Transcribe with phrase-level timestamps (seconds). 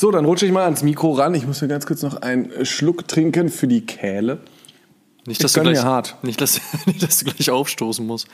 [0.00, 1.34] So, dann rutsche ich mal ans Mikro ran.
[1.34, 4.38] Ich muss mir ganz kurz noch einen Schluck trinken für die Kehle.
[5.26, 6.16] Nicht, dass, Ich du gleich, mir hart.
[6.22, 8.26] Nicht, dass, nicht, dass du gleich aufstoßen musst.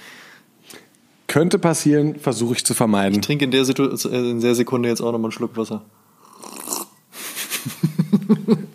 [1.27, 3.21] Könnte passieren, versuche ich zu vermeiden.
[3.21, 5.83] Trink in der, Situ in der Sekunde jetzt auch nochmal einen Schluck Wasser.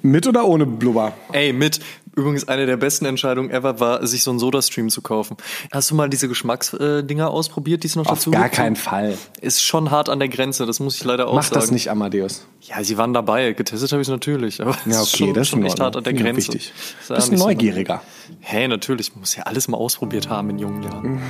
[0.02, 1.14] Mit oder ohne Blubber?
[1.32, 1.80] Ey, mit.
[2.16, 5.38] Übrigens, eine der besten Entscheidungen ever war, sich so einen Soda-Stream zu kaufen.
[5.72, 8.56] Hast du mal diese Geschmacksdinger ausprobiert, die es noch Auf dazu gar gibt?
[8.56, 9.18] keinen Fall.
[9.40, 11.62] Ist schon hart an der Grenze, das muss ich leider auch Mach sagen.
[11.62, 12.46] das nicht, Amadeus.
[12.62, 13.54] Ja, sie waren dabei.
[13.54, 14.62] Getestet habe ich es natürlich.
[14.62, 16.38] Aber Ja, ist okay, schon, das ist schon echt hart an der Ja, Grenze.
[16.54, 16.74] wichtig.
[17.02, 18.02] Ist ja Bist nicht so- neugieriger.
[18.42, 19.12] Hey, natürlich.
[19.14, 21.22] Man muss ja alles mal ausprobiert haben in jungen Jahren.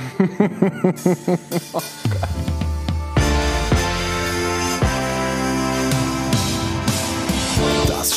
[0.92, 1.04] Das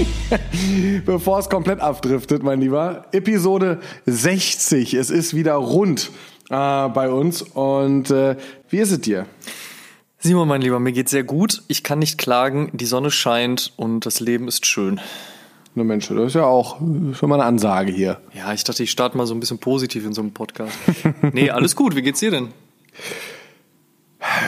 [1.06, 4.94] Bevor es komplett abdriftet, mein Lieber, Episode 60.
[4.94, 6.10] Es ist wieder rund
[6.50, 7.42] äh, bei uns.
[7.42, 8.36] Und äh,
[8.68, 9.26] wie ist es dir?
[10.18, 11.62] Simon, mein Lieber, mir geht's sehr gut.
[11.68, 12.70] Ich kann nicht klagen.
[12.72, 15.00] Die Sonne scheint und das Leben ist schön.
[15.74, 16.78] Na Mensch, das ist ja auch
[17.14, 18.20] schon mal eine Ansage hier.
[18.34, 20.76] Ja, ich dachte, ich starte mal so ein bisschen positiv in so einem Podcast.
[21.32, 21.96] nee, alles gut.
[21.96, 22.48] Wie geht's dir denn?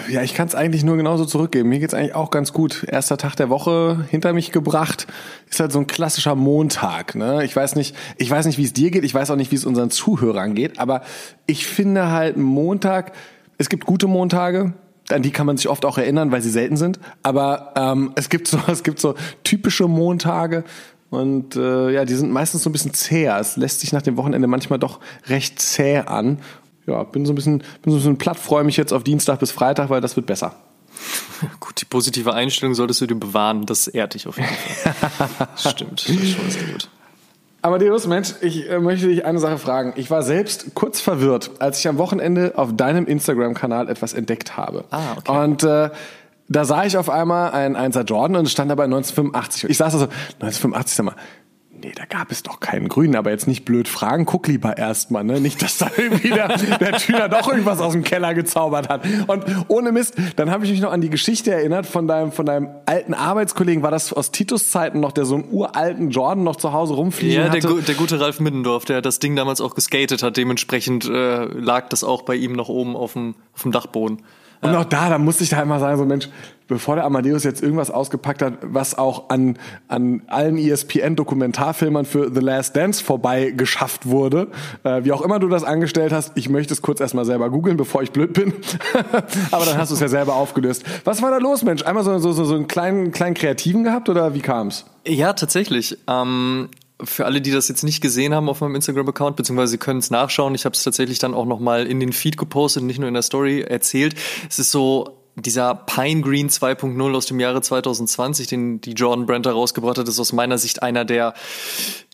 [0.08, 1.68] Ja, ich kann es eigentlich nur genauso zurückgeben.
[1.68, 2.84] Mir geht's eigentlich auch ganz gut.
[2.88, 5.06] Erster Tag der Woche hinter mich gebracht.
[5.50, 7.14] Ist halt so ein klassischer Montag.
[7.14, 7.44] Ne?
[7.44, 9.04] Ich weiß nicht, ich weiß nicht, wie es dir geht.
[9.04, 10.78] Ich weiß auch nicht, wie es unseren Zuhörern geht.
[10.78, 11.02] Aber
[11.46, 13.12] ich finde halt Montag.
[13.58, 14.74] Es gibt gute Montage.
[15.10, 16.98] An die kann man sich oft auch erinnern, weil sie selten sind.
[17.22, 20.64] Aber ähm, es gibt so, es gibt so typische Montage.
[21.10, 23.38] Und äh, ja, die sind meistens so ein bisschen zäher.
[23.38, 26.38] Es lässt sich nach dem Wochenende manchmal doch recht zäh an.
[26.86, 29.40] Ja, bin so ein bisschen, bin so ein bisschen platt, freue mich jetzt auf Dienstag
[29.40, 30.54] bis Freitag, weil das wird besser.
[31.60, 33.66] Gut, die positive Einstellung solltest du dir bewahren.
[33.66, 35.48] Das ehrt dich auf jeden Fall.
[35.56, 36.88] Stimmt, das ist schon sehr gut.
[37.62, 39.94] Amadeus, Mensch, ich äh, möchte dich eine Sache fragen.
[39.96, 44.84] Ich war selbst kurz verwirrt, als ich am Wochenende auf deinem Instagram-Kanal etwas entdeckt habe.
[44.90, 45.44] Ah, okay.
[45.44, 45.88] Und äh,
[46.48, 49.70] da sah ich auf einmal ein 1er Jordan und stand dabei 1985.
[49.70, 50.06] Ich saß also,
[50.40, 51.16] 1985, sag mal,
[51.84, 55.22] nee, da gab es doch keinen Grünen, aber jetzt nicht blöd fragen, guck lieber erstmal,
[55.24, 55.40] ne?
[55.40, 59.04] Nicht, dass da irgendwie der, der Tüner doch irgendwas aus dem Keller gezaubert hat.
[59.26, 62.46] Und ohne Mist, dann habe ich mich noch an die Geschichte erinnert von deinem, von
[62.46, 66.56] deinem alten Arbeitskollegen, war das aus Titus Zeiten noch, der so einen uralten Jordan noch
[66.56, 67.68] zu Hause rumfliegen Ja, der, hatte?
[67.74, 70.36] gu- der gute Ralf Middendorf, der das Ding damals auch geskatet hat.
[70.36, 74.22] Dementsprechend äh, lag das auch bei ihm noch oben auf dem, auf dem Dachboden.
[74.64, 76.28] Und auch da, da musste ich da einmal sagen, so Mensch,
[76.68, 79.58] bevor der Amadeus jetzt irgendwas ausgepackt hat, was auch an,
[79.88, 84.48] an allen ESPN-Dokumentarfilmern für The Last Dance vorbei geschafft wurde,
[84.82, 87.76] äh, wie auch immer du das angestellt hast, ich möchte es kurz erstmal selber googeln,
[87.76, 88.54] bevor ich blöd bin.
[89.50, 90.84] Aber dann hast du es ja selber aufgelöst.
[91.04, 91.82] Was war da los, Mensch?
[91.84, 94.86] Einmal so, so, so, so einen kleinen, kleinen Kreativen gehabt oder wie kam's?
[95.06, 95.98] Ja, tatsächlich.
[96.08, 96.70] Ähm,
[97.02, 100.54] für alle, die das jetzt nicht gesehen haben auf meinem Instagram-Account, beziehungsweise können es nachschauen,
[100.54, 103.22] ich habe es tatsächlich dann auch nochmal in den Feed gepostet, nicht nur in der
[103.22, 104.14] Story erzählt.
[104.48, 109.46] Es ist so dieser Pine Green 2.0 aus dem Jahre 2020, den die Jordan Brand
[109.46, 111.34] herausgebracht hat, ist aus meiner Sicht einer der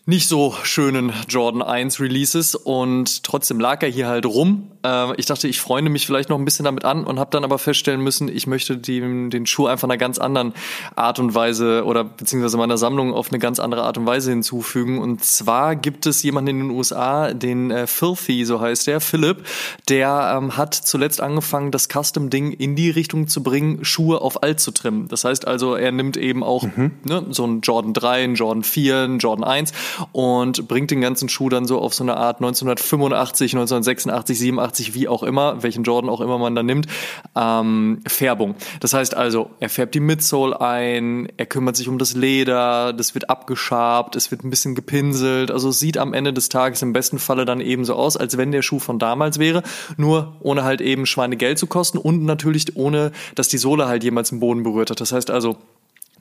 [0.05, 4.71] nicht so schönen Jordan 1 Releases und trotzdem lag er hier halt rum.
[4.83, 7.43] Äh, ich dachte, ich freunde mich vielleicht noch ein bisschen damit an und habe dann
[7.43, 10.53] aber feststellen müssen, ich möchte den, den Schuh einfach einer ganz anderen
[10.95, 14.97] Art und Weise oder beziehungsweise meiner Sammlung auf eine ganz andere Art und Weise hinzufügen.
[14.97, 19.45] Und zwar gibt es jemanden in den USA, den äh, Filthy, so heißt er, Philipp,
[19.87, 24.59] der ähm, hat zuletzt angefangen, das Custom-Ding in die Richtung zu bringen, Schuhe auf alt
[24.61, 25.07] zu trimmen.
[25.09, 28.97] Das heißt also, er nimmt eben auch ne, so einen Jordan 3, einen Jordan 4,
[28.97, 29.73] einen Jordan 1
[30.11, 35.07] und bringt den ganzen Schuh dann so auf so eine Art 1985, 1986, 87, wie
[35.07, 36.87] auch immer, welchen Jordan auch immer man da nimmt,
[37.35, 38.55] ähm, Färbung.
[38.79, 43.13] Das heißt also, er färbt die Midsole ein, er kümmert sich um das Leder, das
[43.13, 46.93] wird abgeschabt, es wird ein bisschen gepinselt, also es sieht am Ende des Tages im
[46.93, 49.63] besten Falle dann eben so aus, als wenn der Schuh von damals wäre,
[49.97, 54.29] nur ohne halt eben Schweinegeld zu kosten und natürlich ohne, dass die Sohle halt jemals
[54.29, 55.01] den Boden berührt hat.
[55.01, 55.57] Das heißt also,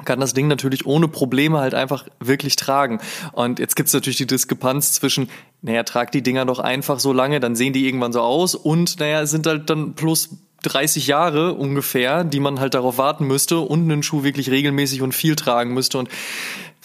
[0.04, 3.00] kann das Ding natürlich ohne Probleme halt einfach wirklich tragen.
[3.32, 5.28] Und jetzt gibt's natürlich die Diskrepanz zwischen,
[5.62, 8.98] naja, trag die Dinger doch einfach so lange, dann sehen die irgendwann so aus und
[9.00, 10.30] naja, es sind halt dann plus
[10.62, 15.14] 30 Jahre ungefähr, die man halt darauf warten müsste und einen Schuh wirklich regelmäßig und
[15.14, 15.98] viel tragen müsste.
[15.98, 16.10] Und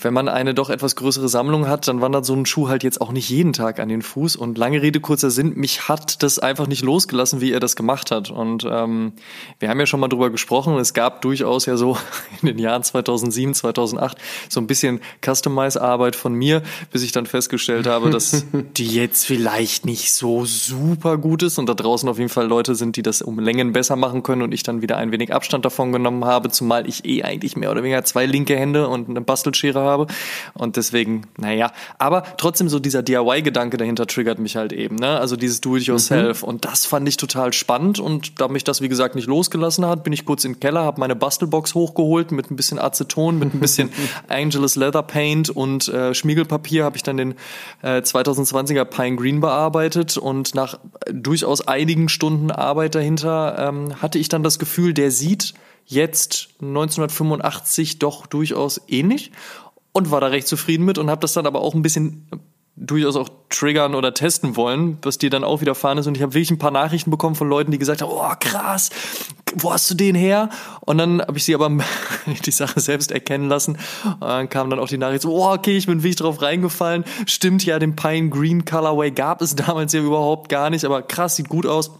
[0.01, 2.99] wenn man eine doch etwas größere Sammlung hat, dann wandert so ein Schuh halt jetzt
[2.99, 4.35] auch nicht jeden Tag an den Fuß.
[4.35, 8.11] Und lange Rede, kurzer Sinn, mich hat das einfach nicht losgelassen, wie er das gemacht
[8.11, 8.29] hat.
[8.29, 9.13] Und ähm,
[9.59, 11.97] wir haben ja schon mal drüber gesprochen, es gab durchaus ja so
[12.41, 14.17] in den Jahren 2007, 2008
[14.49, 16.61] so ein bisschen Customize-Arbeit von mir,
[16.91, 18.45] bis ich dann festgestellt habe, dass
[18.77, 22.75] die jetzt vielleicht nicht so super gut ist und da draußen auf jeden Fall Leute
[22.75, 25.63] sind, die das um Längen besser machen können und ich dann wieder ein wenig Abstand
[25.63, 29.21] davon genommen habe, zumal ich eh eigentlich mehr oder weniger zwei linke Hände und eine
[29.21, 30.07] Bastelschere habe.
[30.53, 35.19] Und deswegen, naja, aber trotzdem so dieser DIY-Gedanke dahinter triggert mich halt eben, ne?
[35.19, 36.41] Also dieses Do-it-yourself.
[36.41, 36.47] Mhm.
[36.47, 37.99] Und das fand ich total spannend.
[37.99, 40.81] Und da mich das, wie gesagt, nicht losgelassen hat, bin ich kurz in den Keller,
[40.81, 43.91] habe meine Bastelbox hochgeholt mit ein bisschen Aceton, mit ein bisschen
[44.27, 47.35] Angelus Leather Paint und äh, Schmiegelpapier habe ich dann den
[47.81, 50.79] äh, 2020er Pine Green bearbeitet und nach
[51.11, 55.53] durchaus einigen Stunden Arbeit dahinter ähm, hatte ich dann das Gefühl, der sieht
[55.85, 59.31] jetzt 1985 doch durchaus ähnlich
[59.95, 62.27] und war da recht zufrieden mit und habe das dann aber auch ein bisschen
[62.75, 66.07] durchaus auch triggern oder testen wollen, was dir dann auch widerfahren ist.
[66.07, 68.89] Und ich habe wirklich ein paar Nachrichten bekommen von Leuten, die gesagt haben, oh krass,
[69.55, 70.49] wo hast du den her?
[70.81, 71.71] Und dann habe ich sie aber
[72.45, 73.77] die Sache selbst erkennen lassen.
[74.03, 77.05] Und dann kam dann auch die Nachricht so, oh, okay, ich bin wirklich drauf reingefallen.
[77.25, 81.37] Stimmt ja, den Pine Green Colorway gab es damals ja überhaupt gar nicht, aber krass,
[81.37, 81.91] sieht gut aus.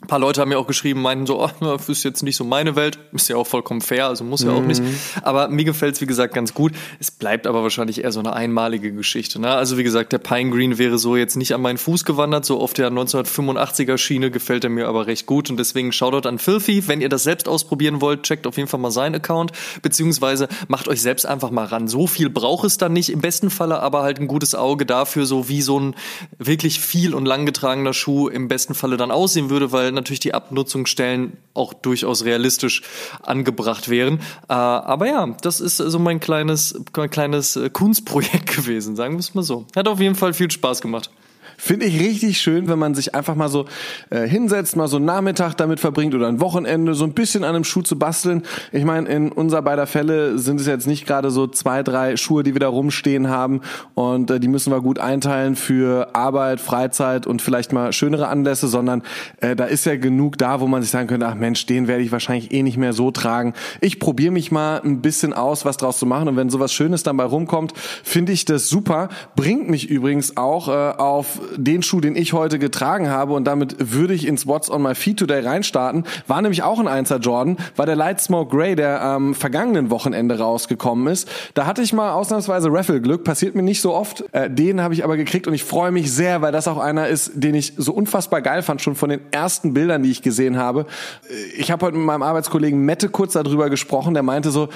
[0.00, 2.44] Ein paar Leute haben mir auch geschrieben, meinten so, oh, das ist jetzt nicht so
[2.44, 3.00] meine Welt.
[3.12, 4.80] Ist ja auch vollkommen fair, also muss ja auch nicht.
[4.80, 4.94] Mhm.
[5.22, 6.72] Aber mir gefällt es, wie gesagt, ganz gut.
[7.00, 9.40] Es bleibt aber wahrscheinlich eher so eine einmalige Geschichte.
[9.40, 9.50] Ne?
[9.50, 12.44] Also wie gesagt, der Pine Green wäre so jetzt nicht an meinen Fuß gewandert.
[12.44, 15.50] So auf der 1985er Schiene gefällt er mir aber recht gut.
[15.50, 16.86] Und deswegen Shoutout an Filthy.
[16.86, 19.50] Wenn ihr das selbst ausprobieren wollt, checkt auf jeden Fall mal seinen Account.
[19.82, 21.88] Beziehungsweise macht euch selbst einfach mal ran.
[21.88, 23.10] So viel braucht es dann nicht.
[23.10, 25.96] Im besten Falle aber halt ein gutes Auge dafür, so wie so ein
[26.38, 30.20] wirklich viel und lang getragener Schuh im besten Falle dann aussehen würde, weil weil natürlich
[30.20, 32.82] die Abnutzungsstellen auch durchaus realistisch
[33.22, 34.18] angebracht wären.
[34.48, 39.20] Äh, aber ja, das ist so mein kleines, mein kleines äh, Kunstprojekt gewesen, sagen wir
[39.20, 39.64] es mal so.
[39.74, 41.10] Hat auf jeden Fall viel Spaß gemacht.
[41.60, 43.66] Finde ich richtig schön, wenn man sich einfach mal so
[44.10, 47.56] äh, hinsetzt, mal so einen Nachmittag damit verbringt oder ein Wochenende, so ein bisschen an
[47.56, 48.44] einem Schuh zu basteln.
[48.70, 52.44] Ich meine, in unser beider Fälle sind es jetzt nicht gerade so zwei, drei Schuhe,
[52.44, 53.62] die wir da rumstehen haben
[53.94, 58.68] und äh, die müssen wir gut einteilen für Arbeit, Freizeit und vielleicht mal schönere Anlässe,
[58.68, 59.02] sondern
[59.40, 62.04] äh, da ist ja genug da, wo man sich sagen könnte, ach Mensch, den werde
[62.04, 63.52] ich wahrscheinlich eh nicht mehr so tragen.
[63.80, 67.02] Ich probiere mich mal ein bisschen aus, was draus zu machen und wenn sowas Schönes
[67.02, 67.72] dann bei rumkommt,
[68.04, 69.08] finde ich das super.
[69.34, 73.92] Bringt mich übrigens auch äh, auf den Schuh, den ich heute getragen habe und damit
[73.92, 77.56] würde ich ins What's on my feet today reinstarten, war nämlich auch ein 1er Jordan,
[77.76, 81.28] war der Light Smoke Grey, der am vergangenen Wochenende rausgekommen ist.
[81.54, 84.24] Da hatte ich mal ausnahmsweise Raffle-Glück, passiert mir nicht so oft.
[84.32, 87.08] Äh, den habe ich aber gekriegt und ich freue mich sehr, weil das auch einer
[87.08, 90.56] ist, den ich so unfassbar geil fand, schon von den ersten Bildern, die ich gesehen
[90.56, 90.86] habe.
[91.28, 94.68] Äh, ich habe heute mit meinem Arbeitskollegen Mette kurz darüber gesprochen, der meinte so,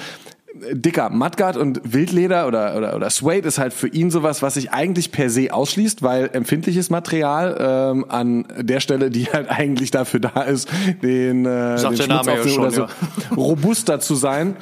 [0.53, 4.71] dicker Mudguard und Wildleder oder, oder, oder Suede ist halt für ihn sowas, was sich
[4.71, 10.19] eigentlich per se ausschließt, weil empfindliches Material ähm, an der Stelle, die halt eigentlich dafür
[10.19, 10.69] da ist,
[11.01, 12.89] den, äh, den Schmutz Name aufnehmen oder so ja.
[13.35, 14.55] robuster zu sein.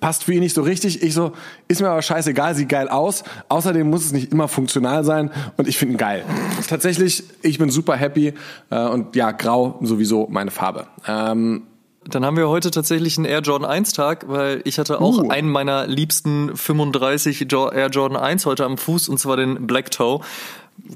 [0.00, 1.02] passt für ihn nicht so richtig.
[1.02, 1.32] Ich so,
[1.68, 3.24] ist mir aber scheißegal, sieht geil aus.
[3.48, 6.24] Außerdem muss es nicht immer funktional sein und ich finde ihn geil.
[6.68, 8.34] Tatsächlich, ich bin super happy
[8.70, 10.86] äh, und ja, grau sowieso meine Farbe.
[11.06, 11.67] Ähm,
[12.08, 15.28] dann haben wir heute tatsächlich einen Air Jordan 1 Tag, weil ich hatte auch uh.
[15.28, 20.20] einen meiner liebsten 35 Air Jordan 1 heute am Fuß und zwar den Black Toe.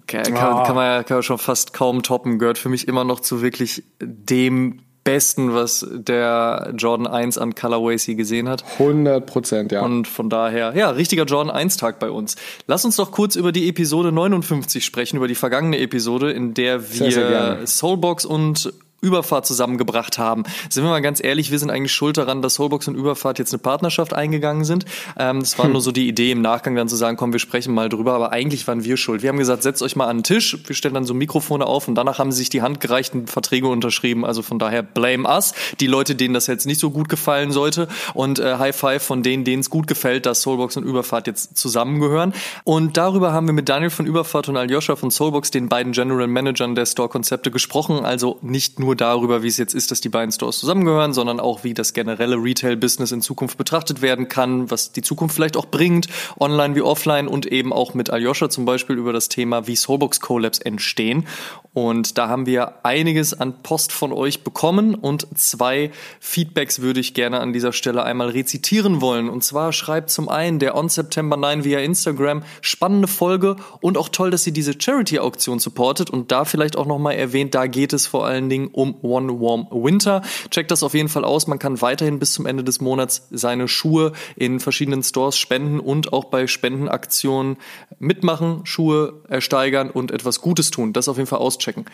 [0.06, 0.62] Kann, oh.
[0.62, 3.42] kann, man ja, kann man schon fast kaum toppen, gehört für mich immer noch zu
[3.42, 8.64] wirklich dem Besten, was der Jordan 1 an Colorways hier gesehen hat.
[8.78, 9.82] 100 Prozent, ja.
[9.82, 12.36] Und von daher, ja, richtiger Jordan 1 Tag bei uns.
[12.68, 16.80] Lass uns doch kurz über die Episode 59 sprechen, über die vergangene Episode, in der
[16.80, 20.44] wir sehr, sehr Soulbox und Überfahrt zusammengebracht haben.
[20.70, 23.52] Sind wir mal ganz ehrlich, wir sind eigentlich schuld daran, dass Soulbox und Überfahrt jetzt
[23.52, 24.86] eine Partnerschaft eingegangen sind.
[25.18, 25.72] Ähm, das war hm.
[25.72, 28.32] nur so die Idee im Nachgang dann zu sagen, komm, wir sprechen mal drüber, aber
[28.32, 29.22] eigentlich waren wir schuld.
[29.22, 31.88] Wir haben gesagt, setzt euch mal an den Tisch, wir stellen dann so Mikrofone auf
[31.88, 34.24] und danach haben sie sich die handgereichten Verträge unterschrieben.
[34.24, 35.52] Also von daher blame us.
[35.80, 39.22] Die Leute, denen das jetzt nicht so gut gefallen sollte und äh, High Five von
[39.22, 42.32] denen, denen es gut gefällt, dass Soulbox und Überfahrt jetzt zusammengehören.
[42.64, 46.26] Und darüber haben wir mit Daniel von Überfahrt und Aljoscha von Soulbox, den beiden General
[46.26, 48.04] Managern der Store-Konzepte, gesprochen.
[48.04, 51.64] Also nicht nur darüber, wie es jetzt ist, dass die beiden Stores zusammengehören, sondern auch,
[51.64, 56.08] wie das generelle Retail-Business in Zukunft betrachtet werden kann, was die Zukunft vielleicht auch bringt,
[56.38, 60.20] online wie offline und eben auch mit Aljoscha zum Beispiel über das Thema, wie Soulbox
[60.20, 61.26] Collabs entstehen.
[61.74, 67.14] Und da haben wir einiges an Post von euch bekommen und zwei Feedbacks würde ich
[67.14, 69.30] gerne an dieser Stelle einmal rezitieren wollen.
[69.30, 74.10] Und zwar schreibt zum einen der On September 9 via Instagram spannende Folge und auch
[74.10, 78.06] toll, dass sie diese Charity-Auktion supportet und da vielleicht auch nochmal erwähnt, da geht es
[78.06, 80.22] vor allen Dingen um um One Warm Winter.
[80.50, 81.46] Checkt das auf jeden Fall aus.
[81.46, 86.12] Man kann weiterhin bis zum Ende des Monats seine Schuhe in verschiedenen Stores spenden und
[86.12, 87.56] auch bei Spendenaktionen
[87.98, 90.92] mitmachen, Schuhe ersteigern und etwas Gutes tun.
[90.92, 91.86] Das auf jeden Fall auschecken.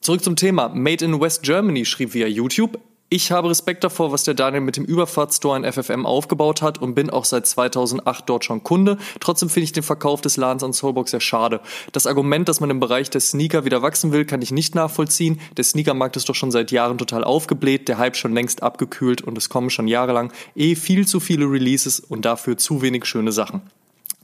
[0.00, 0.68] Zurück zum Thema.
[0.68, 2.78] Made in West Germany schrieb via YouTube.
[3.12, 6.94] Ich habe Respekt davor, was der Daniel mit dem Überfahrtstore in FFM aufgebaut hat und
[6.94, 8.98] bin auch seit 2008 dort schon Kunde.
[9.18, 11.60] Trotzdem finde ich den Verkauf des Ladens an Soulbox sehr schade.
[11.90, 15.40] Das Argument, dass man im Bereich der Sneaker wieder wachsen will, kann ich nicht nachvollziehen.
[15.56, 19.36] Der Sneakermarkt ist doch schon seit Jahren total aufgebläht, der Hype schon längst abgekühlt und
[19.36, 23.60] es kommen schon jahrelang eh viel zu viele Releases und dafür zu wenig schöne Sachen.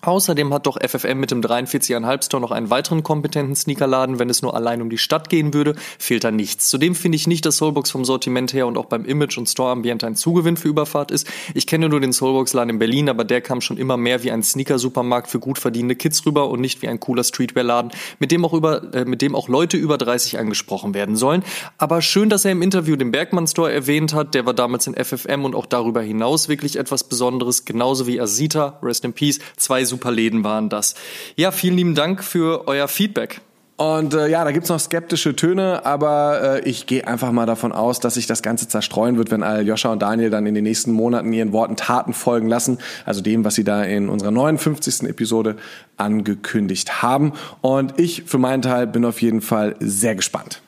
[0.07, 4.21] Außerdem hat doch FFM mit dem 43,5 Store noch einen weiteren kompetenten Sneakerladen.
[4.21, 6.69] Wenn es nur allein um die Stadt gehen würde, fehlt da nichts.
[6.69, 10.07] Zudem finde ich nicht, dass Soulbox vom Sortiment her und auch beim Image und Store-Ambiente
[10.07, 11.27] ein Zugewinn für Überfahrt ist.
[11.55, 14.45] Ich kenne nur den Soulbox-Laden in Berlin, aber der kam schon immer mehr wie ein
[14.45, 18.53] Sneaker-Supermarkt für gut verdienende Kids rüber und nicht wie ein cooler Streetwear-Laden, mit dem auch
[18.53, 21.43] äh, mit dem auch Leute über 30 angesprochen werden sollen.
[21.79, 24.35] Aber schön, dass er im Interview den Bergmann Store erwähnt hat.
[24.35, 28.79] Der war damals in FFM und auch darüber hinaus wirklich etwas Besonderes, genauso wie Asita,
[28.85, 30.95] Rest in Peace, zwei super Läden waren das.
[31.37, 33.41] Ja, vielen lieben Dank für euer Feedback.
[33.77, 37.73] Und äh, ja, da gibt's noch skeptische Töne, aber äh, ich gehe einfach mal davon
[37.73, 40.93] aus, dass sich das Ganze zerstreuen wird, wenn Aljoscha und Daniel dann in den nächsten
[40.93, 42.79] Monaten ihren Worten Taten folgen lassen.
[43.05, 45.03] Also dem, was sie da in unserer 59.
[45.03, 45.57] Episode
[45.99, 47.35] angekündigt haben.
[47.61, 50.63] Und ich für meinen Teil bin auf jeden Fall sehr gespannt.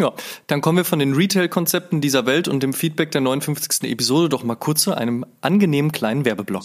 [0.00, 0.14] Ja,
[0.46, 3.90] dann kommen wir von den Retail-Konzepten dieser Welt und dem Feedback der 59.
[3.90, 6.64] Episode doch mal kurz zu einem angenehmen kleinen Werbeblock.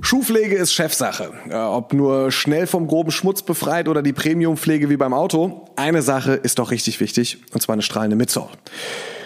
[0.00, 1.32] Schuhpflege ist Chefsache.
[1.52, 6.32] Ob nur schnell vom groben Schmutz befreit oder die Premiumpflege wie beim Auto, eine Sache
[6.32, 8.50] ist doch richtig wichtig, und zwar eine strahlende Midsole.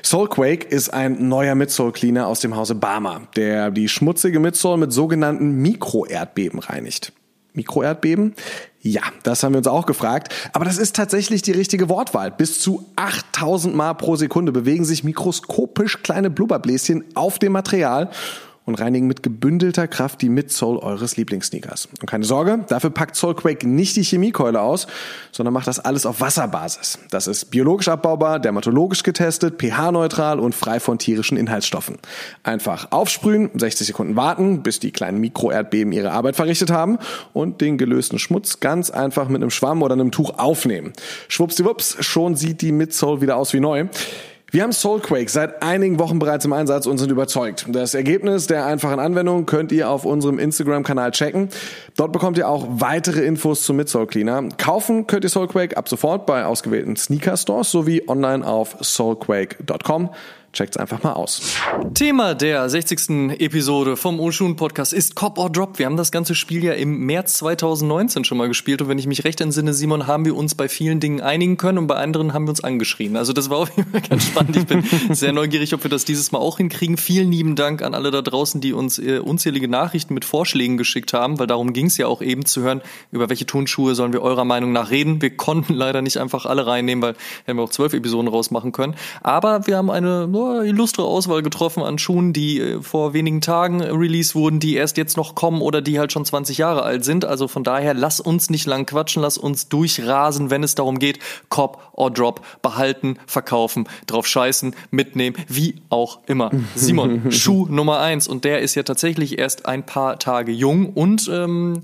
[0.04, 4.92] Soulquake ist ein neuer Midsole Cleaner aus dem Hause Barmer, der die schmutzige Midsole mit
[4.92, 7.14] sogenannten Mikroerdbeben reinigt.
[7.56, 8.34] Mikroerdbeben?
[8.80, 10.32] Ja, das haben wir uns auch gefragt.
[10.52, 12.30] Aber das ist tatsächlich die richtige Wortwahl.
[12.30, 18.10] Bis zu 8000 Mal pro Sekunde bewegen sich mikroskopisch kleine Blubberbläschen auf dem Material
[18.66, 21.88] und reinigen mit gebündelter Kraft die Midsole eures Lieblingssneakers.
[22.00, 24.86] Und keine Sorge, dafür packt Soulquake nicht die Chemiekeule aus,
[25.32, 26.98] sondern macht das alles auf Wasserbasis.
[27.10, 31.98] Das ist biologisch abbaubar, dermatologisch getestet, pH-neutral und frei von tierischen Inhaltsstoffen.
[32.42, 36.98] Einfach aufsprühen, 60 Sekunden warten, bis die kleinen Mikroerdbeben ihre Arbeit verrichtet haben
[37.32, 40.92] und den gelösten Schmutz ganz einfach mit einem Schwamm oder einem Tuch aufnehmen.
[41.28, 43.86] Schwuppsdiwupps, schon sieht die Midsole wieder aus wie neu.
[44.52, 47.66] Wir haben Soulquake seit einigen Wochen bereits im Einsatz und sind überzeugt.
[47.68, 51.48] Das Ergebnis der einfachen Anwendung könnt ihr auf unserem Instagram-Kanal checken.
[51.96, 54.48] Dort bekommt ihr auch weitere Infos zum Midsole Cleaner.
[54.56, 60.10] Kaufen könnt ihr Soulquake ab sofort bei ausgewählten Sneaker-Stores sowie online auf soulquake.com.
[60.56, 61.54] Checkt's einfach mal aus.
[61.92, 63.38] Thema der 60.
[63.40, 65.78] Episode vom Oshun Podcast ist Cop or Drop.
[65.78, 69.06] Wir haben das ganze Spiel ja im März 2019 schon mal gespielt und wenn ich
[69.06, 72.32] mich recht entsinne, Simon, haben wir uns bei vielen Dingen einigen können und bei anderen
[72.32, 73.18] haben wir uns angeschrien.
[73.18, 74.56] Also das war auf jeden Fall ganz spannend.
[74.56, 76.96] Ich bin sehr neugierig, ob wir das dieses Mal auch hinkriegen.
[76.96, 81.12] Vielen lieben Dank an alle da draußen, die uns äh, unzählige Nachrichten mit Vorschlägen geschickt
[81.12, 82.80] haben, weil darum ging es ja auch eben zu hören,
[83.12, 85.20] über welche Turnschuhe sollen wir eurer Meinung nach reden.
[85.20, 88.94] Wir konnten leider nicht einfach alle reinnehmen, weil hätten wir auch zwölf Episoden rausmachen können.
[89.22, 90.26] Aber wir haben eine
[90.64, 95.16] illustre Auswahl getroffen an Schuhen, die äh, vor wenigen Tagen release wurden, die erst jetzt
[95.16, 97.24] noch kommen oder die halt schon 20 Jahre alt sind.
[97.24, 101.18] Also von daher, lass uns nicht lang quatschen, lass uns durchrasen, wenn es darum geht,
[101.48, 106.50] Cop or Drop, behalten, verkaufen, drauf scheißen, mitnehmen, wie auch immer.
[106.74, 111.28] Simon, Schuh Nummer eins und der ist ja tatsächlich erst ein paar Tage jung und
[111.32, 111.82] ähm,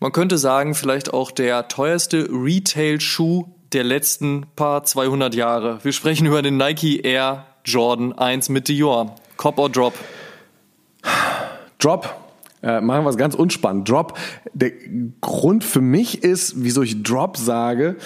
[0.00, 5.78] man könnte sagen, vielleicht auch der teuerste Retail-Schuh der letzten paar 200 Jahre.
[5.82, 9.14] Wir sprechen über den Nike Air Jordan 1 mit Dior.
[9.36, 9.94] Cop or Drop?
[11.78, 12.14] Drop.
[12.62, 13.88] Äh, machen wir es ganz unspannend.
[13.88, 14.18] Drop.
[14.54, 14.72] Der
[15.20, 17.96] Grund für mich ist, wieso ich Drop sage,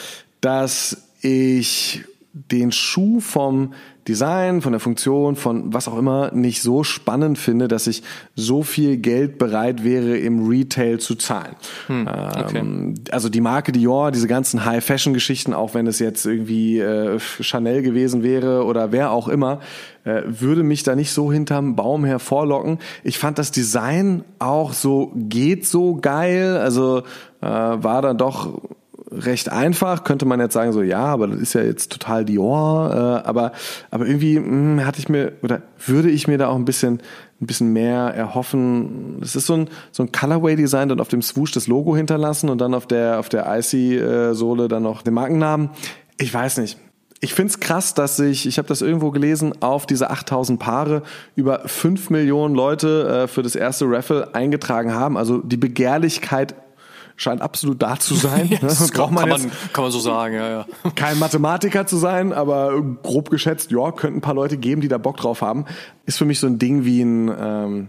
[0.40, 3.74] dass ich den Schuh vom
[4.08, 8.02] Design, von der Funktion, von was auch immer nicht so spannend finde, dass ich
[8.34, 11.54] so viel Geld bereit wäre, im Retail zu zahlen.
[11.86, 12.58] Hm, okay.
[12.58, 17.82] ähm, also die Marke Dior, diese ganzen High-Fashion-Geschichten, auch wenn es jetzt irgendwie äh, Chanel
[17.82, 19.60] gewesen wäre oder wer auch immer,
[20.04, 22.78] äh, würde mich da nicht so hinterm Baum hervorlocken.
[23.04, 27.02] Ich fand das Design auch so geht so geil, also
[27.40, 28.60] äh, war dann doch
[29.12, 32.90] recht einfach, könnte man jetzt sagen, so ja, aber das ist ja jetzt total Dior,
[32.90, 33.52] äh, aber,
[33.90, 37.00] aber irgendwie mh, hm, hatte ich mir oder würde ich mir da auch ein bisschen,
[37.40, 39.18] ein bisschen mehr erhoffen.
[39.22, 42.60] Es ist so ein, so ein Colorway-Design, dann auf dem Swoosh das Logo hinterlassen und
[42.60, 45.70] dann auf der, auf der IC-Sohle dann noch den Markennamen.
[46.18, 46.78] Ich weiß nicht.
[47.24, 51.02] Ich find's krass, dass sich, ich habe das irgendwo gelesen, auf diese 8000 Paare
[51.36, 55.16] über 5 Millionen Leute äh, für das erste Raffle eingetragen haben.
[55.16, 56.56] Also die Begehrlichkeit
[57.16, 58.48] scheint absolut da zu sein.
[58.52, 60.66] Ja, das Braucht kann, man man, jetzt kann man so sagen, ja, ja.
[60.94, 64.98] kein Mathematiker zu sein, aber grob geschätzt, ja, könnten ein paar Leute geben, die da
[64.98, 65.64] Bock drauf haben.
[66.04, 67.88] Ist für mich so ein Ding wie ein, ähm,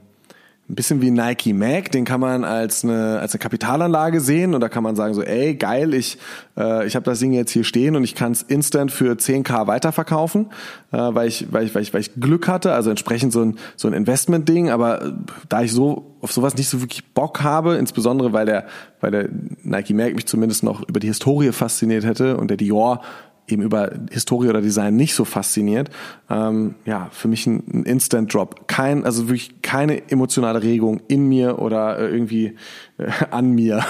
[0.74, 4.62] ein bisschen wie Nike Mac, den kann man als eine, als eine Kapitalanlage sehen und
[4.62, 6.18] da kann man sagen so, ey, geil, ich,
[6.58, 9.68] äh, ich habe das Ding jetzt hier stehen und ich kann es instant für 10k
[9.68, 10.48] weiterverkaufen,
[10.92, 13.58] äh, weil, ich, weil, ich, weil, ich, weil ich Glück hatte, also entsprechend so ein,
[13.76, 15.12] so ein Investment-Ding, aber äh,
[15.48, 18.66] da ich so auf sowas nicht so wirklich Bock habe, insbesondere weil der,
[19.00, 19.30] weil der
[19.62, 23.02] Nike Mac mich zumindest noch über die Historie fasziniert hätte und der Dior
[23.48, 25.90] eben über Historie oder Design nicht so fasziniert.
[26.30, 28.68] Ähm, ja, für mich ein, ein Instant Drop.
[28.68, 32.56] Kein, also wirklich keine emotionale Regung in mir oder äh, irgendwie
[33.32, 33.84] an mir.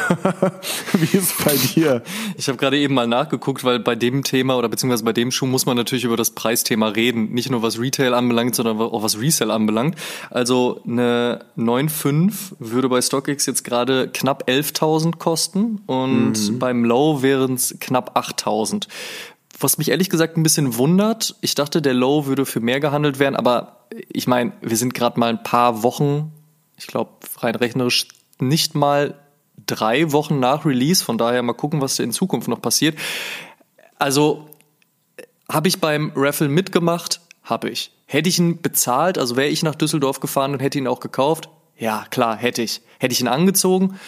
[0.93, 2.03] Wie ist es bei dir?
[2.37, 5.45] Ich habe gerade eben mal nachgeguckt, weil bei dem Thema oder beziehungsweise bei dem Schuh
[5.45, 7.33] muss man natürlich über das Preisthema reden.
[7.33, 9.95] Nicht nur was Retail anbelangt, sondern auch was Resell anbelangt.
[10.29, 16.59] Also eine 9.5 würde bei StockX jetzt gerade knapp 11.000 kosten und mhm.
[16.59, 18.87] beim Low wären es knapp 8.000.
[19.59, 23.19] Was mich ehrlich gesagt ein bisschen wundert, ich dachte, der Low würde für mehr gehandelt
[23.19, 26.31] werden, aber ich meine, wir sind gerade mal ein paar Wochen,
[26.77, 28.07] ich glaube rein rechnerisch
[28.47, 29.15] nicht mal
[29.65, 32.97] drei Wochen nach Release, von daher mal gucken, was da in Zukunft noch passiert.
[33.97, 34.49] Also
[35.49, 37.21] habe ich beim Raffle mitgemacht?
[37.43, 37.91] Habe ich.
[38.05, 41.49] Hätte ich ihn bezahlt, also wäre ich nach Düsseldorf gefahren und hätte ihn auch gekauft?
[41.77, 42.81] Ja, klar, hätte ich.
[42.99, 43.99] Hätte ich ihn angezogen?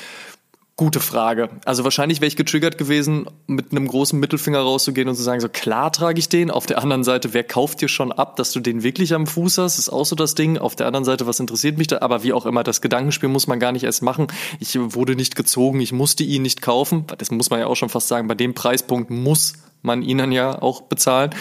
[0.77, 1.49] Gute Frage.
[1.63, 5.47] Also wahrscheinlich wäre ich getriggert gewesen, mit einem großen Mittelfinger rauszugehen und zu sagen, so
[5.47, 6.51] klar trage ich den.
[6.51, 9.57] Auf der anderen Seite, wer kauft dir schon ab, dass du den wirklich am Fuß
[9.59, 9.79] hast?
[9.79, 10.57] Ist auch so das Ding.
[10.57, 11.99] Auf der anderen Seite, was interessiert mich da?
[11.99, 14.27] Aber wie auch immer, das Gedankenspiel muss man gar nicht erst machen.
[14.59, 17.05] Ich wurde nicht gezogen, ich musste ihn nicht kaufen.
[17.19, 18.27] Das muss man ja auch schon fast sagen.
[18.27, 21.31] Bei dem Preispunkt muss man ihn dann ja auch bezahlen.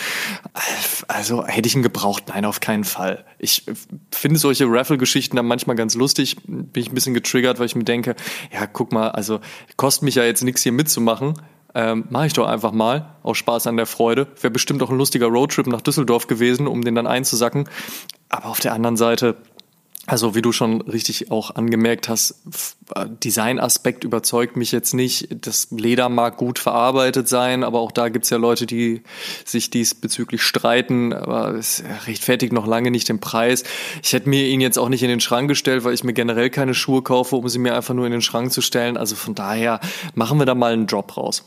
[1.08, 2.24] Also hätte ich ihn gebraucht?
[2.28, 3.24] Nein, auf keinen Fall.
[3.38, 3.64] Ich
[4.10, 6.36] finde solche Raffle-Geschichten dann manchmal ganz lustig.
[6.46, 8.14] Bin ich ein bisschen getriggert, weil ich mir denke,
[8.52, 9.40] ja, guck mal, also
[9.76, 11.34] kostet mich ja jetzt nichts hier mitzumachen.
[11.76, 14.28] Ähm, Mache ich doch einfach mal, aus Spaß an der Freude.
[14.40, 17.68] Wäre bestimmt auch ein lustiger Roadtrip nach Düsseldorf gewesen, um den dann einzusacken.
[18.28, 19.36] Aber auf der anderen Seite,
[20.06, 22.42] also wie du schon richtig auch angemerkt hast,
[23.24, 25.28] Designaspekt überzeugt mich jetzt nicht.
[25.46, 29.02] Das Leder mag gut verarbeitet sein, aber auch da gibt's ja Leute, die
[29.46, 33.64] sich diesbezüglich streiten, aber es rechtfertigt noch lange nicht den Preis.
[34.02, 36.50] Ich hätte mir ihn jetzt auch nicht in den Schrank gestellt, weil ich mir generell
[36.50, 38.98] keine Schuhe kaufe, um sie mir einfach nur in den Schrank zu stellen.
[38.98, 39.80] Also von daher
[40.14, 41.44] machen wir da mal einen Drop raus.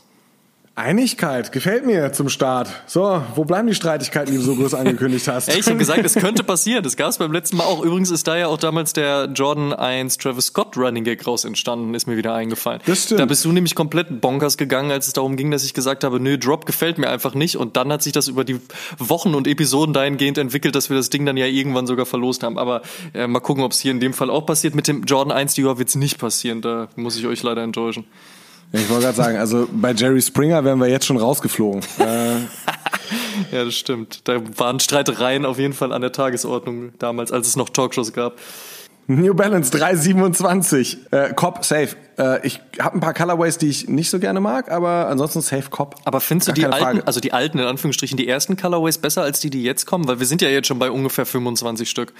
[0.78, 2.70] Einigkeit, gefällt mir zum Start.
[2.86, 5.48] So, wo bleiben die Streitigkeiten, die du so groß angekündigt hast?
[5.48, 6.84] Ey, ich habe gesagt, es könnte passieren.
[6.84, 7.82] Das gab es beim letzten Mal auch.
[7.84, 11.94] Übrigens ist da ja auch damals der Jordan 1 Travis Scott Running Gag raus entstanden,
[11.94, 12.80] ist mir wieder eingefallen.
[12.86, 13.18] Das stimmt.
[13.20, 16.20] Da bist du nämlich komplett bonkers gegangen, als es darum ging, dass ich gesagt habe,
[16.20, 17.56] nö, Drop gefällt mir einfach nicht.
[17.56, 18.60] Und dann hat sich das über die
[18.98, 22.56] Wochen und Episoden dahingehend entwickelt, dass wir das Ding dann ja irgendwann sogar verlost haben.
[22.56, 22.82] Aber
[23.14, 24.76] äh, mal gucken, ob es hier in dem Fall auch passiert.
[24.76, 26.60] Mit dem Jordan 1 Dior wird's nicht passieren.
[26.62, 28.04] Da muss ich euch leider enttäuschen.
[28.72, 31.82] Ich wollte gerade sagen, also bei Jerry Springer wären wir jetzt schon rausgeflogen.
[31.98, 32.36] äh.
[33.52, 34.28] Ja, das stimmt.
[34.28, 38.36] Da waren Streitereien auf jeden Fall an der Tagesordnung damals, als es noch Talkshows gab.
[39.06, 40.98] New Balance 327.
[41.10, 41.96] Äh, Cop, safe.
[42.18, 45.70] Äh, ich habe ein paar Colorways, die ich nicht so gerne mag, aber ansonsten safe
[45.70, 45.94] Cop.
[46.04, 49.40] Aber findest du die alten, also die alten, in Anführungsstrichen, die ersten Colorways besser als
[49.40, 50.06] die, die jetzt kommen?
[50.06, 52.12] Weil wir sind ja jetzt schon bei ungefähr 25 Stück.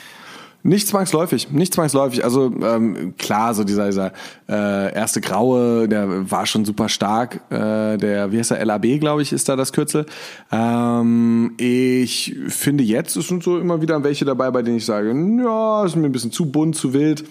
[0.65, 2.25] Nicht zwangsläufig, nicht zwangsläufig.
[2.25, 4.13] Also ähm, klar, so dieser, dieser
[4.49, 7.41] äh, erste Graue, der war schon super stark.
[7.51, 10.05] Äh, der, wie heißt der, LAB, glaube ich, ist da das Kürzel.
[10.51, 15.11] Ähm, ich finde jetzt, es sind so immer wieder welche dabei, bei denen ich sage,
[15.11, 17.25] ja, ist mir ein bisschen zu bunt, zu wild.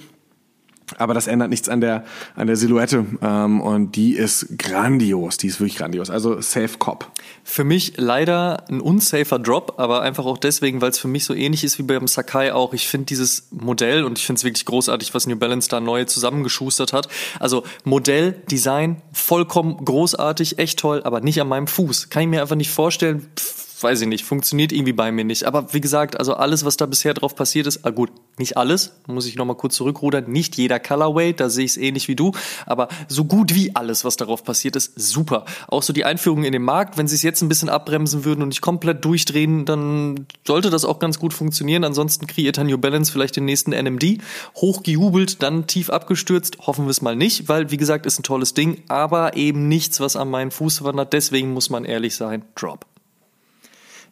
[0.97, 3.05] Aber das ändert nichts an der, an der Silhouette.
[3.21, 5.37] Ähm, und die ist grandios.
[5.37, 6.09] Die ist wirklich grandios.
[6.09, 7.11] Also Safe Cop.
[7.43, 11.33] Für mich leider ein unsafer Drop, aber einfach auch deswegen, weil es für mich so
[11.33, 12.73] ähnlich ist wie beim Sakai auch.
[12.73, 16.05] Ich finde dieses Modell und ich finde es wirklich großartig, was New Balance da neu
[16.05, 17.09] zusammengeschustert hat.
[17.39, 22.09] Also Modell, Design, vollkommen großartig, echt toll, aber nicht an meinem Fuß.
[22.09, 23.27] Kann ich mir einfach nicht vorstellen.
[23.35, 25.43] Pff, weiß ich nicht, funktioniert irgendwie bei mir nicht.
[25.43, 28.93] Aber wie gesagt, also alles, was da bisher drauf passiert ist, ah gut, nicht alles,
[29.07, 32.31] muss ich nochmal kurz zurückrudern, nicht jeder Colorway, da sehe ich es ähnlich wie du,
[32.65, 35.45] aber so gut wie alles, was darauf passiert ist, super.
[35.67, 38.41] Auch so die Einführung in den Markt, wenn sie es jetzt ein bisschen abbremsen würden
[38.41, 41.83] und nicht komplett durchdrehen, dann sollte das auch ganz gut funktionieren.
[41.83, 44.19] Ansonsten kreiert New Balance vielleicht den nächsten NMD,
[44.55, 48.53] hochgejubelt, dann tief abgestürzt, hoffen wir es mal nicht, weil wie gesagt, ist ein tolles
[48.53, 52.85] Ding, aber eben nichts, was an meinen Fuß wandert, deswegen muss man ehrlich sein, Drop.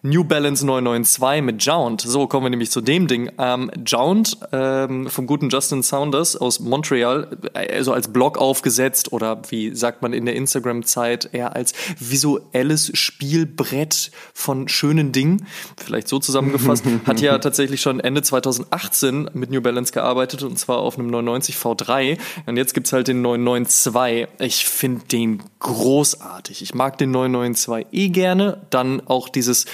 [0.05, 2.01] New Balance 992 mit Jount.
[2.01, 3.31] So kommen wir nämlich zu dem Ding.
[3.39, 9.75] Ähm, Jount ähm, vom guten Justin Saunders aus Montreal, also als Blog aufgesetzt oder wie
[9.75, 16.85] sagt man in der Instagram-Zeit eher als visuelles Spielbrett von schönen Dingen, vielleicht so zusammengefasst,
[17.05, 21.55] hat ja tatsächlich schon Ende 2018 mit New Balance gearbeitet und zwar auf einem 990
[21.55, 24.27] V3 und jetzt gibt's halt den 992.
[24.37, 26.61] Ich finde den großartig.
[26.61, 28.61] Ich mag den 992 eh gerne.
[28.69, 29.65] Dann auch dieses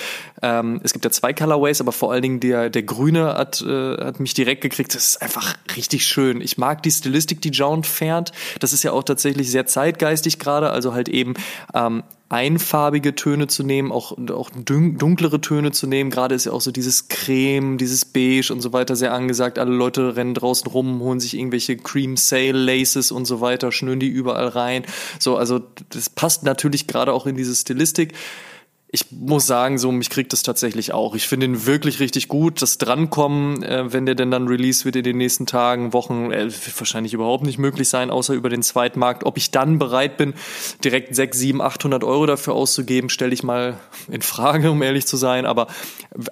[0.41, 3.97] ähm, es gibt ja zwei Colorways, aber vor allen Dingen der, der grüne hat, äh,
[3.97, 4.95] hat mich direkt gekriegt.
[4.95, 6.41] Das ist einfach richtig schön.
[6.41, 8.31] Ich mag die Stilistik, die Jound fährt.
[8.59, 10.71] Das ist ja auch tatsächlich sehr zeitgeistig gerade.
[10.71, 11.33] Also halt eben
[11.73, 16.09] ähm, einfarbige Töne zu nehmen, auch, auch dunklere Töne zu nehmen.
[16.09, 19.59] Gerade ist ja auch so dieses Creme, dieses Beige und so weiter sehr angesagt.
[19.59, 23.99] Alle Leute rennen draußen rum, holen sich irgendwelche Cream Sale Laces und so weiter, schnüren
[23.99, 24.85] die überall rein.
[25.19, 28.13] So, also das passt natürlich gerade auch in diese Stilistik
[28.93, 31.15] ich muss sagen, so mich kriegt das tatsächlich auch.
[31.15, 32.61] Ich finde ihn wirklich richtig gut.
[32.61, 36.43] Das Drankommen, äh, wenn der denn dann release wird in den nächsten Tagen, Wochen, äh,
[36.43, 39.23] wird wahrscheinlich überhaupt nicht möglich sein, außer über den Zweitmarkt.
[39.23, 40.33] Ob ich dann bereit bin,
[40.83, 45.15] direkt 6, 7, 800 Euro dafür auszugeben, stelle ich mal in Frage, um ehrlich zu
[45.15, 45.45] sein.
[45.45, 45.67] Aber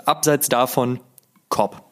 [0.06, 1.00] abseits davon,
[1.48, 1.89] Cop.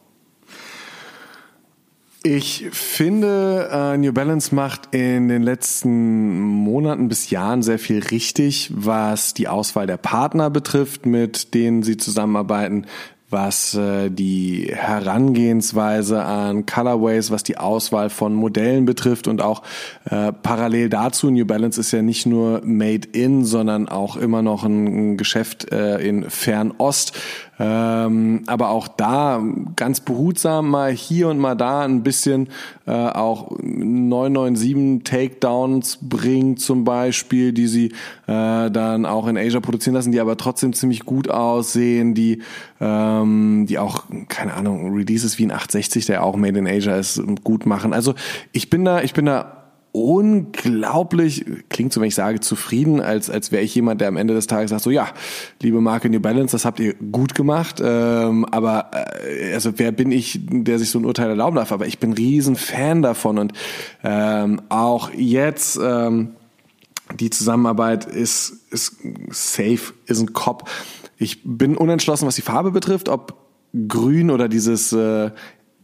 [2.30, 8.70] Ich finde, äh, New Balance macht in den letzten Monaten bis Jahren sehr viel richtig,
[8.76, 12.86] was die Auswahl der Partner betrifft, mit denen sie zusammenarbeiten,
[13.30, 19.64] was äh, die Herangehensweise an Colorways, was die Auswahl von Modellen betrifft und auch
[20.10, 24.66] äh, parallel dazu, New Balance ist ja nicht nur Made in, sondern auch immer noch
[24.66, 27.14] ein, Geschäft in Fernost,
[27.60, 29.42] ähm, aber auch da
[29.76, 32.50] ganz behutsam mal hier und mal da ein bisschen
[32.86, 37.86] äh, auch 997 Takedowns bringt zum Beispiel, die sie
[38.28, 42.42] äh, dann auch in Asia produzieren lassen, die aber trotzdem ziemlich gut aussehen, die
[42.80, 47.22] ähm, die auch, keine Ahnung, Releases wie ein 860, der auch Made in Asia ist,
[47.44, 47.94] gut machen.
[47.94, 48.14] Also
[48.52, 49.57] ich bin da, ich bin da
[49.98, 54.36] unglaublich, klingt so, wenn ich sage, zufrieden, als, als wäre ich jemand, der am Ende
[54.36, 55.08] des Tages sagt, so ja,
[55.62, 58.92] liebe Marke New Balance, das habt ihr gut gemacht, ähm, aber
[59.26, 62.14] äh, also wer bin ich, der sich so ein Urteil erlauben darf, aber ich bin
[62.14, 63.54] riesen Fan davon und
[64.04, 66.36] ähm, auch jetzt ähm,
[67.20, 68.98] die Zusammenarbeit ist, ist
[69.30, 70.70] safe, ist ein Cop.
[71.18, 73.34] Ich bin unentschlossen, was die Farbe betrifft, ob
[73.88, 75.32] grün oder dieses äh,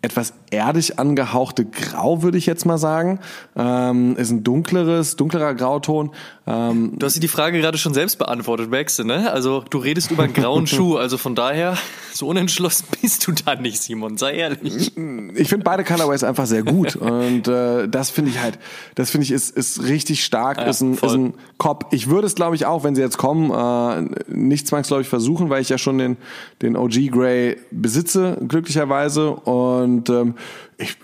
[0.03, 3.19] etwas erdig angehauchte Grau, würde ich jetzt mal sagen.
[3.55, 6.11] Ähm, ist ein dunkleres, dunklerer Grauton.
[6.45, 9.31] Ähm, du hast dir die Frage gerade schon selbst beantwortet, merkst du, ne?
[9.31, 11.77] Also du redest über einen grauen Schuh, also von daher,
[12.11, 14.91] so unentschlossen bist du da nicht, Simon, sei ehrlich.
[15.35, 18.59] Ich finde beide Colorways einfach sehr gut und äh, das finde ich halt,
[18.95, 21.87] das finde ich ist, ist richtig stark, ja, ist, ein, ist ein Cop.
[21.91, 25.61] Ich würde es, glaube ich, auch, wenn sie jetzt kommen, äh, nicht zwangsläufig versuchen, weil
[25.61, 26.17] ich ja schon den,
[26.61, 30.35] den OG Grey besitze, glücklicherweise und ähm,
[30.77, 30.97] ich,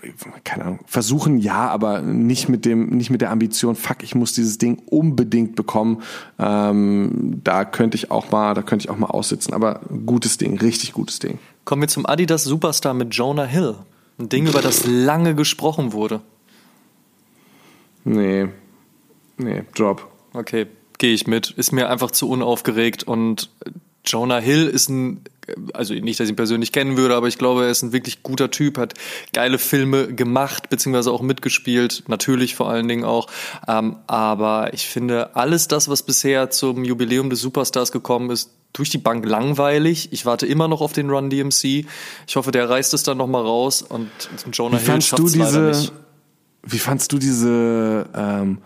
[0.44, 4.32] keine Ahnung, versuchen ja, aber nicht mit dem, nicht mit der Ambition, fuck, ich muss
[4.32, 6.02] dieses Ding unbedingt bekommen.
[6.38, 9.54] Ähm, da könnte ich auch mal, da könnte ich auch mal aussitzen.
[9.54, 11.38] Aber gutes Ding, richtig gutes Ding.
[11.64, 13.76] Kommen wir zum Adidas Superstar mit Jonah Hill.
[14.18, 16.20] Ein Ding, über das lange gesprochen wurde.
[18.04, 18.48] Nee.
[19.38, 20.06] Nee, Drop.
[20.34, 20.66] Okay,
[20.98, 21.50] gehe ich mit.
[21.50, 23.50] Ist mir einfach zu unaufgeregt und
[24.04, 25.24] Jonah Hill ist ein
[25.74, 28.22] also nicht, dass ich ihn persönlich kennen würde, aber ich glaube, er ist ein wirklich
[28.22, 28.94] guter Typ, hat
[29.32, 33.28] geile Filme gemacht, beziehungsweise auch mitgespielt, natürlich vor allen Dingen auch.
[33.66, 38.88] Ähm, aber ich finde, alles das, was bisher zum Jubiläum des Superstars gekommen ist, durch
[38.90, 40.12] die Bank langweilig.
[40.12, 41.86] Ich warte immer noch auf den Run DMC.
[42.26, 44.08] Ich hoffe, der reißt es dann nochmal raus und
[44.52, 45.92] Jonah Hill schafft es leider nicht.
[46.62, 48.58] Wie fandst du diese ähm,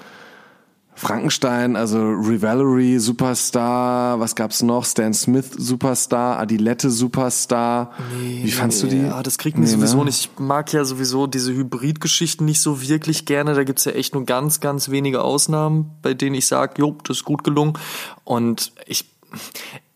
[0.96, 4.85] Frankenstein, also Revalerie Superstar, was gab's noch?
[4.85, 7.92] Stan Smith Superstar, Adilette Superstar.
[8.16, 9.02] Nee, Wie fandst nee, du die?
[9.02, 10.04] Ja, das kriegt mich nee, sowieso ne?
[10.07, 10.30] nicht.
[10.33, 13.54] Ich mag ja sowieso diese Hybridgeschichten nicht so wirklich gerne.
[13.54, 17.18] Da gibt's ja echt nur ganz, ganz wenige Ausnahmen, bei denen ich sage, jo, das
[17.18, 17.74] ist gut gelungen.
[18.22, 19.04] Und ich,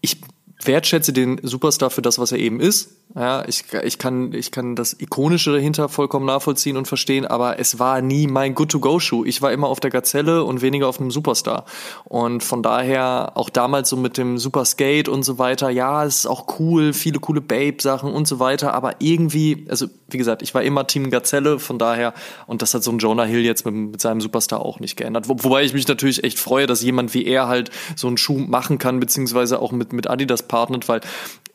[0.01, 0.21] ich
[0.65, 2.91] wertschätze den Superstar für das, was er eben ist.
[3.15, 7.79] Ja, ich, ich, kann, ich kann das Ikonische dahinter vollkommen nachvollziehen und verstehen, aber es
[7.79, 9.25] war nie mein Good-to-Go-Schuh.
[9.25, 11.65] Ich war immer auf der Gazelle und weniger auf einem Superstar.
[12.05, 16.27] Und von daher auch damals so mit dem Superskate und so weiter, ja, es ist
[16.27, 20.63] auch cool, viele coole Babe-Sachen und so weiter, aber irgendwie, also wie gesagt, ich war
[20.63, 22.13] immer Team Gazelle, von daher,
[22.47, 25.31] und das hat so ein Jonah Hill jetzt mit, mit seinem Superstar auch nicht geändert.
[25.31, 28.39] Wo, wobei ich mich natürlich echt freue, dass jemand wie er halt so einen Schuh
[28.39, 31.01] machen kann, beziehungsweise auch mit, mit Adidas partnert, weil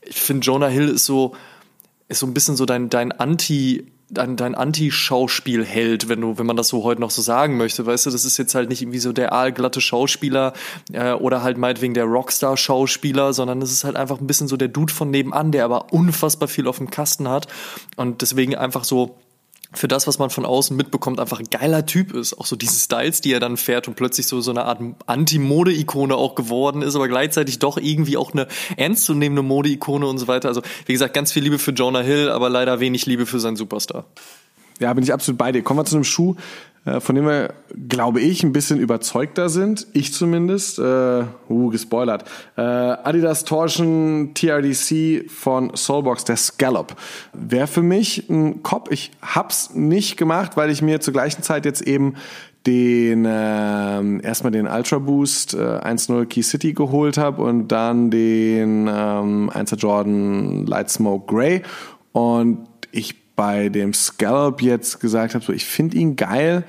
[0.05, 1.33] ich finde, Jonah Hill ist so,
[2.07, 6.55] ist so ein bisschen so dein, dein Anti- dein, dein Anti-Schauspielheld, wenn du, wenn man
[6.55, 8.99] das so heute noch so sagen möchte, weißt du, das ist jetzt halt nicht irgendwie
[8.99, 10.53] so der aalglatte Schauspieler
[10.91, 14.67] äh, oder halt meinetwegen der Rockstar-Schauspieler, sondern es ist halt einfach ein bisschen so der
[14.67, 17.47] Dude von nebenan, der aber unfassbar viel auf dem Kasten hat.
[17.95, 19.17] Und deswegen einfach so
[19.73, 22.33] für das, was man von außen mitbekommt, einfach ein geiler Typ ist.
[22.39, 26.15] Auch so diese Styles, die er dann fährt und plötzlich so, so eine Art Anti-Mode-Ikone
[26.15, 30.49] auch geworden ist, aber gleichzeitig doch irgendwie auch eine ernstzunehmende Mode-Ikone und so weiter.
[30.49, 33.55] Also, wie gesagt, ganz viel Liebe für Jonah Hill, aber leider wenig Liebe für seinen
[33.55, 34.05] Superstar.
[34.79, 35.63] Ja, bin ich absolut bei dir.
[35.63, 36.35] Kommen wir zu einem Schuh,
[36.85, 37.53] äh, von dem wir,
[37.87, 39.87] glaube ich, ein bisschen überzeugter sind.
[39.93, 40.79] Ich zumindest.
[40.79, 42.25] Äh, uh, gespoilert.
[42.57, 46.95] Äh, Adidas Torsion TRDC von Soulbox, der Scallop.
[47.33, 48.91] Wäre für mich ein Kopf.
[48.91, 52.15] Ich hab's nicht gemacht, weil ich mir zur gleichen Zeit jetzt eben
[52.65, 58.87] den äh, erstmal den Ultra Boost äh, 1.0 Key City geholt habe und dann den
[58.87, 61.61] ähm, 1er Jordan Light Smoke Grey
[62.13, 66.63] und ich bei dem Scallop jetzt gesagt habe, so, ich finde ihn geil,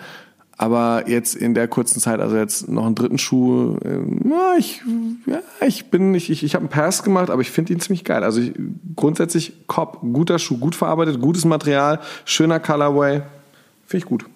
[0.56, 4.82] aber jetzt in der kurzen Zeit, also jetzt noch einen dritten Schuh, äh, ja, ich,
[5.26, 8.04] ja, ich bin, ich, ich, ich habe einen Pass gemacht, aber ich finde ihn ziemlich
[8.04, 8.22] geil.
[8.22, 8.52] Also ich,
[8.94, 13.22] grundsätzlich Cop, guter Schuh, gut verarbeitet, gutes Material, schöner Colorway,
[13.86, 14.26] finde ich gut.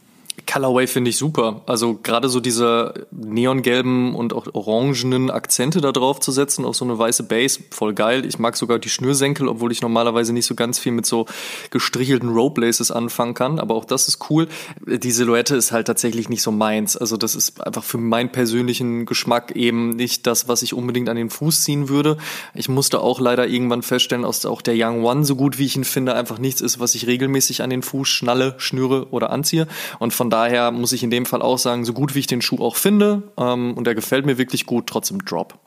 [0.58, 1.62] Colorway finde ich super.
[1.66, 6.84] Also gerade so diese neongelben und auch orangenen Akzente da drauf zu setzen auf so
[6.84, 8.26] eine weiße Base, voll geil.
[8.26, 11.26] Ich mag sogar die Schnürsenkel, obwohl ich normalerweise nicht so ganz viel mit so
[11.70, 13.60] gestrichelten Rope Laces anfangen kann.
[13.60, 14.48] Aber auch das ist cool.
[14.84, 16.96] Die Silhouette ist halt tatsächlich nicht so meins.
[16.96, 21.16] Also das ist einfach für meinen persönlichen Geschmack eben nicht das, was ich unbedingt an
[21.16, 22.16] den Fuß ziehen würde.
[22.54, 25.76] Ich musste auch leider irgendwann feststellen, dass auch der Young One, so gut wie ich
[25.76, 29.68] ihn finde, einfach nichts ist, was ich regelmäßig an den Fuß schnalle, schnüre oder anziehe.
[30.00, 32.26] Und von daher daher muss ich in dem Fall auch sagen, so gut wie ich
[32.26, 35.58] den Schuh auch finde, ähm, und der gefällt mir wirklich gut, trotzdem Drop.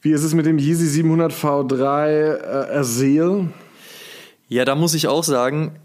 [0.00, 3.48] Wie ist es mit dem Yeezy 700 V3 äh, Azeel?
[4.48, 5.76] Ja, da muss ich auch sagen,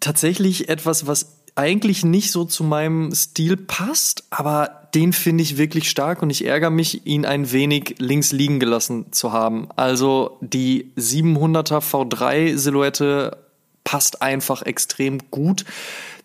[0.00, 5.88] tatsächlich etwas, was eigentlich nicht so zu meinem Stil passt, aber den finde ich wirklich
[5.88, 9.68] stark und ich ärgere mich, ihn ein wenig links liegen gelassen zu haben.
[9.76, 13.38] Also die 700er V3 Silhouette
[13.84, 15.64] passt einfach extrem gut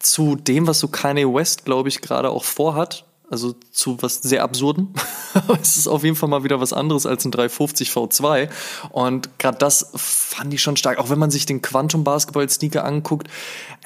[0.01, 3.05] zu dem, was so Kanye West, glaube ich, gerade auch vorhat.
[3.29, 4.93] Also zu was sehr absurden.
[5.61, 8.49] es ist auf jeden Fall mal wieder was anderes als ein 350 V2.
[8.89, 10.97] Und gerade das fand ich schon stark.
[10.97, 13.29] Auch wenn man sich den Quantum Basketball Sneaker anguckt.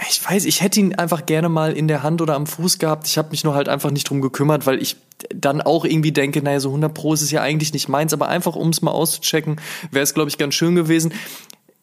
[0.09, 3.05] Ich weiß, ich hätte ihn einfach gerne mal in der Hand oder am Fuß gehabt.
[3.05, 4.95] Ich habe mich nur halt einfach nicht drum gekümmert, weil ich
[5.29, 8.13] dann auch irgendwie denke, naja, so 100 Pro ist es ja eigentlich nicht meins.
[8.13, 11.13] Aber einfach, um es mal auszuchecken, wäre es, glaube ich, ganz schön gewesen.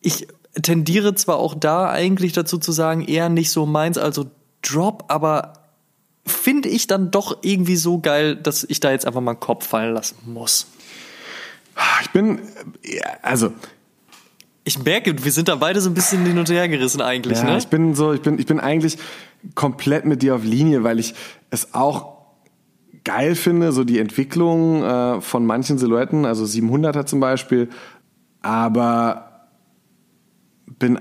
[0.01, 0.27] Ich
[0.61, 4.27] tendiere zwar auch da eigentlich dazu zu sagen, eher nicht so meins, also
[4.62, 5.55] Drop, aber
[6.27, 9.67] finde ich dann doch irgendwie so geil, dass ich da jetzt einfach mal einen Kopf
[9.67, 10.67] fallen lassen muss.
[12.03, 12.41] Ich bin,
[13.23, 13.53] also.
[14.65, 17.45] Ich merke, wir sind da beide so ein bisschen hin und her gerissen eigentlich, ja,
[17.45, 17.59] ne?
[17.59, 18.97] Ich bin so, ich bin, ich bin eigentlich
[19.57, 21.15] komplett mit dir auf Linie, weil ich
[21.51, 22.12] es auch
[23.03, 27.71] geil finde, so die Entwicklung äh, von manchen Silhouetten, also 700er zum Beispiel,
[28.41, 29.32] aber
[30.83, 30.99] bin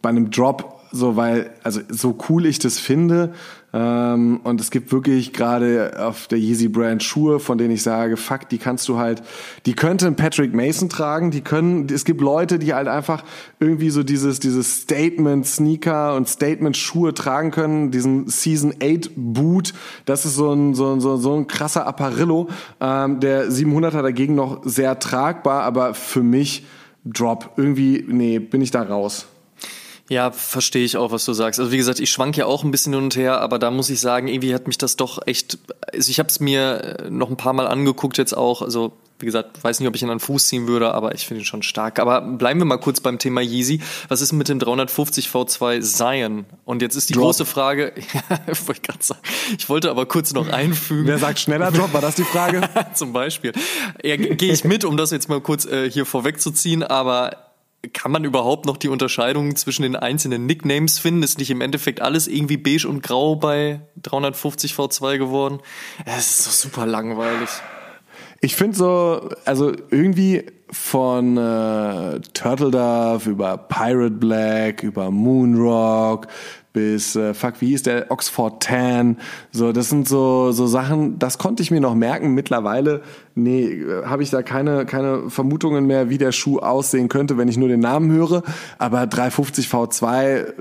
[0.00, 3.32] bei einem Drop so, weil, also so cool ich das finde,
[3.72, 8.16] ähm, und es gibt wirklich gerade auf der Yeezy Brand Schuhe, von denen ich sage,
[8.16, 9.22] fuck, die kannst du halt,
[9.66, 13.22] die könnte ein Patrick Mason tragen, die können, es gibt Leute, die halt einfach
[13.60, 19.72] irgendwie so dieses, dieses Statement Sneaker und Statement Schuhe tragen können, diesen Season 8 Boot,
[20.06, 22.48] das ist so ein, so, so, so ein krasser Apparillo,
[22.80, 26.64] ähm, der 700er dagegen noch sehr tragbar, aber für mich
[27.04, 27.52] Drop.
[27.56, 29.26] Irgendwie, nee, bin ich da raus.
[30.08, 31.60] Ja, verstehe ich auch, was du sagst.
[31.60, 33.90] Also wie gesagt, ich schwank ja auch ein bisschen hin und her, aber da muss
[33.90, 35.58] ich sagen, irgendwie hat mich das doch echt.
[35.94, 38.60] Also ich habe es mir noch ein paar Mal angeguckt jetzt auch.
[38.60, 41.26] Also wie gesagt, weiß nicht, ob ich ihn an den Fuß ziehen würde, aber ich
[41.26, 41.98] finde ihn schon stark.
[41.98, 43.80] Aber bleiben wir mal kurz beim Thema Yeezy.
[44.08, 46.46] Was ist mit dem 350 V2 Zion?
[46.64, 47.24] Und jetzt ist die Drop.
[47.24, 49.20] große Frage, ich, wollte sagen,
[49.56, 51.06] ich wollte aber kurz noch einfügen.
[51.06, 51.92] Wer sagt schneller Drop?
[51.92, 52.62] War das die Frage?
[52.94, 53.52] Zum Beispiel.
[54.02, 57.50] Ja, Gehe ich mit, um das jetzt mal kurz äh, hier vorwegzuziehen, aber
[57.94, 61.22] kann man überhaupt noch die Unterscheidung zwischen den einzelnen Nicknames finden?
[61.22, 65.60] Ist nicht im Endeffekt alles irgendwie beige und grau bei 350 V2 geworden?
[66.04, 67.48] Es ist so super langweilig.
[68.42, 76.26] Ich finde so, also irgendwie von äh, Turtle Dove über Pirate Black, über Moonrock
[76.72, 78.10] bis äh, fuck, wie hieß der?
[78.10, 79.18] Oxford Tan,
[79.50, 82.32] so das sind so so Sachen, das konnte ich mir noch merken.
[82.32, 83.02] Mittlerweile
[83.34, 87.48] nee, äh, habe ich da keine keine Vermutungen mehr, wie der Schuh aussehen könnte, wenn
[87.48, 88.42] ich nur den Namen höre,
[88.78, 90.52] aber 350 V2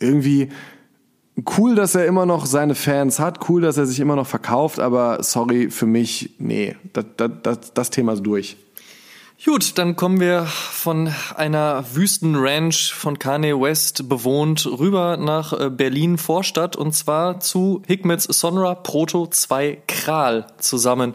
[0.00, 0.48] irgendwie
[1.56, 4.80] cool, dass er immer noch seine Fans hat, cool, dass er sich immer noch verkauft,
[4.80, 8.56] aber sorry, für mich, nee, das, das, das, das Thema ist durch.
[9.44, 16.18] Gut, dann kommen wir von einer Wüstenranch von Kanye West bewohnt rüber nach äh, Berlin
[16.18, 21.12] Vorstadt und zwar zu Hikmets Sonra Proto 2 Kral zusammen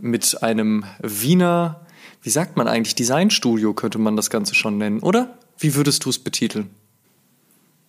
[0.00, 1.82] mit einem Wiener,
[2.22, 5.38] wie sagt man eigentlich, Designstudio könnte man das Ganze schon nennen, oder?
[5.58, 6.70] Wie würdest du es betiteln?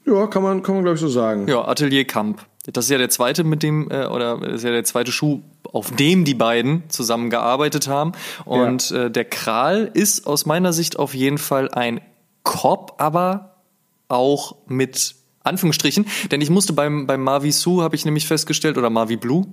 [0.05, 1.47] Ja, kann man, kann man glaube ich so sagen.
[1.47, 2.45] Ja, Atelier Kamp.
[2.71, 5.41] Das ist ja der zweite mit dem, äh, oder das ist ja der zweite Schuh,
[5.63, 8.11] auf dem die beiden zusammengearbeitet haben.
[8.45, 9.05] Und ja.
[9.05, 12.01] äh, der Kral ist aus meiner Sicht auf jeden Fall ein
[12.43, 13.63] Cop, aber
[14.07, 16.05] auch mit Anführungsstrichen.
[16.29, 19.47] Denn ich musste beim, beim Mavi Su, habe ich nämlich festgestellt, oder Mavi Blue,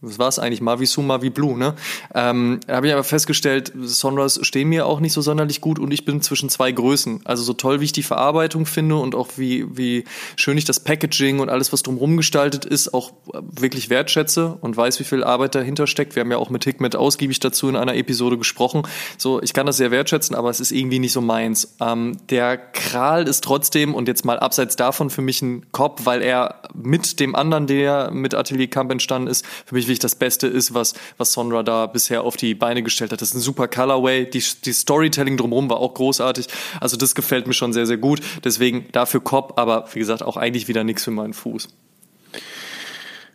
[0.00, 0.60] was war es eigentlich?
[0.60, 1.74] Mavi Su, Mavi Blue, ne?
[2.14, 6.04] Ähm, habe ich aber festgestellt, Sonras stehen mir auch nicht so sonderlich gut und ich
[6.04, 7.22] bin zwischen zwei Größen.
[7.24, 10.04] Also so toll, wie ich die Verarbeitung finde und auch wie, wie
[10.36, 15.00] schön ich das Packaging und alles, was drumherum gestaltet ist, auch wirklich wertschätze und weiß,
[15.00, 16.14] wie viel Arbeit dahinter steckt.
[16.14, 18.82] Wir haben ja auch mit Hikmet ausgiebig dazu in einer Episode gesprochen.
[19.16, 21.74] So, ich kann das sehr wertschätzen, aber es ist irgendwie nicht so meins.
[21.80, 26.22] Ähm, der Kral ist trotzdem, und jetzt mal abseits davon, für mich ein Kopf, weil
[26.22, 30.46] er mit dem anderen, der mit Atelier Camp entstanden ist, für mich wirklich das Beste
[30.46, 33.20] ist, was, was Sonra da bisher auf die Beine gestellt hat.
[33.20, 34.28] Das ist ein super Colorway.
[34.30, 36.46] Die, die Storytelling drumherum war auch großartig.
[36.80, 38.20] Also das gefällt mir schon sehr, sehr gut.
[38.44, 41.68] Deswegen dafür Cop, aber wie gesagt, auch eigentlich wieder nichts für meinen Fuß.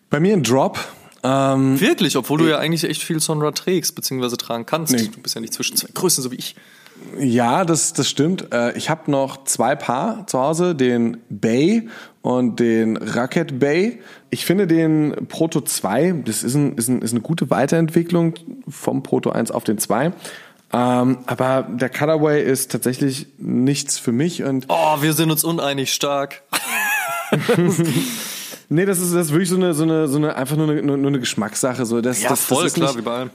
[0.10, 0.80] Bei mir ein Drop.
[1.24, 4.94] Ähm, Wirklich, obwohl du ja eigentlich echt viel Sonra trägst, beziehungsweise tragen kannst.
[4.94, 5.08] Nee.
[5.08, 6.56] Du bist ja nicht zwischen zwei Größen, so wie ich.
[7.20, 8.54] Ja, das, das stimmt.
[8.54, 11.88] Äh, ich habe noch zwei Paar zu Hause, den Bay
[12.22, 14.02] und den Rocket Bay.
[14.30, 18.34] Ich finde den Proto 2, das ist, ein, ist, ein, ist eine gute Weiterentwicklung
[18.68, 20.12] vom Proto 1 auf den 2.
[20.76, 24.44] Ähm, aber der Colorway ist tatsächlich nichts für mich.
[24.44, 26.42] Und oh, wir sind uns uneinig stark.
[28.70, 30.82] nee, das ist, das ist wirklich so eine, so eine, so eine einfach nur eine,
[30.82, 31.86] nur eine Geschmackssache.
[31.86, 33.30] So, das, ja, das, voll, das klar, nicht, wie bei allem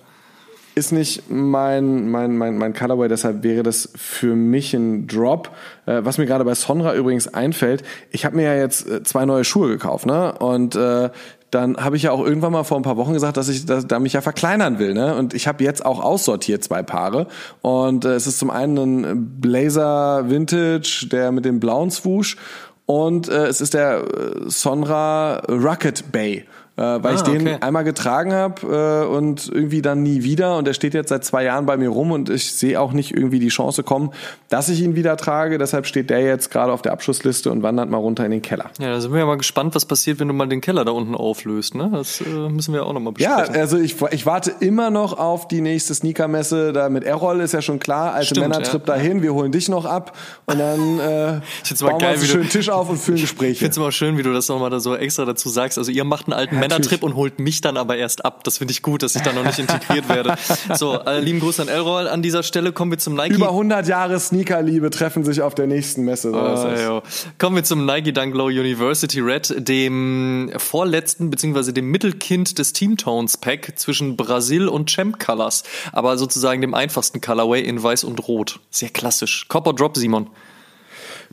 [0.78, 5.50] ist nicht mein, mein, mein, mein Colorway, deshalb wäre das für mich ein Drop.
[5.86, 9.26] Äh, was mir gerade bei Sonra übrigens einfällt, ich habe mir ja jetzt äh, zwei
[9.26, 10.32] neue Schuhe gekauft, ne?
[10.38, 11.10] Und äh,
[11.50, 13.86] dann habe ich ja auch irgendwann mal vor ein paar Wochen gesagt, dass ich dass,
[13.86, 14.92] da mich ja verkleinern will.
[14.92, 15.16] Ne?
[15.16, 17.26] Und ich habe jetzt auch aussortiert zwei Paare.
[17.62, 22.36] Und äh, es ist zum einen ein Blazer Vintage, der mit dem blauen Swoosh.
[22.84, 26.44] Und äh, es ist der äh, Sonra Rocket Bay
[26.78, 27.56] äh, weil ah, ich den okay.
[27.60, 30.56] einmal getragen habe äh, und irgendwie dann nie wieder.
[30.56, 33.12] Und der steht jetzt seit zwei Jahren bei mir rum und ich sehe auch nicht
[33.12, 34.12] irgendwie die Chance kommen,
[34.48, 35.58] dass ich ihn wieder trage.
[35.58, 38.70] Deshalb steht der jetzt gerade auf der Abschussliste und wandert mal runter in den Keller.
[38.78, 40.92] Ja, da sind wir ja mal gespannt, was passiert, wenn du mal den Keller da
[40.92, 41.74] unten auflöst.
[41.74, 41.90] Ne?
[41.92, 43.54] Das äh, müssen wir auch nochmal besprechen.
[43.54, 46.72] Ja, also ich, ich warte immer noch auf die nächste Sneakermesse.
[46.72, 48.14] Da mit Errol ist ja schon klar.
[48.14, 48.94] Alte Stimmt, Männertrip ja.
[48.94, 52.48] dahin, wir holen dich noch ab und dann äh, ich bauen geil, wir einen schönen
[52.48, 53.50] Tisch auf und führen Gespräche.
[53.50, 55.76] Ich finde es immer schön, wie du das nochmal da so extra dazu sagst.
[55.76, 58.44] Also ihr macht einen alten ja, Männertrip und holt mich dann aber erst ab.
[58.44, 60.36] Das finde ich gut, dass ich da noch nicht integriert werde.
[60.74, 62.08] So, äh, lieben Gruß an Elroy.
[62.08, 63.34] An dieser Stelle kommen wir zum Nike.
[63.34, 66.30] Über 100 Jahre Sneakerliebe treffen sich auf der nächsten Messe.
[66.30, 67.02] So oh,
[67.38, 72.96] kommen wir zum Nike Dunk Low University Red, dem vorletzten beziehungsweise dem Mittelkind des Team
[72.96, 78.26] Tones Pack zwischen Brasil und Champ Colors, aber sozusagen dem einfachsten Colorway in Weiß und
[78.28, 78.60] Rot.
[78.70, 79.46] Sehr klassisch.
[79.48, 80.28] Copper Drop, Simon.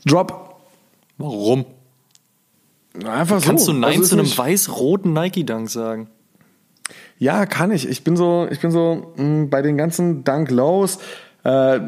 [0.04, 0.60] Drop.
[1.18, 1.64] Warum?
[3.04, 3.48] Einfach so.
[3.48, 6.08] Kannst du Nein also zu einem weiß-roten Nike-Dunk sagen?
[7.18, 7.88] Ja, kann ich.
[7.88, 10.98] Ich bin so, ich bin so mh, hm, bei den ganzen Dunk Lows.
[11.44, 11.80] Äh,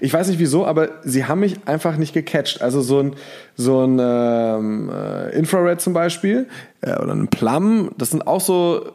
[0.00, 2.60] ich weiß nicht wieso, aber sie haben mich einfach nicht gecatcht.
[2.60, 3.14] Also so ein,
[3.56, 6.48] so ein ähm, äh, Infrared zum Beispiel
[6.80, 8.92] äh, oder ein Plum, das sind auch so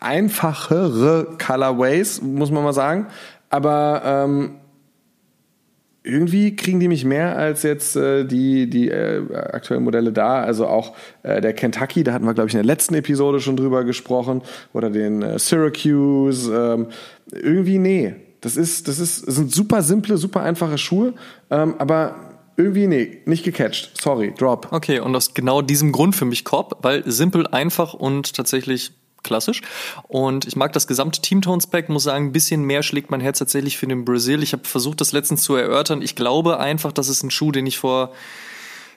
[0.00, 3.08] einfachere Colorways, muss man mal sagen.
[3.50, 4.56] Aber ähm,
[6.06, 10.42] irgendwie kriegen die mich mehr als jetzt äh, die, die äh, aktuellen Modelle da.
[10.42, 13.56] Also auch äh, der Kentucky, da hatten wir, glaube ich, in der letzten Episode schon
[13.56, 14.42] drüber gesprochen.
[14.72, 16.54] Oder den äh, Syracuse.
[16.54, 16.86] Ähm,
[17.32, 18.14] irgendwie, nee.
[18.40, 21.14] Das ist, das ist, das sind super simple, super einfache Schuhe.
[21.50, 22.14] Ähm, aber
[22.56, 24.00] irgendwie, nee, nicht gecatcht.
[24.00, 24.68] Sorry, drop.
[24.70, 28.92] Okay, und aus genau diesem Grund für mich Korb, weil simpel, einfach und tatsächlich
[29.26, 29.60] klassisch.
[30.08, 33.20] Und ich mag das gesamte Team Tones Pack, muss sagen, ein bisschen mehr schlägt mein
[33.20, 34.42] Herz tatsächlich für den Brasil.
[34.42, 36.00] Ich habe versucht, das letztens zu erörtern.
[36.00, 38.12] Ich glaube einfach, das ist ein Schuh, den ich vor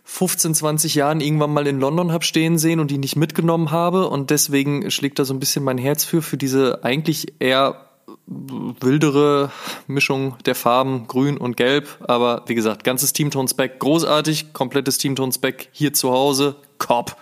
[0.05, 4.07] 15, 20 Jahren irgendwann mal in London habe stehen sehen und die nicht mitgenommen habe.
[4.07, 7.85] Und deswegen schlägt da so ein bisschen mein Herz für, für diese eigentlich eher
[8.25, 9.51] wildere
[9.87, 11.87] Mischung der Farben Grün und Gelb.
[12.07, 16.55] Aber wie gesagt, ganzes Team Tones Back großartig, komplettes Team Tones Back hier zu Hause,
[16.77, 17.15] Korb.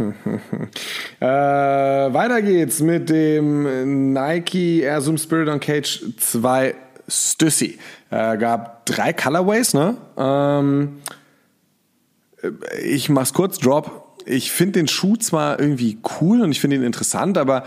[1.20, 6.74] äh, weiter geht's mit dem Nike Air Zoom Spirit on Cage 2
[7.08, 7.78] Stussy.
[8.10, 9.96] Äh, gab drei Colorways, ne?
[10.16, 10.98] Ähm,
[12.82, 14.18] ich mach's kurz, Drop.
[14.26, 17.64] Ich finde den Schuh zwar irgendwie cool und ich finde ihn interessant, aber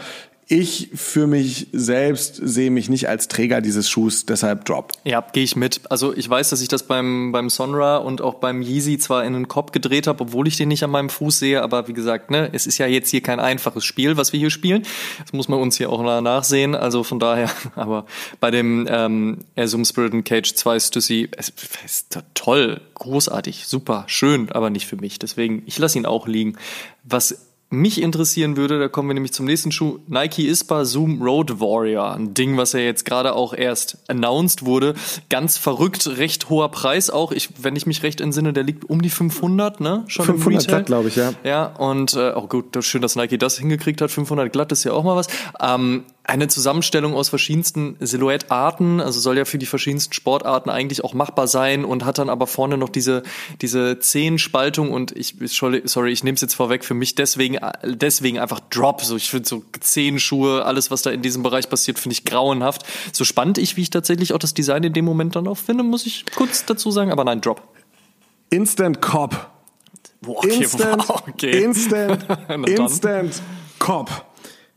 [0.48, 4.92] ich für mich selbst sehe mich nicht als Träger dieses Schuhs, deshalb Drop.
[5.04, 5.82] Ja, gehe ich mit.
[5.90, 9.34] Also ich weiß, dass ich das beim, beim Sonra und auch beim Yeezy zwar in
[9.34, 12.30] den Kopf gedreht habe, obwohl ich den nicht an meinem Fuß sehe, aber wie gesagt,
[12.30, 14.84] ne, es ist ja jetzt hier kein einfaches Spiel, was wir hier spielen.
[15.22, 16.76] Das muss man uns hier auch nachsehen.
[16.76, 18.06] Also von daher, aber
[18.40, 21.54] bei dem ähm, Asum Spirit and Cage 2 Stussy, es,
[21.86, 25.20] ist toll, großartig, super, schön, aber nicht für mich.
[25.20, 26.58] Deswegen, ich lasse ihn auch liegen.
[27.04, 31.60] Was mich interessieren würde, da kommen wir nämlich zum nächsten Schuh, Nike Ispa Zoom Road
[31.60, 32.14] Warrior.
[32.14, 34.94] Ein Ding, was ja jetzt gerade auch erst announced wurde.
[35.30, 37.32] Ganz verrückt, recht hoher Preis auch.
[37.32, 40.04] Ich, wenn ich mich recht entsinne, der liegt um die 500, ne?
[40.08, 41.34] Schon 500 glatt, glaube ich, ja.
[41.44, 44.12] Ja, und äh, auch gut, schön, dass Nike das hingekriegt hat.
[44.12, 45.28] 500 glatt ist ja auch mal was.
[45.60, 51.14] Ähm, eine Zusammenstellung aus verschiedensten Silhouettarten, also soll ja für die verschiedensten Sportarten eigentlich auch
[51.14, 53.24] machbar sein und hat dann aber vorne noch diese
[53.62, 58.62] diese Zehenspaltung und ich sorry, ich nehme es jetzt vorweg für mich deswegen deswegen einfach
[58.70, 62.24] Drop, so ich finde so Zehenschuhe, alles was da in diesem Bereich passiert, finde ich
[62.24, 62.86] grauenhaft.
[63.12, 65.84] So spannend ich wie ich tatsächlich auch das Design in dem Moment dann auch finde,
[65.84, 67.62] muss ich kurz dazu sagen, aber nein, Drop.
[68.50, 69.50] Instant Cop.
[70.22, 71.64] Boah, okay, instant, wow, okay.
[71.64, 72.26] instant,
[72.68, 73.42] instant
[73.78, 74.33] Cop.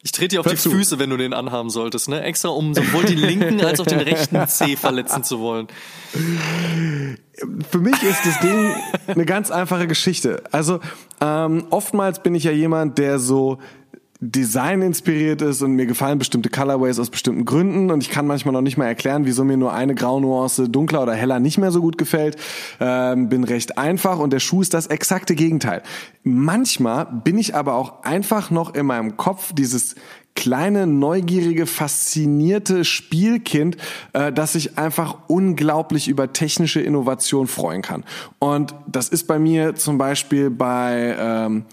[0.06, 2.22] Ich trete dir auf die Füße, wenn du den anhaben solltest, ne?
[2.22, 5.66] Extra um sowohl den linken als auch den rechten Zeh verletzen zu wollen.
[7.72, 8.72] Für mich ist das Ding
[9.08, 10.44] eine ganz einfache Geschichte.
[10.52, 10.78] Also
[11.20, 13.58] ähm, oftmals bin ich ja jemand, der so
[14.20, 18.52] Design inspiriert ist und mir gefallen bestimmte Colorways aus bestimmten Gründen und ich kann manchmal
[18.52, 21.80] noch nicht mal erklären, wieso mir nur eine Graunuance dunkler oder heller nicht mehr so
[21.80, 22.36] gut gefällt.
[22.80, 25.82] Ähm, bin recht einfach und der Schuh ist das exakte Gegenteil.
[26.22, 29.96] Manchmal bin ich aber auch einfach noch in meinem Kopf dieses
[30.36, 33.76] kleine, neugierige, faszinierte Spielkind,
[34.12, 38.04] äh, das sich einfach unglaublich über technische Innovation freuen kann.
[38.38, 41.64] Und das ist bei mir zum Beispiel bei ähm,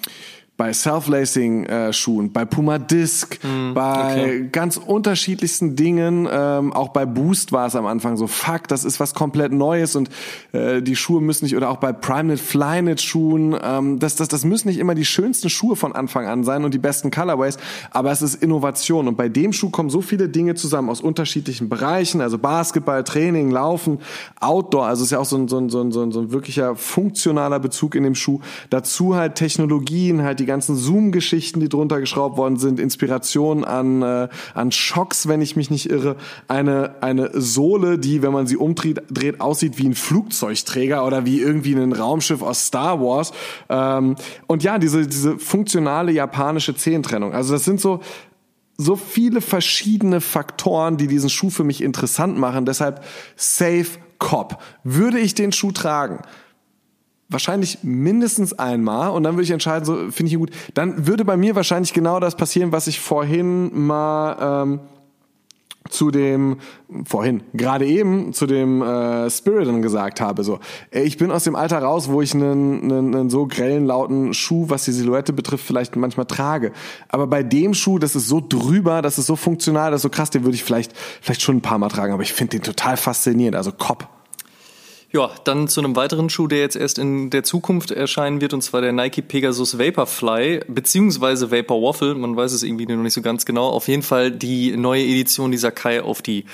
[0.55, 4.49] bei Self-Lacing-Schuhen, äh, bei Puma Disc, mm, bei okay.
[4.51, 6.27] ganz unterschiedlichsten Dingen.
[6.31, 9.95] Ähm, auch bei Boost war es am Anfang so, fuck, das ist was komplett Neues
[9.95, 10.09] und
[10.51, 14.67] äh, die Schuhe müssen nicht, oder auch bei PrimeNet, Flynet-Schuhen, ähm, das, das, das müssen
[14.67, 17.57] nicht immer die schönsten Schuhe von Anfang an sein und die besten Colorways,
[17.89, 19.07] aber es ist Innovation.
[19.07, 23.49] Und bei dem Schuh kommen so viele Dinge zusammen aus unterschiedlichen Bereichen, also Basketball, Training,
[23.49, 23.99] Laufen,
[24.39, 26.19] Outdoor, also es ist ja auch so ein, so ein, so ein, so ein, so
[26.19, 28.39] ein wirklicher funktionaler Bezug in dem Schuh.
[28.69, 34.27] Dazu halt Technologien, halt die ganzen Zoom-Geschichten, die drunter geschraubt worden sind, Inspiration an, äh,
[34.53, 36.15] an Schocks, wenn ich mich nicht irre,
[36.47, 41.41] eine, eine Sohle, die, wenn man sie umdreht, dreht, aussieht wie ein Flugzeugträger oder wie
[41.41, 43.31] irgendwie ein Raumschiff aus Star Wars.
[43.69, 44.15] Ähm,
[44.47, 47.33] und ja, diese, diese funktionale japanische Zehentrennung.
[47.33, 47.99] Also das sind so
[48.75, 52.65] so viele verschiedene Faktoren, die diesen Schuh für mich interessant machen.
[52.65, 53.03] Deshalb
[53.35, 53.85] Safe
[54.17, 54.61] Cop.
[54.83, 56.21] Würde ich den Schuh tragen?
[57.29, 60.51] Wahrscheinlich mindestens einmal und dann würde ich entscheiden, so finde ich ihn gut.
[60.73, 64.79] Dann würde bei mir wahrscheinlich genau das passieren, was ich vorhin mal ähm,
[65.89, 66.57] zu dem
[67.05, 70.59] vorhin gerade eben zu dem äh, Spirit gesagt habe so.
[70.91, 74.65] Ich bin aus dem Alter raus wo ich einen, einen, einen so grellen lauten Schuh
[74.69, 76.71] was die Silhouette betrifft vielleicht manchmal trage.
[77.09, 80.09] Aber bei dem Schuh das ist so drüber das ist so funktional das ist so
[80.09, 82.63] krass den würde ich vielleicht vielleicht schon ein paar Mal tragen aber ich finde den
[82.63, 83.55] total faszinierend.
[83.55, 84.07] Also Cop
[85.13, 88.61] ja, dann zu einem weiteren Schuh, der jetzt erst in der Zukunft erscheinen wird, und
[88.63, 93.21] zwar der Nike Pegasus Vaporfly, beziehungsweise Vapor Waffle, man weiß es irgendwie noch nicht so
[93.21, 93.69] ganz genau.
[93.69, 96.45] Auf jeden Fall die neue Edition, die Sakai auf die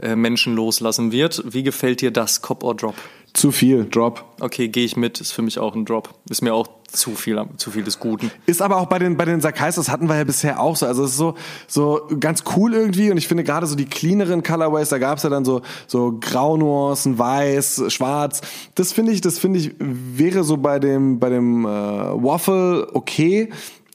[0.00, 1.42] äh, Menschen loslassen wird.
[1.46, 2.94] Wie gefällt dir das, Cop or Drop?
[3.36, 4.24] Zu viel, Drop.
[4.40, 6.08] Okay, gehe ich mit, ist für mich auch ein Drop.
[6.30, 8.30] Ist mir auch zu viel, zu viel des Guten.
[8.46, 10.86] Ist aber auch bei den, bei den Sakais, das hatten wir ja bisher auch so.
[10.86, 11.34] Also es ist so,
[11.66, 15.28] so ganz cool irgendwie und ich finde gerade so die cleaneren Colorways, da gab's ja
[15.28, 18.40] dann so, so Graunuancen, Weiß, Schwarz.
[18.74, 23.50] Das finde ich, das finde ich, wäre so bei dem, bei dem äh, Waffle okay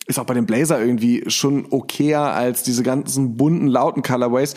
[0.05, 4.53] ist auch bei dem Blazer irgendwie schon okayer als diese ganzen bunten, lauten Colorways.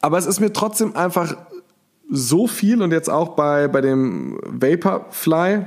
[0.00, 1.34] Aber es ist mir trotzdem einfach
[2.10, 5.66] so viel und jetzt auch bei, bei dem Vaporfly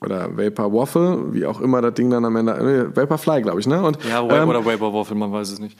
[0.00, 3.66] oder Vapor Waffle, wie auch immer das Ding dann am Ende, äh, Vaporfly, glaube ich,
[3.66, 3.82] ne?
[3.82, 5.76] Und, ja, ähm, oder Vapor Waffle, man weiß es nicht.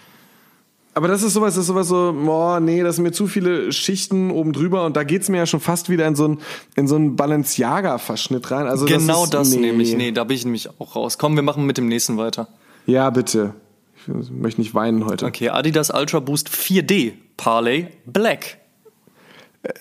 [0.92, 3.72] Aber das ist sowas, das ist sowas so, boah, nee, das sind mir zu viele
[3.72, 6.38] Schichten oben drüber und da geht's mir ja schon fast wieder in so ein,
[6.74, 8.66] in so einen Balenciaga-Verschnitt rein.
[8.66, 9.68] Also genau das, ist, das nee.
[9.68, 11.16] nämlich, nee, da bin ich nämlich auch raus.
[11.16, 12.48] Komm, wir machen mit dem nächsten weiter.
[12.86, 13.54] Ja, bitte.
[14.06, 15.26] Ich möchte nicht weinen heute.
[15.26, 18.58] Okay, Adidas Ultra Boost 4D Parley Black.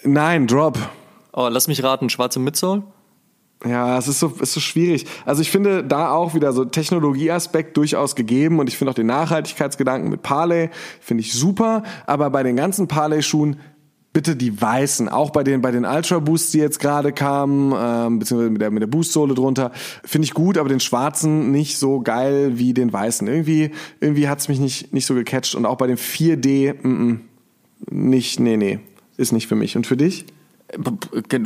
[0.03, 0.77] Nein, Drop.
[1.34, 2.84] Oh, lass mich raten, schwarze Midsole?
[3.65, 5.05] Ja, es ist so, ist so schwierig.
[5.25, 9.07] Also ich finde da auch wieder so Technologieaspekt durchaus gegeben und ich finde auch den
[9.07, 10.69] Nachhaltigkeitsgedanken mit Parley
[11.01, 13.59] finde ich super, aber bei den ganzen Parley-Schuhen
[14.13, 18.19] bitte die weißen, auch bei den bei den Ultra Boosts, die jetzt gerade kamen, ähm,
[18.19, 19.71] beziehungsweise mit der mit der Boost Sohle drunter,
[20.03, 23.27] finde ich gut, aber den schwarzen nicht so geil wie den weißen.
[23.27, 27.21] Irgendwie irgendwie hat's mich nicht nicht so gecatcht und auch bei dem 4D mm, mm,
[27.91, 28.80] nicht nee nee,
[29.20, 30.26] ist nicht für mich und für dich?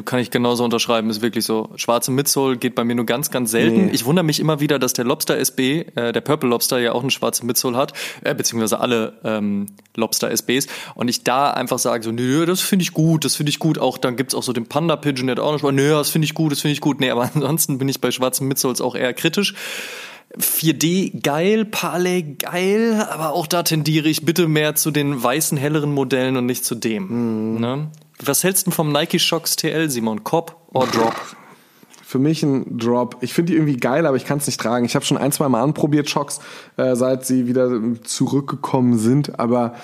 [0.04, 1.70] Kann ich genauso unterschreiben, ist wirklich so.
[1.78, 3.86] Schwarze Midsole geht bei mir nur ganz, ganz selten.
[3.86, 3.92] Nee.
[3.94, 7.04] Ich wundere mich immer wieder, dass der Lobster SB, äh, der Purple Lobster ja auch
[7.04, 10.68] eine schwarze Midsole hat, äh, beziehungsweise alle ähm, Lobster SBs.
[10.96, 13.80] Und ich da einfach sage so, nö, das finde ich gut, das finde ich gut.
[13.80, 16.26] Auch dann gibt's auch so den Panda Pigeon, der hat auch noch, nö, das finde
[16.26, 17.00] ich gut, das finde ich gut.
[17.00, 19.56] Nee, aber ansonsten bin ich bei schwarzen Midsoles auch eher kritisch.
[20.40, 25.94] 4D geil, Parley geil, aber auch da tendiere ich bitte mehr zu den weißen, helleren
[25.94, 27.54] Modellen und nicht zu dem.
[27.54, 27.60] Mhm.
[27.60, 27.92] Ne?
[28.24, 30.24] Was hältst du vom Nike Shocks TL, Simon?
[30.24, 31.16] Cop or Drop?
[32.04, 33.18] Für mich ein Drop.
[33.22, 34.86] Ich finde die irgendwie geil, aber ich kann es nicht tragen.
[34.86, 36.40] Ich habe schon ein, zwei Mal anprobiert, Shocks,
[36.78, 37.70] äh, seit sie wieder
[38.04, 39.76] zurückgekommen sind, aber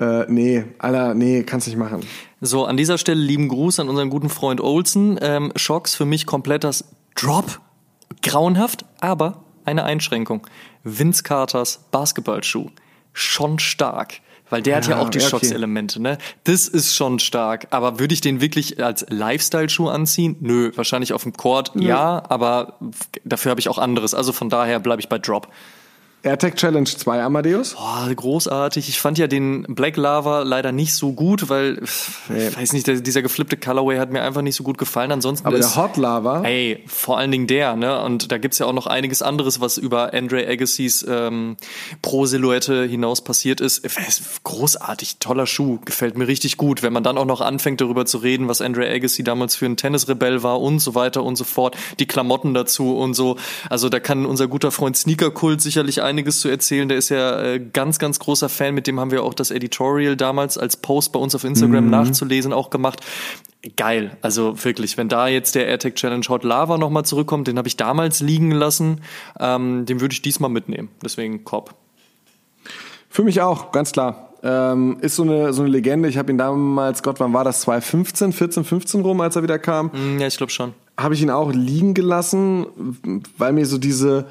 [0.00, 2.00] äh, nee, Alter, nee, kannst nicht machen.
[2.40, 5.18] So, an dieser Stelle lieben Gruß an unseren guten Freund Olsen.
[5.20, 6.84] Ähm, Shocks für mich komplett das
[7.14, 7.60] Drop.
[8.22, 10.46] Grauenhaft, aber eine Einschränkung.
[10.82, 12.70] Vince Carters Basketballschuh.
[13.12, 14.20] Schon stark.
[14.50, 15.28] Weil der ja, hat ja auch die okay.
[15.28, 16.18] Schocks-Elemente, ne?
[16.44, 17.66] Das ist schon stark.
[17.70, 20.36] Aber würde ich den wirklich als Lifestyle-Schuh anziehen?
[20.40, 22.78] Nö, wahrscheinlich auf dem Court, ja, ja aber
[23.24, 24.14] dafür habe ich auch anderes.
[24.14, 25.48] Also von daher bleibe ich bei Drop.
[26.24, 27.74] AirTag Challenge 2 Amadeus?
[27.74, 28.88] Boah, großartig.
[28.88, 31.80] Ich fand ja den Black Lava leider nicht so gut, weil,
[32.28, 32.50] nee.
[32.56, 35.12] weiß nicht, der, dieser geflippte Colorway hat mir einfach nicht so gut gefallen.
[35.12, 36.42] Ansonsten Aber ist, der Hot Lava?
[36.42, 38.02] Ey, vor allen Dingen der, ne?
[38.02, 41.56] Und da gibt's ja auch noch einiges anderes, was über Andre Agassiz ähm,
[42.02, 43.84] Pro-Silhouette hinaus passiert ist.
[43.84, 44.42] ist.
[44.42, 46.82] Großartig, toller Schuh, gefällt mir richtig gut.
[46.82, 49.76] Wenn man dann auch noch anfängt, darüber zu reden, was Andre Agassi damals für ein
[49.76, 53.36] Tennisrebell war und so weiter und so fort, die Klamotten dazu und so.
[53.70, 56.88] Also da kann unser guter Freund Sneaker-Kult sicherlich einiges zu erzählen.
[56.88, 58.74] Der ist ja äh, ganz, ganz großer Fan.
[58.74, 61.90] Mit dem haben wir auch das Editorial damals als Post bei uns auf Instagram mhm.
[61.90, 63.00] nachzulesen auch gemacht.
[63.76, 64.16] Geil.
[64.22, 67.76] Also wirklich, wenn da jetzt der AirTag Challenge Hot Lava nochmal zurückkommt, den habe ich
[67.76, 69.02] damals liegen lassen,
[69.38, 70.88] ähm, den würde ich diesmal mitnehmen.
[71.02, 71.74] Deswegen Korb.
[73.08, 74.28] Für mich auch, ganz klar.
[74.42, 76.08] Ähm, ist so eine, so eine Legende.
[76.08, 77.62] Ich habe ihn damals, Gott, wann war das?
[77.62, 79.86] 2015, 14, 15 rum, als er wieder kam.
[79.86, 80.74] Mm, ja, ich glaube schon.
[80.96, 82.66] Habe ich ihn auch liegen gelassen,
[83.36, 84.26] weil mir so diese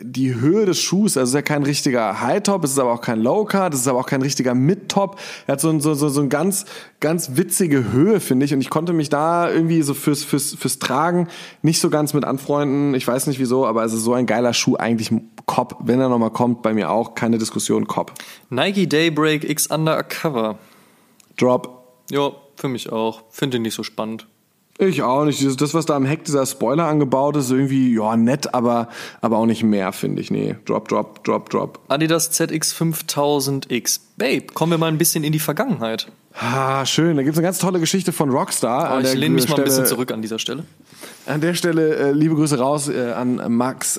[0.00, 3.00] die Höhe des Schuhs, also es ist ja kein richtiger High-Top, es ist aber auch
[3.00, 5.18] kein Low-Cut, es ist aber auch kein richtiger Mid-Top.
[5.46, 6.66] Er hat so, ein, so, so, so ein ganz,
[7.00, 8.54] ganz witzige Höhe, finde ich.
[8.54, 11.28] Und ich konnte mich da irgendwie so fürs, fürs, fürs Tragen
[11.62, 12.94] nicht so ganz mit anfreunden.
[12.94, 15.10] Ich weiß nicht wieso, aber es ist so ein geiler Schuh eigentlich
[15.46, 15.78] Cop.
[15.84, 18.12] Wenn er nochmal kommt, bei mir auch, keine Diskussion, Cop.
[18.50, 20.58] Nike Daybreak X Undercover.
[21.36, 22.02] Drop.
[22.10, 23.22] Ja, für mich auch.
[23.30, 24.26] Finde ihn nicht so spannend.
[24.80, 25.60] Ich auch nicht.
[25.60, 28.88] Das, was da am Heck dieser Spoiler angebaut ist, irgendwie, ja, nett, aber,
[29.20, 30.30] aber auch nicht mehr, finde ich.
[30.30, 31.80] Nee, drop, drop, drop, drop.
[31.88, 34.00] Adidas ZX5000X.
[34.16, 36.06] Babe, kommen wir mal ein bisschen in die Vergangenheit.
[36.40, 37.16] Ah, schön.
[37.16, 38.96] Da gibt's eine ganz tolle Geschichte von Rockstar.
[38.96, 40.64] Oh, ich lehne mich Stelle, mal ein bisschen zurück an dieser Stelle.
[41.26, 43.98] An der Stelle äh, liebe Grüße raus äh, an Max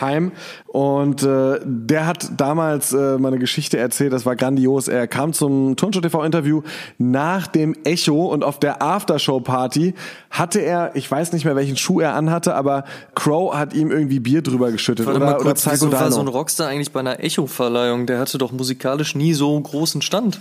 [0.00, 0.32] Nachtsheim.
[0.66, 4.88] Und äh, der hat damals äh, meine Geschichte erzählt, das war grandios.
[4.88, 6.62] Er kam zum Turnshow TV Interview
[6.98, 9.94] nach dem Echo und auf der Aftershow Party
[10.30, 12.84] hatte er, ich weiß nicht mehr welchen Schuh er anhatte, aber
[13.14, 16.28] Crow hat ihm irgendwie Bier drüber geschüttet Warte oder, kurz, oder wieso war so ein
[16.28, 18.06] Rockstar eigentlich bei einer Echo Verleihung?
[18.06, 20.40] Der hatte doch musikalisch nie so großen Stand.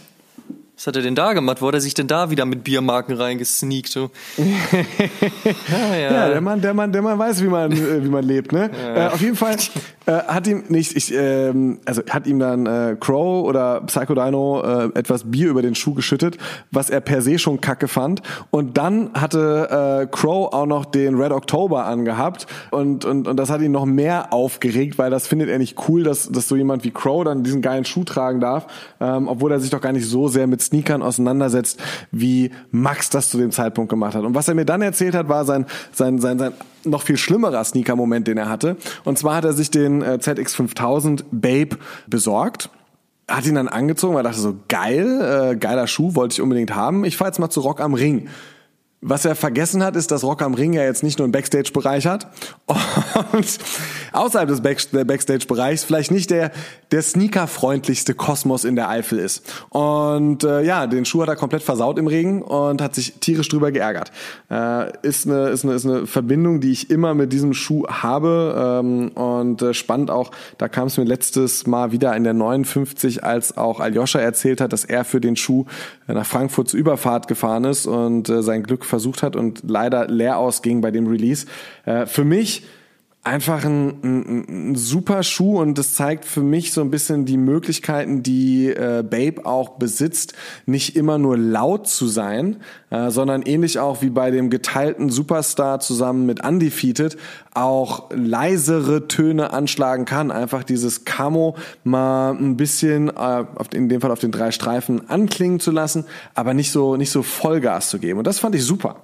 [0.79, 1.61] Was hat er denn da gemacht?
[1.61, 3.89] Wo hat er sich denn da wieder mit Biermarken reingesneakt?
[3.89, 4.11] So?
[4.37, 6.11] ja, ja.
[6.13, 8.71] ja, der Mann, der Mann, der Mann weiß, wie man, äh, wie man lebt, ne?
[8.81, 9.07] Ja.
[9.07, 9.57] Äh, auf jeden Fall
[10.05, 11.53] äh, hat ihm nicht, ich, äh,
[11.83, 15.95] also hat ihm dann äh, Crow oder Psycho Dino äh, etwas Bier über den Schuh
[15.95, 16.37] geschüttet,
[16.71, 18.21] was er per se schon kacke fand.
[18.49, 23.49] Und dann hatte äh, Crow auch noch den Red October angehabt und, und, und das
[23.49, 26.85] hat ihn noch mehr aufgeregt, weil das findet er nicht cool, dass, dass so jemand
[26.85, 28.67] wie Crow dann diesen geilen Schuh tragen darf,
[29.01, 31.79] ähm, obwohl er sich doch gar nicht so sehr mit Sneakern auseinandersetzt,
[32.11, 34.23] wie Max das zu dem Zeitpunkt gemacht hat.
[34.23, 36.53] Und was er mir dann erzählt hat, war sein, sein, sein, sein
[36.85, 38.77] noch viel schlimmerer Sneaker-Moment, den er hatte.
[39.03, 42.69] Und zwar hat er sich den äh, ZX5000 Babe besorgt
[43.27, 46.73] hat ihn dann angezogen, weil er dachte so, geil, äh, geiler Schuh, wollte ich unbedingt
[46.73, 47.05] haben.
[47.05, 48.27] Ich fahre jetzt mal zu Rock am Ring.
[49.01, 52.05] Was er vergessen hat, ist, dass Rock am Ring ja jetzt nicht nur einen Backstage-Bereich
[52.05, 52.27] hat
[53.31, 53.59] und
[54.11, 56.51] außerhalb des Backstage-Bereichs vielleicht nicht der,
[56.91, 59.63] der sneaker-freundlichste Kosmos in der Eifel ist.
[59.69, 63.47] Und äh, ja, den Schuh hat er komplett versaut im Regen und hat sich tierisch
[63.47, 64.11] drüber geärgert.
[64.51, 68.81] Äh, ist, eine, ist, eine, ist eine Verbindung, die ich immer mit diesem Schuh habe
[68.83, 73.23] ähm, und äh, spannend auch, da kam es mir letztes Mal wieder in der 59,
[73.23, 75.67] als auch Aljoscha erzählt hat, dass er für den Schuh
[76.07, 80.37] nach Frankfurt zur Überfahrt gefahren ist und äh, sein Glück versucht hat und leider leer
[80.37, 81.45] ausging bei dem Release.
[81.85, 82.63] Äh, für mich
[83.23, 87.35] einfach ein, ein, ein super Schuh und das zeigt für mich so ein bisschen die
[87.37, 90.33] Möglichkeiten, die äh, Babe auch besitzt,
[90.65, 92.57] nicht immer nur laut zu sein,
[92.91, 97.17] äh, sondern ähnlich auch wie bei dem geteilten Superstar zusammen mit Undefeated
[97.53, 100.31] auch leisere Töne anschlagen kann.
[100.31, 103.43] Einfach dieses Camo mal ein bisschen, äh,
[103.73, 106.05] in dem Fall auf den drei Streifen anklingen zu lassen,
[106.35, 108.19] aber nicht so, nicht so Vollgas zu geben.
[108.19, 108.95] Und das fand ich super.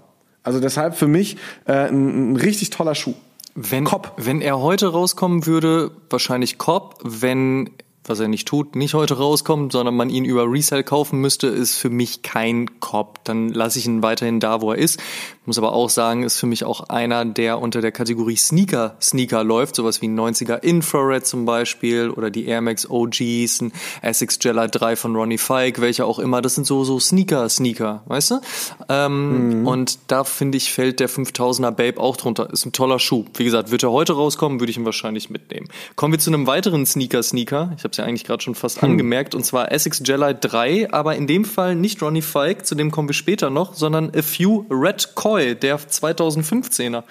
[0.42, 1.36] Also deshalb für mich
[1.66, 3.16] äh, ein, ein richtig toller Schuh.
[3.56, 4.14] Wenn, Cop.
[4.18, 7.00] wenn er heute rauskommen würde, wahrscheinlich Cop.
[7.04, 7.72] Wenn
[8.08, 11.76] was er nicht tut, nicht heute rauskommt, sondern man ihn über Resell kaufen müsste, ist
[11.76, 13.20] für mich kein Cop.
[13.24, 15.00] Dann lasse ich ihn weiterhin da, wo er ist.
[15.46, 19.44] Muss aber auch sagen, ist für mich auch einer, der unter der Kategorie Sneaker Sneaker
[19.44, 24.40] läuft, sowas wie ein 90er Infrared zum Beispiel oder die Air Max OGs, ein Essex
[24.42, 26.42] Jella 3 von Ronnie Fike, welcher auch immer.
[26.42, 28.42] Das sind so so Sneaker Sneaker, weißt du?
[28.90, 29.68] Ähm, mhm.
[29.68, 32.50] Und da finde ich fällt der 5000er Babe auch drunter.
[32.52, 33.26] Ist ein toller Schuh.
[33.36, 35.68] Wie gesagt, wird er heute rauskommen, würde ich ihn wahrscheinlich mitnehmen.
[35.96, 37.72] Kommen wir zu einem weiteren Sneaker Sneaker.
[37.78, 38.92] Ich habe es ja eigentlich gerade schon fast hm.
[38.92, 42.92] angemerkt, und zwar Essex Jelly 3, aber in dem Fall nicht Ronnie Fike, zu dem
[42.92, 47.04] kommen wir später noch, sondern A Few Red Koi, der 2015er.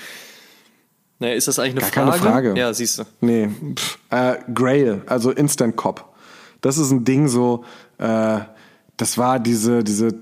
[1.19, 2.23] Naja, ist das eigentlich eine Gar Frage?
[2.23, 2.61] Keine Frage.
[2.61, 3.05] Ja, siehst du.
[3.21, 3.49] Nee.
[3.75, 6.13] Pff, äh, Grail, also Instant Cop.
[6.61, 7.65] Das ist ein Ding so,
[7.99, 8.41] äh,
[8.97, 10.15] das war diese, diese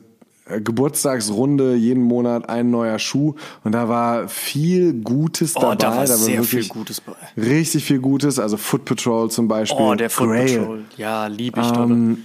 [0.60, 3.34] Geburtstagsrunde, jeden Monat ein neuer Schuh
[3.64, 5.72] und da war viel Gutes dabei.
[5.72, 7.12] Oh, da war da sehr viel Gutes bei.
[7.36, 9.84] Richtig viel Gutes, also Foot Patrol zum Beispiel.
[9.84, 10.58] Oh, der Foot Grail.
[10.58, 12.18] Patrol, ja, lieb ich ähm,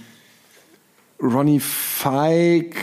[1.22, 2.76] Ronnie Fike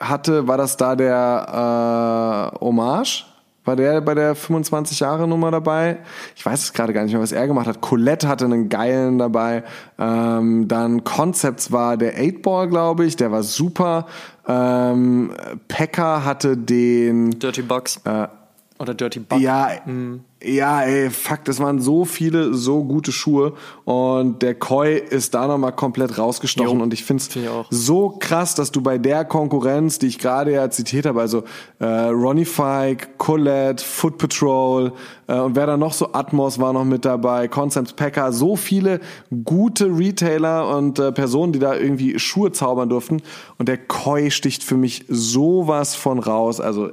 [0.00, 3.26] hatte, war das da der äh, Hommage?
[3.68, 5.98] War der bei der 25 Jahre Nummer dabei?
[6.34, 7.82] Ich weiß es gerade gar nicht mehr, was er gemacht hat.
[7.82, 9.62] Colette hatte einen geilen dabei.
[9.98, 13.16] Ähm, dann Concepts war der 8-Ball, glaube ich.
[13.16, 14.06] Der war super.
[14.48, 15.32] Ähm,
[15.68, 18.00] Pekka hatte den Dirty Bucks.
[18.04, 18.28] Äh,
[18.78, 19.40] oder Dirty Buck.
[19.40, 20.24] Ja, mhm.
[20.42, 23.54] Ja, ey, fuck, das waren so viele, so gute Schuhe.
[23.84, 26.78] Und der Koi ist da nochmal komplett rausgestochen.
[26.78, 30.52] Jo, und ich find's find so krass, dass du bei der Konkurrenz, die ich gerade
[30.52, 31.42] ja zitiert habe, also
[31.80, 34.92] äh, Ronnie Fike, Colette, Foot Patrol
[35.26, 39.00] äh, und wer da noch so, Atmos war noch mit dabei, Concepts Packer, so viele
[39.44, 43.22] gute Retailer und äh, Personen, die da irgendwie Schuhe zaubern durften.
[43.58, 46.90] Und der Koi sticht für mich sowas von raus, also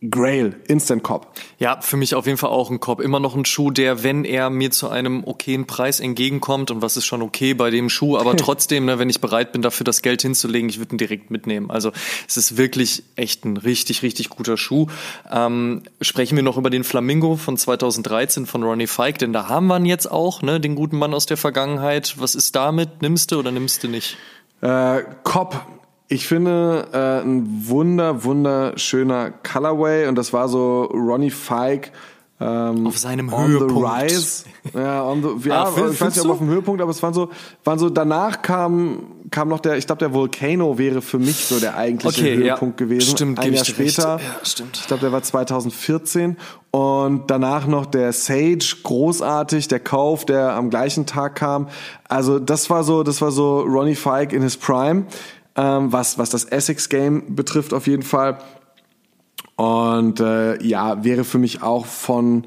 [0.00, 1.26] Grail, Instant Cop.
[1.58, 3.00] Ja, für mich auf jeden Fall auch ein Cop.
[3.00, 6.96] Immer noch ein Schuh, der, wenn er mir zu einem okayen Preis entgegenkommt, und was
[6.96, 10.00] ist schon okay bei dem Schuh, aber trotzdem, ne, wenn ich bereit bin, dafür das
[10.02, 11.68] Geld hinzulegen, ich würde ihn direkt mitnehmen.
[11.68, 11.90] Also
[12.28, 14.86] es ist wirklich echt ein richtig, richtig guter Schuh.
[15.32, 19.66] Ähm, sprechen wir noch über den Flamingo von 2013 von Ronnie Fike, denn da haben
[19.66, 22.14] wir ihn jetzt auch, ne, den guten Mann aus der Vergangenheit.
[22.18, 23.02] Was ist damit?
[23.02, 24.16] Nimmst du oder nimmst du nicht?
[24.60, 25.77] Äh, Cop
[26.08, 31.92] ich finde äh, ein wunder, wunderschöner Colorway und das war so Ronnie Fike
[32.40, 34.10] ähm, auf seinem on Höhepunkt.
[34.10, 34.44] The rise.
[34.72, 37.12] Ja, on the, ja ah, ich weiß nicht, ob auf dem Höhepunkt, aber es waren
[37.12, 37.30] so,
[37.64, 41.60] waren so danach kam kam noch der, ich glaube der Volcano wäre für mich so
[41.60, 42.86] der eigentliche okay, Höhepunkt ja.
[42.86, 43.10] gewesen.
[43.10, 44.20] Stimmt, ein Jahr später.
[44.20, 44.78] Ja, stimmt.
[44.80, 46.36] Ich glaube, der war 2014
[46.70, 51.68] und danach noch der Sage, großartig, der Kauf, der am gleichen Tag kam.
[52.08, 55.06] Also das war so, das war so Ronnie Fike in his Prime
[55.58, 58.38] ähm, was, was das Essex-Game betrifft auf jeden Fall.
[59.56, 62.46] Und äh, ja, wäre für mich auch von,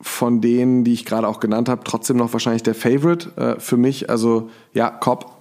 [0.00, 3.78] von denen, die ich gerade auch genannt habe, trotzdem noch wahrscheinlich der Favorite äh, für
[3.78, 4.10] mich.
[4.10, 5.36] Also ja, Cop.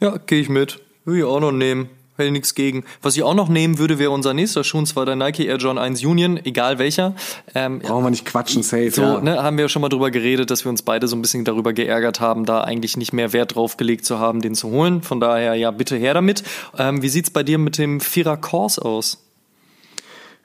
[0.00, 0.80] Ja, gehe ich mit.
[1.04, 2.84] Will ich auch noch nehmen hätte ich nichts gegen.
[3.00, 5.56] Was ich auch noch nehmen würde, wäre unser nächster Schuh, und zwar der Nike Air
[5.56, 7.14] John 1 Union, egal welcher.
[7.54, 8.90] Ähm, Brauchen wir nicht quatschen, safe.
[8.90, 9.20] So, ja.
[9.20, 11.44] ne, haben wir ja schon mal drüber geredet, dass wir uns beide so ein bisschen
[11.44, 15.02] darüber geärgert haben, da eigentlich nicht mehr Wert drauf gelegt zu haben, den zu holen.
[15.02, 16.42] Von daher, ja, bitte her damit.
[16.78, 19.24] Ähm, wie sieht's bei dir mit dem Vierer Course aus?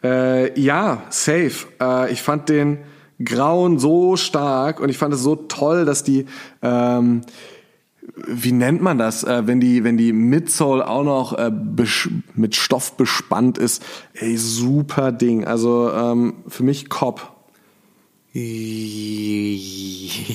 [0.04, 1.68] Äh, ja, safe.
[1.82, 2.80] Äh, ich fand den
[3.24, 6.26] Grauen so stark und ich fand es so toll, dass die
[6.62, 7.22] ähm,
[8.16, 11.52] wie nennt man das, äh, wenn die, wenn die Midsole auch noch äh,
[12.36, 13.84] mit Stoff bespannt ist?
[14.14, 15.46] Ey, super Ding.
[15.46, 17.34] Also ähm, für mich Cop.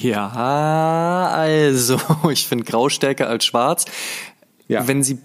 [0.02, 0.28] Ja,
[1.32, 2.00] also
[2.30, 3.84] ich finde Grau stärker als Schwarz.
[4.68, 4.86] Ja.
[4.88, 5.18] Wenn sie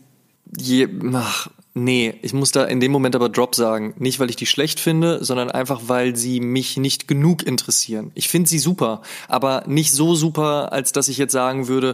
[0.57, 3.93] je, ach, Nee, ich muss da in dem Moment aber Drop sagen.
[3.99, 8.09] Nicht, weil ich die schlecht finde, sondern einfach, weil sie mich nicht genug interessieren.
[8.15, 11.93] Ich finde sie super, aber nicht so super, als dass ich jetzt sagen würde,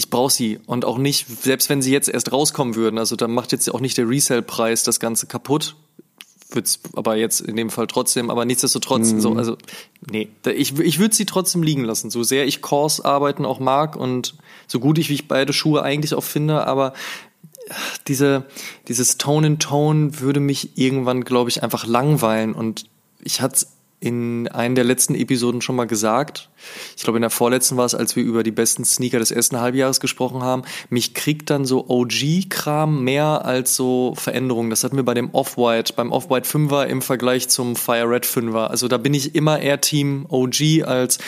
[0.00, 0.58] ich brauche sie.
[0.64, 3.80] Und auch nicht, selbst wenn sie jetzt erst rauskommen würden, also dann macht jetzt auch
[3.80, 5.76] nicht der Resale-Preis das Ganze kaputt,
[6.48, 9.20] wird's aber jetzt in dem Fall trotzdem, aber nichtsdestotrotz, mhm.
[9.20, 9.58] so, also,
[10.10, 13.94] nee, ich, ich würde sie trotzdem liegen lassen, so sehr ich Kors arbeiten auch mag
[13.94, 14.36] und
[14.66, 16.94] so gut ich, wie ich beide Schuhe eigentlich auch finde, aber
[18.08, 18.46] diese,
[18.88, 22.86] dieses Tone in Tone würde mich irgendwann, glaube ich, einfach langweilen und
[23.22, 23.66] ich hatte
[24.00, 26.48] in einen der letzten Episoden schon mal gesagt.
[26.96, 29.60] Ich glaube, in der vorletzten war es, als wir über die besten Sneaker des ersten
[29.60, 30.62] Halbjahres gesprochen haben.
[30.88, 34.70] Mich kriegt dann so OG-Kram mehr als so Veränderungen.
[34.70, 38.66] Das hatten wir bei dem Off-White, beim Off-White 5er im Vergleich zum Fire Red 5er.
[38.66, 41.18] Also da bin ich immer eher Team OG als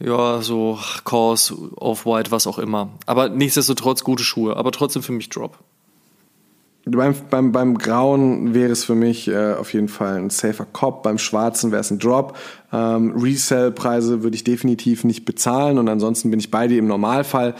[0.00, 2.90] ja, so Cause, Off-White, was auch immer.
[3.06, 5.58] Aber nichtsdestotrotz gute Schuhe, aber trotzdem für mich Drop.
[6.90, 11.02] Beim, beim, beim Grauen wäre es für mich äh, auf jeden Fall ein safer Cop.
[11.02, 12.36] Beim Schwarzen wäre es ein Drop.
[12.72, 17.54] Ähm, Resell-Preise würde ich definitiv nicht bezahlen und ansonsten bin ich bei dir im Normalfall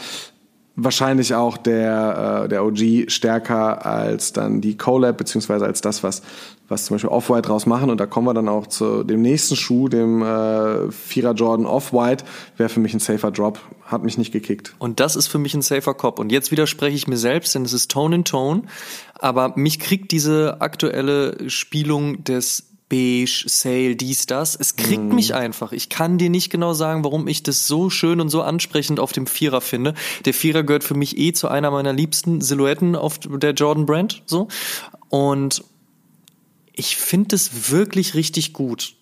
[0.75, 6.21] wahrscheinlich auch der, äh, der OG stärker als dann die Collab, beziehungsweise als das, was,
[6.69, 7.89] was zum Beispiel Off-White draus machen.
[7.89, 12.23] Und da kommen wir dann auch zu dem nächsten Schuh, dem äh, Vierer Jordan Off-White,
[12.57, 14.75] wäre für mich ein safer Drop, hat mich nicht gekickt.
[14.79, 16.19] Und das ist für mich ein safer Cop.
[16.19, 18.63] Und jetzt widerspreche ich mir selbst, denn es ist Tone in Tone.
[19.15, 24.55] Aber mich kriegt diese aktuelle Spielung des beige, Sale, dies, das.
[24.55, 25.15] Es kriegt mm.
[25.15, 25.71] mich einfach.
[25.71, 29.11] Ich kann dir nicht genau sagen, warum ich das so schön und so ansprechend auf
[29.11, 29.93] dem Vierer finde.
[30.25, 34.23] Der Vierer gehört für mich eh zu einer meiner liebsten Silhouetten auf der Jordan Brand,
[34.25, 34.47] so.
[35.09, 35.63] Und
[36.79, 38.95] ich finde es wirklich richtig gut.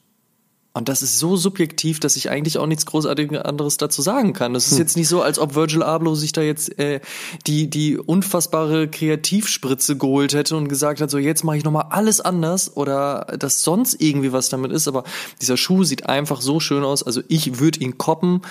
[0.74, 4.54] Und das ist so subjektiv, dass ich eigentlich auch nichts großartiges anderes dazu sagen kann.
[4.56, 4.80] Es ist hm.
[4.80, 7.02] jetzt nicht so, als ob Virgil Abloh sich da jetzt äh,
[7.46, 11.88] die die unfassbare Kreativspritze geholt hätte und gesagt hat, so jetzt mache ich noch mal
[11.90, 14.88] alles anders oder dass sonst irgendwie was damit ist.
[14.88, 15.04] Aber
[15.42, 17.02] dieser Schuh sieht einfach so schön aus.
[17.04, 18.42] Also ich würde ihn koppen.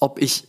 [0.00, 0.44] Ob ich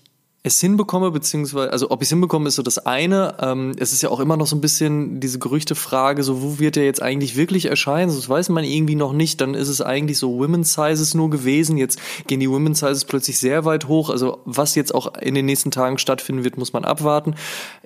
[0.53, 3.35] es hinbekomme, beziehungsweise, also ob ich es hinbekomme, ist so das eine.
[3.41, 6.77] Ähm, es ist ja auch immer noch so ein bisschen diese Gerüchtefrage, so wo wird
[6.77, 8.13] er jetzt eigentlich wirklich erscheinen?
[8.13, 9.41] Das weiß man irgendwie noch nicht.
[9.41, 11.77] Dann ist es eigentlich so Women's Sizes nur gewesen.
[11.77, 14.09] Jetzt gehen die Women's Sizes plötzlich sehr weit hoch.
[14.09, 17.35] Also was jetzt auch in den nächsten Tagen stattfinden wird, muss man abwarten.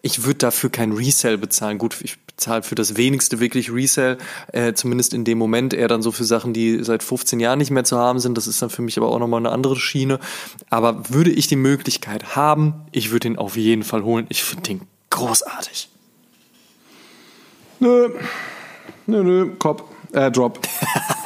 [0.02, 1.78] Ich würde dafür kein Resell bezahlen.
[1.78, 4.18] Gut, ich bezahle für das wenigste wirklich Resell,
[4.52, 5.74] äh, zumindest in dem Moment.
[5.74, 8.38] Eher dann so für Sachen, die seit 15 Jahren nicht mehr zu haben sind.
[8.38, 10.20] Das ist dann für mich aber auch nochmal eine andere Schiene.
[10.70, 12.86] Aber würde ich die Möglichkeit haben, haben.
[12.92, 14.28] Ich würde ihn auf jeden Fall holen.
[14.30, 15.90] Ich finde den großartig.
[17.80, 18.10] Nö.
[19.08, 19.90] Nö, nö, Cop.
[20.14, 20.60] Äh, Drop.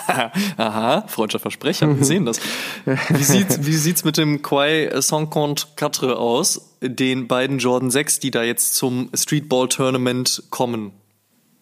[0.57, 2.39] Aha, freudscher Versprecher, wir sehen das.
[2.85, 8.41] Wie sieht's, wie sieht's mit dem Quai 4 aus, den beiden Jordan 6, die da
[8.43, 10.93] jetzt zum Streetball Tournament kommen?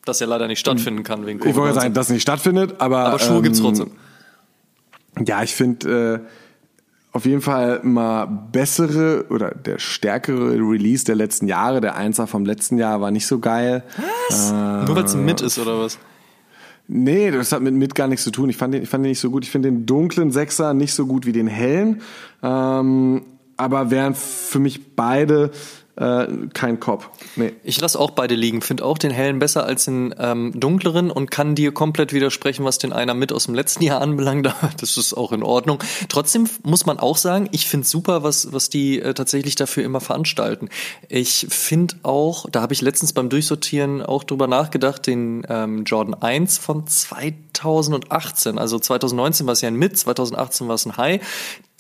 [0.06, 1.52] Das ja leider nicht stattfinden kann wegen Covid.
[1.52, 3.00] Ich wollte sagen, dass nicht stattfindet, aber.
[3.00, 3.92] Aber Schuhe ähm, gibt's trotzdem.
[5.26, 6.30] Ja, ich finde, äh,
[7.16, 11.80] auf jeden Fall mal bessere oder der stärkere Release der letzten Jahre.
[11.80, 13.84] Der Einser vom letzten Jahr war nicht so geil.
[14.28, 14.52] Was?
[14.52, 15.98] Äh, Nur weil es ein Mit ist oder was?
[16.90, 18.50] Nee, das hat mit mit gar nichts zu tun.
[18.50, 19.46] Ich fand den, ich fand den nicht so gut.
[19.46, 22.02] Ich finde den dunklen Sechser nicht so gut wie den hellen.
[22.44, 23.22] Ähm,
[23.56, 25.52] aber wären für mich beide
[25.98, 27.10] äh, kein Cop.
[27.36, 27.54] Nee.
[27.64, 31.32] Ich lasse auch beide liegen, finde auch den hellen besser als den ähm, dunkleren und
[31.32, 34.36] kann dir komplett widersprechen, was den einer mit aus dem letzten Jahr anbelangt.
[34.78, 35.80] Das ist auch in Ordnung.
[36.10, 40.02] Trotzdem muss man auch sagen, ich finde super, was, was die äh, tatsächlich dafür immer
[40.02, 40.70] veranstalten.
[41.08, 46.14] Ich finde auch, da habe ich letztens beim Durchsortieren auch drüber nachgedacht, den ähm, Jordan
[46.14, 46.86] 1 von
[47.56, 51.22] 2018, also 2019 war es ja ein Mit, 2018 war es ein High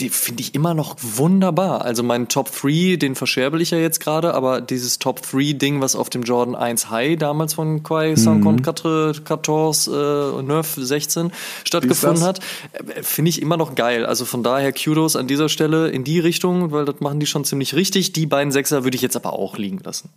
[0.01, 1.85] die finde ich immer noch wunderbar.
[1.85, 5.79] Also mein Top 3, den verscherbel ich ja jetzt gerade, aber dieses Top 3 Ding,
[5.79, 8.15] was auf dem Jordan 1 High damals von Quai.
[8.15, 11.31] Saint-Conte 14 äh, Nerf 16
[11.63, 12.39] stattgefunden hat,
[12.73, 14.05] äh, finde ich immer noch geil.
[14.05, 17.45] Also von daher Kudos an dieser Stelle in die Richtung, weil das machen die schon
[17.45, 18.11] ziemlich richtig.
[18.11, 20.09] Die beiden Sechser würde ich jetzt aber auch liegen lassen.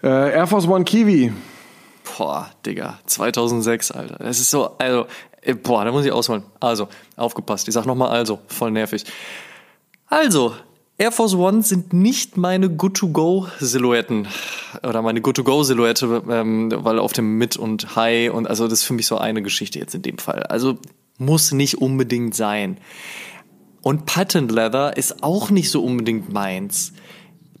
[0.00, 1.32] Äh, Air Force One Kiwi.
[2.16, 4.16] Boah, Digga, 2006, Alter.
[4.18, 5.06] Das ist so, also
[5.42, 6.42] äh, boah, da muss ich ausholen.
[6.60, 7.68] Also, aufgepasst.
[7.68, 9.04] Ich sag nochmal also, voll nervig.
[10.06, 10.54] Also,
[11.00, 14.26] Air Force One sind nicht meine Good-to-Go-Silhouetten
[14.82, 18.94] oder meine Good-to-Go-Silhouette, ähm, weil auf dem Mid und High und also das ist für
[18.94, 20.42] mich so eine Geschichte jetzt in dem Fall.
[20.42, 20.78] Also
[21.16, 22.78] muss nicht unbedingt sein.
[23.80, 26.92] Und Patent Leather ist auch nicht so unbedingt meins.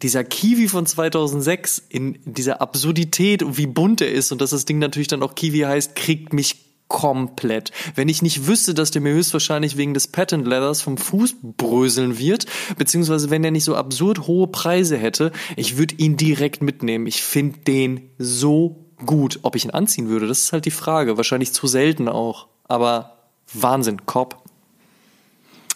[0.02, 4.64] Dieser Kiwi von 2006 in dieser Absurdität und wie bunt er ist und dass das
[4.64, 7.70] Ding natürlich dann auch Kiwi heißt, kriegt mich komplett.
[7.94, 12.18] Wenn ich nicht wüsste, dass der mir höchstwahrscheinlich wegen des Patent Leathers vom Fuß bröseln
[12.18, 12.46] wird,
[12.76, 17.06] beziehungsweise wenn er nicht so absurd hohe Preise hätte, ich würde ihn direkt mitnehmen.
[17.06, 19.40] Ich finde den so gut.
[19.42, 21.16] Ob ich ihn anziehen würde, das ist halt die Frage.
[21.16, 22.48] Wahrscheinlich zu selten auch.
[22.64, 23.18] Aber
[23.52, 24.42] Wahnsinn, Cop.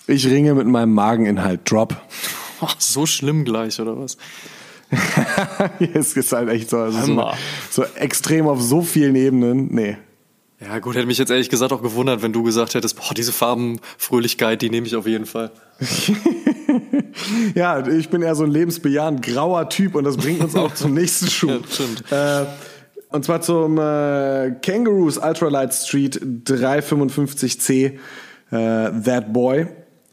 [0.06, 1.70] Ich ringe mit meinem Mageninhalt.
[1.70, 1.96] Drop.
[2.62, 4.16] Oh, so schlimm gleich, oder was?
[5.94, 7.32] es ist halt echt so, also so,
[7.70, 9.74] so extrem auf so vielen Ebenen.
[9.74, 9.96] Nee,
[10.64, 13.32] ja, gut, hätte mich jetzt ehrlich gesagt auch gewundert, wenn du gesagt hättest, boah, diese
[13.32, 15.50] Farbenfröhlichkeit, die nehme ich auf jeden Fall.
[17.54, 20.94] ja, ich bin eher so ein lebensbejahend grauer Typ und das bringt uns auch zum
[20.94, 21.48] nächsten Schuh.
[21.52, 22.04] Ja, stimmt.
[22.12, 22.46] Äh,
[23.08, 27.96] und zwar zum äh, Kangaroos Ultralight Street 355C äh,
[28.50, 29.66] That Boy.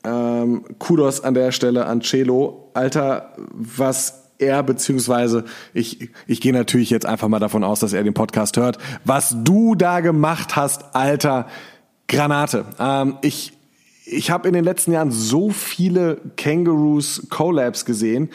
[0.04, 2.72] Ähm, Kudos an der Stelle an Celo.
[2.74, 5.44] Alter, was er beziehungsweise
[5.74, 8.78] ich ich gehe natürlich jetzt einfach mal davon aus, dass er den Podcast hört.
[9.04, 11.48] Was du da gemacht hast, Alter,
[12.08, 12.66] Granate.
[12.80, 13.54] Ähm, ich
[14.12, 18.30] ich habe in den letzten Jahren so viele Kangaroos Collabs gesehen,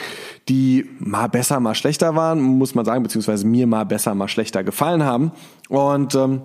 [0.49, 4.63] die mal besser, mal schlechter waren, muss man sagen, beziehungsweise mir mal besser, mal schlechter
[4.63, 5.33] gefallen haben.
[5.69, 6.43] Und ähm,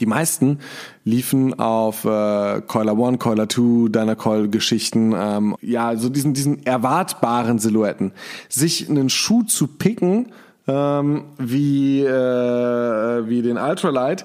[0.00, 0.58] die meisten
[1.04, 7.58] liefen auf äh, Coiler One, Coiler Two, Dynacoil Geschichten, ähm, ja, so diesen, diesen erwartbaren
[7.58, 8.12] Silhouetten.
[8.48, 10.32] Sich einen Schuh zu picken,
[10.66, 14.24] ähm, wie, äh, wie den Ultralight,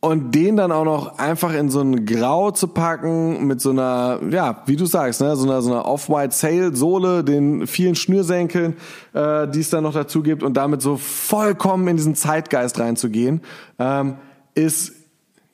[0.00, 4.20] und den dann auch noch einfach in so ein Grau zu packen mit so einer,
[4.30, 8.76] ja, wie du sagst, ne, so einer, so einer Off-White Sail Sohle, den vielen Schnürsenkeln,
[9.12, 13.40] äh, die es dann noch dazu gibt und damit so vollkommen in diesen Zeitgeist reinzugehen,
[13.80, 14.16] ähm,
[14.54, 14.92] ist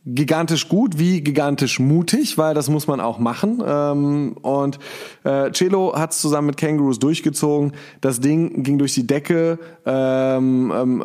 [0.07, 3.63] gigantisch gut wie gigantisch mutig, weil das muss man auch machen.
[3.67, 4.79] Ähm, und
[5.25, 7.73] äh, Celo hat es zusammen mit Kangaroos durchgezogen.
[8.01, 11.03] Das Ding ging durch die Decke, ähm, ähm,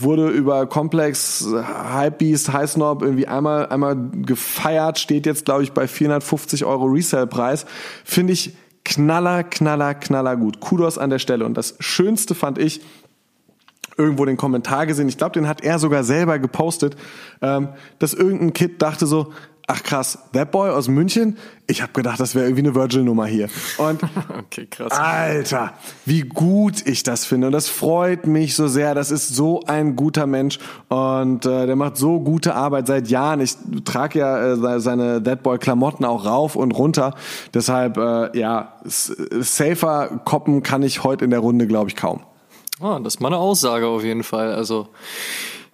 [0.00, 5.88] wurde über Complex, Hypebeast, High Snob irgendwie einmal einmal gefeiert, steht jetzt glaube ich bei
[5.88, 7.66] 450 Euro Resale-Preis.
[8.04, 10.60] Finde ich knaller, knaller, knaller gut.
[10.60, 11.44] Kudos an der Stelle.
[11.44, 12.80] Und das Schönste fand ich,
[13.96, 16.96] irgendwo den Kommentar gesehen, ich glaube, den hat er sogar selber gepostet,
[17.42, 17.68] ähm,
[17.98, 19.32] dass irgendein Kid dachte so,
[19.66, 23.48] ach krass, That Boy aus München, ich habe gedacht, das wäre irgendwie eine Virgil-Nummer hier.
[23.78, 24.00] Und
[24.38, 24.92] okay, krass.
[24.92, 25.72] Alter,
[26.04, 27.48] wie gut ich das finde.
[27.48, 28.94] Und das freut mich so sehr.
[28.94, 33.40] Das ist so ein guter Mensch und äh, der macht so gute Arbeit seit Jahren.
[33.40, 37.14] Ich trage ja äh, seine That Boy-Klamotten auch rauf und runter.
[37.52, 42.20] Deshalb, äh, ja, safer koppen kann ich heute in der Runde, glaube ich, kaum.
[42.80, 44.52] Ah, das ist mal eine Aussage auf jeden Fall.
[44.52, 44.88] Also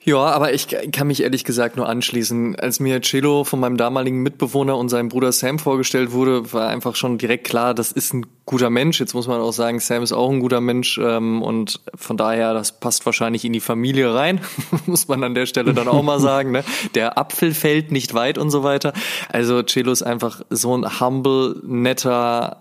[0.04, 2.56] ja, aber ich kann mich ehrlich gesagt nur anschließen.
[2.56, 6.96] Als mir Cello von meinem damaligen Mitbewohner und seinem Bruder Sam vorgestellt wurde, war einfach
[6.96, 8.98] schon direkt klar, das ist ein guter Mensch.
[8.98, 12.52] Jetzt muss man auch sagen, Sam ist auch ein guter Mensch ähm, und von daher,
[12.52, 14.40] das passt wahrscheinlich in die Familie rein,
[14.86, 16.50] muss man an der Stelle dann auch mal sagen.
[16.50, 16.64] Ne?
[16.96, 18.92] Der Apfel fällt nicht weit und so weiter.
[19.28, 22.60] Also Cello ist einfach so ein humble, netter,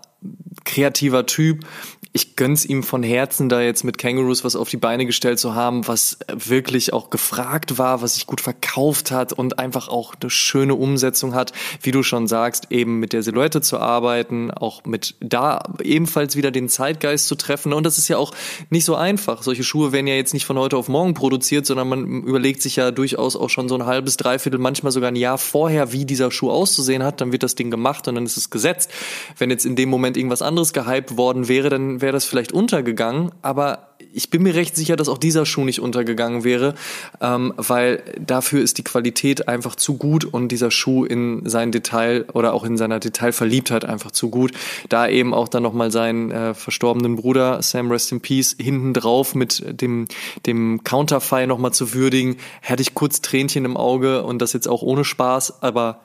[0.64, 1.66] kreativer Typ
[2.14, 5.54] ich gönn's ihm von Herzen, da jetzt mit Kangaroos was auf die Beine gestellt zu
[5.54, 10.28] haben, was wirklich auch gefragt war, was sich gut verkauft hat und einfach auch eine
[10.28, 15.14] schöne Umsetzung hat, wie du schon sagst, eben mit der Silhouette zu arbeiten, auch mit
[15.20, 17.72] da ebenfalls wieder den Zeitgeist zu treffen.
[17.72, 18.32] Und das ist ja auch
[18.68, 19.42] nicht so einfach.
[19.42, 22.76] Solche Schuhe werden ja jetzt nicht von heute auf morgen produziert, sondern man überlegt sich
[22.76, 26.30] ja durchaus auch schon so ein halbes, dreiviertel, manchmal sogar ein Jahr vorher, wie dieser
[26.30, 27.22] Schuh auszusehen hat.
[27.22, 28.90] Dann wird das Ding gemacht und dann ist es gesetzt.
[29.38, 33.32] Wenn jetzt in dem Moment irgendwas anderes gehypt worden wäre, dann wäre das vielleicht untergegangen,
[33.40, 36.74] aber ich bin mir recht sicher, dass auch dieser Schuh nicht untergegangen wäre,
[37.20, 42.26] ähm, weil dafür ist die Qualität einfach zu gut und dieser Schuh in sein Detail
[42.32, 44.52] oder auch in seiner Detailverliebtheit einfach zu gut.
[44.88, 49.34] Da eben auch dann nochmal seinen äh, verstorbenen Bruder Sam Rest in Peace hinten drauf
[49.34, 50.06] mit dem,
[50.46, 54.82] dem Counterfei nochmal zu würdigen, hätte ich kurz Tränchen im Auge und das jetzt auch
[54.82, 56.00] ohne Spaß, aber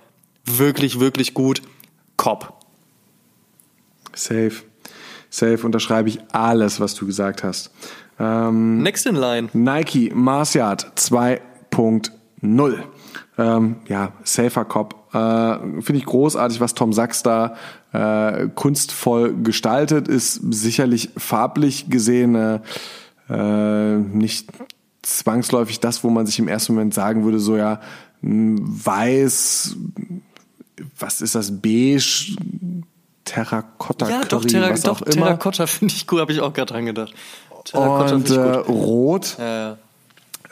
[0.46, 1.62] wirklich, wirklich gut.
[2.16, 2.54] Cop.
[4.14, 4.54] Safe.
[5.30, 7.72] Safe unterschreibe ich alles, was du gesagt hast.
[8.20, 9.50] Ähm, Next in line.
[9.54, 12.78] Nike Mars Yard 2.0.
[13.38, 14.96] Ähm, ja, Safer Cop.
[15.14, 17.56] Äh, Finde ich großartig, was Tom Sachs da
[17.94, 22.60] äh, kunstvoll gestaltet, ist sicherlich farblich gesehen äh,
[23.30, 24.50] äh, nicht
[25.02, 27.80] zwangsläufig das, wo man sich im ersten Moment sagen würde, so ja,
[28.22, 29.78] weiß,
[31.00, 32.36] was ist das, beige,
[33.28, 36.86] Terrakotta ja, doch, Terra was doch, Terrakotta finde ich cool, habe ich auch gerade dran
[36.86, 37.14] gedacht.
[37.66, 39.36] Terrakotta und äh, rot.
[39.38, 39.78] Ja, ja.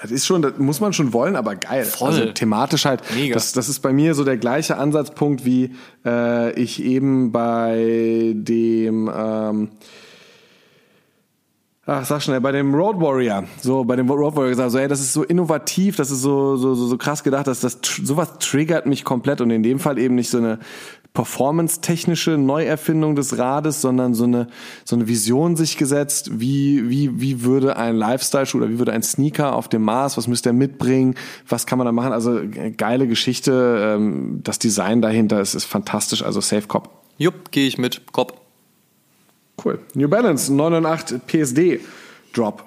[0.01, 1.85] Das ist schon, das muss man schon wollen, aber geil.
[1.85, 2.09] Voll.
[2.09, 3.01] Also thematisch halt.
[3.15, 3.33] Mega.
[3.33, 5.73] Das, das ist bei mir so der gleiche Ansatzpunkt, wie
[6.05, 9.69] äh, ich eben bei dem ähm,
[11.87, 14.87] Ach, sag schnell, bei dem Road Warrior, so bei dem Road Warrior gesagt, so, ey,
[14.87, 18.39] das ist so innovativ, das ist so so so, so krass gedacht, dass das sowas
[18.39, 20.57] triggert mich komplett und in dem Fall eben nicht so eine
[21.15, 24.47] performance-technische Neuerfindung des Rades, sondern so eine,
[24.83, 29.01] so eine Vision sich gesetzt, wie, wie, wie würde ein Lifestyle-Schuh oder wie würde ein
[29.01, 31.15] Sneaker auf dem Mars, was müsste er mitbringen,
[31.49, 32.11] was kann man da machen?
[32.11, 32.41] Also
[32.77, 36.89] geile Geschichte, ähm, das Design dahinter ist, ist fantastisch, also Safe Cop.
[37.17, 38.41] Jupp, gehe ich mit, Cop.
[39.63, 39.79] Cool.
[39.95, 41.79] New Balance 908 PSD
[42.33, 42.65] Drop.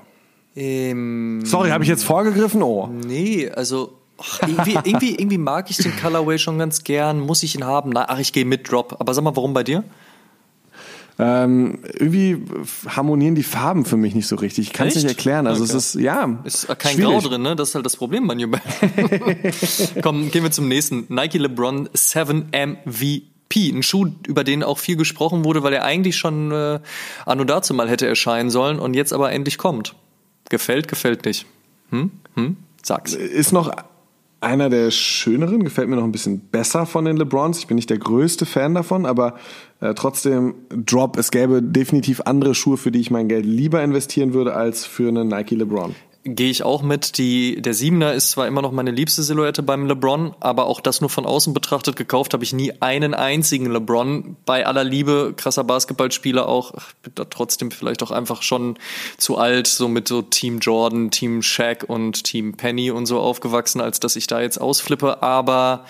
[0.56, 2.62] Ähm, Sorry, habe ich jetzt vorgegriffen?
[2.62, 2.88] Oh.
[2.88, 3.97] Nee, also
[4.42, 7.20] irgendwie, irgendwie, irgendwie mag ich den Colorway schon ganz gern.
[7.20, 7.90] Muss ich ihn haben?
[7.90, 8.96] Na, ach, ich gehe mit Drop.
[8.98, 9.84] Aber sag mal, warum bei dir?
[11.20, 12.44] Ähm, irgendwie
[12.86, 14.68] harmonieren die Farben für mich nicht so richtig.
[14.68, 15.48] Ich kann es nicht erklären.
[15.48, 15.76] Also okay.
[15.76, 16.38] es ist, ja.
[16.44, 17.22] Ist kein schwierig.
[17.22, 17.56] Grau drin, ne?
[17.56, 18.48] Das ist halt das Problem bei New
[20.02, 21.06] Komm, gehen wir zum nächsten.
[21.08, 23.70] Nike LeBron 7 MVP.
[23.70, 26.78] Ein Schuh, über den auch viel gesprochen wurde, weil er eigentlich schon äh,
[27.26, 29.96] anno dazu mal hätte erscheinen sollen und jetzt aber endlich kommt.
[30.50, 31.46] Gefällt, gefällt nicht.
[31.90, 32.12] Hm?
[32.34, 32.56] Hm?
[32.82, 33.14] Sag's.
[33.14, 33.72] Ist noch
[34.40, 37.58] einer der schöneren, gefällt mir noch ein bisschen besser von den LeBrons.
[37.58, 39.34] Ich bin nicht der größte Fan davon, aber
[39.80, 41.16] äh, trotzdem Drop.
[41.16, 45.08] Es gäbe definitiv andere Schuhe, für die ich mein Geld lieber investieren würde als für
[45.08, 45.94] einen Nike LeBron
[46.34, 47.18] gehe ich auch mit.
[47.18, 51.00] Die, der Siebener ist zwar immer noch meine liebste Silhouette beim LeBron, aber auch das
[51.00, 51.96] nur von außen betrachtet.
[51.96, 54.36] Gekauft habe ich nie einen einzigen LeBron.
[54.44, 56.72] Bei aller Liebe, krasser Basketballspieler auch.
[57.02, 58.78] Bin da trotzdem vielleicht auch einfach schon
[59.16, 63.80] zu alt, so mit so Team Jordan, Team Shaq und Team Penny und so aufgewachsen,
[63.80, 65.22] als dass ich da jetzt ausflippe.
[65.22, 65.84] Aber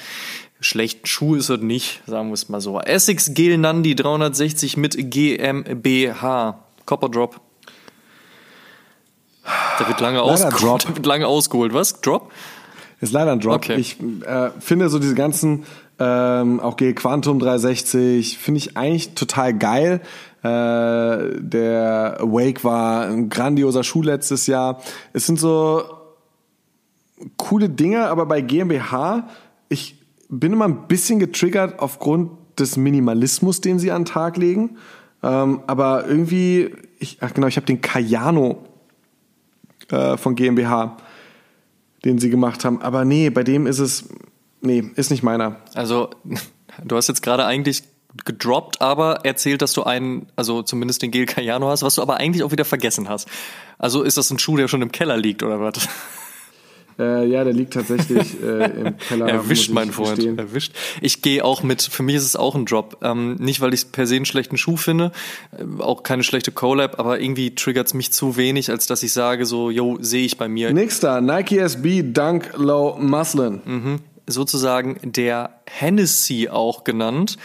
[0.61, 2.80] schlechten Schuh ist es nicht, sagen wir es mal so.
[2.80, 6.64] Essex Gel Nandi 360 mit GmbH.
[6.86, 7.48] Copper Drop.
[9.79, 10.85] Da wird lange, ausgeholt.
[10.85, 11.73] Da wird lange ausgeholt.
[11.75, 12.01] Was?
[12.01, 12.31] Drop?
[13.01, 13.57] Ist leider ein Drop.
[13.57, 13.77] Okay.
[13.77, 15.65] Ich äh, finde so diese ganzen,
[15.99, 20.01] ähm, auch G Quantum 360, finde ich eigentlich total geil.
[20.43, 24.81] Äh, der Wake war ein grandioser Schuh letztes Jahr.
[25.13, 25.83] Es sind so
[27.37, 29.29] coole Dinge, aber bei GmbH,
[29.69, 29.97] ich
[30.29, 34.77] bin immer ein bisschen getriggert aufgrund des Minimalismus, den sie an den Tag legen.
[35.23, 38.65] Ähm, aber irgendwie, ich, ach genau, ich habe den Cayano
[39.91, 40.97] äh, von GmbH,
[42.05, 42.82] den sie gemacht haben.
[42.82, 44.09] Aber nee, bei dem ist es,
[44.61, 45.57] nee, ist nicht meiner.
[45.74, 46.11] Also,
[46.84, 47.84] du hast jetzt gerade eigentlich
[48.24, 52.16] gedroppt, aber erzählt, dass du einen, also zumindest den Gel Cayano hast, was du aber
[52.16, 53.28] eigentlich auch wieder vergessen hast.
[53.78, 55.74] Also ist das ein Schuh, der schon im Keller liegt oder was?
[56.99, 59.29] Äh, ja, der liegt tatsächlich äh, im Keller.
[59.29, 60.17] Erwischt, mein Freund.
[60.17, 60.39] Gestehen.
[60.39, 60.75] Erwischt.
[61.01, 61.83] Ich gehe auch mit.
[61.83, 62.99] Für mich ist es auch ein Drop.
[63.03, 65.13] Ähm, nicht, weil ich per se einen schlechten Schuh finde,
[65.53, 69.47] äh, auch keine schlechte Collab, aber irgendwie triggert's mich zu wenig, als dass ich sage
[69.47, 70.73] so, yo, sehe ich bei mir.
[70.73, 73.61] Nächster, Nike SB Dunk Low Muslin.
[73.65, 74.01] Mhm.
[74.27, 77.39] Sozusagen der Hennessy auch genannt.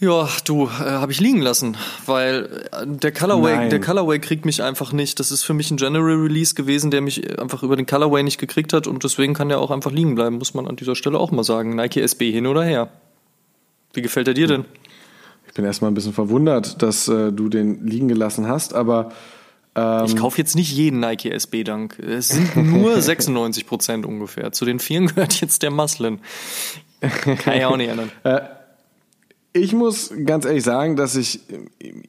[0.00, 1.76] Ja, du, äh, habe ich liegen lassen,
[2.06, 3.70] weil äh, der Colorway, Nein.
[3.70, 5.20] der Colorway kriegt mich einfach nicht.
[5.20, 8.38] Das ist für mich ein General Release gewesen, der mich einfach über den Colorway nicht
[8.38, 11.18] gekriegt hat und deswegen kann der auch einfach liegen bleiben, muss man an dieser Stelle
[11.18, 11.76] auch mal sagen.
[11.76, 12.88] Nike SB hin oder her.
[13.92, 14.64] Wie gefällt er dir denn?
[15.46, 19.12] Ich bin erstmal ein bisschen verwundert, dass äh, du den liegen gelassen hast, aber
[19.74, 21.98] ähm, ich kaufe jetzt nicht jeden Nike SB Dank.
[21.98, 24.52] Es sind nur 96 Prozent ungefähr.
[24.52, 26.20] Zu den vielen gehört jetzt der Muslin.
[27.00, 28.10] Kann ich auch nicht ändern.
[28.24, 28.40] Äh,
[29.52, 31.40] ich muss ganz ehrlich sagen, dass ich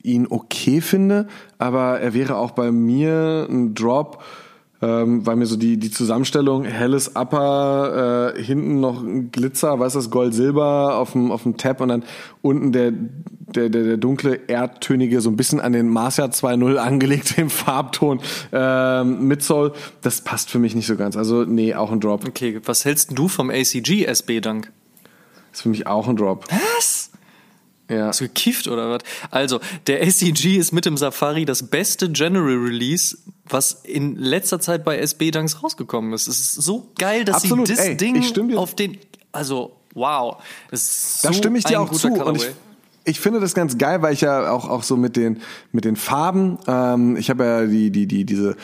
[0.03, 1.27] ihn okay finde,
[1.57, 4.23] aber er wäre auch bei mir ein Drop,
[4.83, 9.95] ähm, weil mir so die, die Zusammenstellung helles Upper, äh, hinten noch ein Glitzer, weißt
[9.95, 12.03] du, das Gold-Silber auf dem, auf dem Tab und dann
[12.41, 17.41] unten der, der, der, der dunkle, erdtönige, so ein bisschen an den Marcia 2.0 angelegte
[17.41, 18.21] im Farbton
[18.51, 21.15] ähm, mit Soul, das passt für mich nicht so ganz.
[21.15, 22.27] Also nee, auch ein Drop.
[22.27, 24.71] Okay, was hältst du vom ACG SB Dank?
[25.53, 26.45] ist für mich auch ein Drop.
[26.49, 27.10] Was?
[27.91, 28.07] Ja.
[28.07, 29.01] Hast du gekifft oder was?
[29.29, 33.17] Also, der SEG ist mit dem Safari das beste General Release,
[33.47, 36.27] was in letzter Zeit bei SB Dunks rausgekommen ist.
[36.27, 37.67] Es ist so geil, dass Absolut.
[37.67, 38.97] sie das Ey, Ding auf den,
[39.33, 40.41] also, wow.
[40.71, 42.07] So da stimme ich dir auch zu.
[42.07, 42.49] Und ich,
[43.03, 45.41] ich finde das ganz geil, weil ich ja auch, auch so mit den,
[45.73, 48.55] mit den Farben, ähm, ich habe ja die, die, die, diese,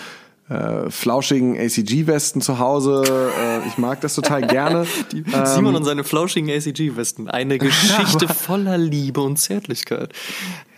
[0.49, 3.03] äh, flauschigen ACG-Westen zu Hause.
[3.05, 4.85] Äh, ich mag das total gerne.
[5.11, 7.29] Die, ähm, Simon und seine flauschigen ACG-Westen.
[7.29, 10.13] Eine Geschichte voller Liebe und Zärtlichkeit.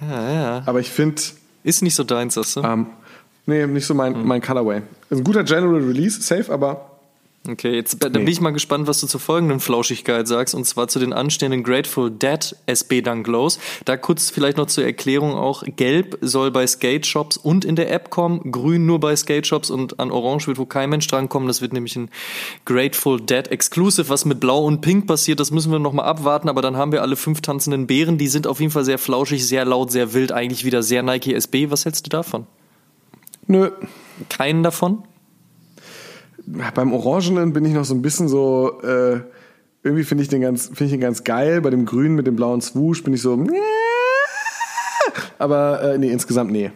[0.01, 0.63] Ja, ja.
[0.65, 1.21] Aber ich finde...
[1.63, 2.61] Ist nicht so deins, das, du?
[2.61, 2.87] Ähm,
[3.45, 4.25] nee, nicht so mein, hm.
[4.25, 4.81] mein Colorway.
[5.09, 6.88] Ist ein guter General Release, safe, aber
[7.51, 10.87] Okay, jetzt da bin ich mal gespannt, was du zur folgenden Flauschigkeit sagst, und zwar
[10.87, 13.59] zu den anstehenden Grateful Dead SB Dunk Lows.
[13.85, 17.91] Da kurz vielleicht noch zur Erklärung auch, gelb soll bei Skate Shops und in der
[17.91, 21.47] App kommen, grün nur bei Skate Shops und an orange wird wo kein Mensch drankommen.
[21.47, 22.09] Das wird nämlich ein
[22.65, 26.49] Grateful Dead Exclusive, was mit blau und pink passiert, das müssen wir noch mal abwarten,
[26.49, 29.47] aber dann haben wir alle fünf tanzenden Bären, die sind auf jeden Fall sehr flauschig,
[29.47, 31.71] sehr laut, sehr wild, eigentlich wieder sehr Nike SB.
[31.71, 32.45] Was hältst du davon?
[33.47, 33.71] Nö.
[34.29, 35.03] Keinen davon?
[36.73, 39.21] Beim Orangenen bin ich noch so ein bisschen so, äh,
[39.83, 41.61] irgendwie finde ich den ganz, finde ich den ganz geil.
[41.61, 43.45] Bei dem Grünen mit dem blauen Swoosh bin ich so,
[45.37, 46.71] aber äh, nee, insgesamt nee.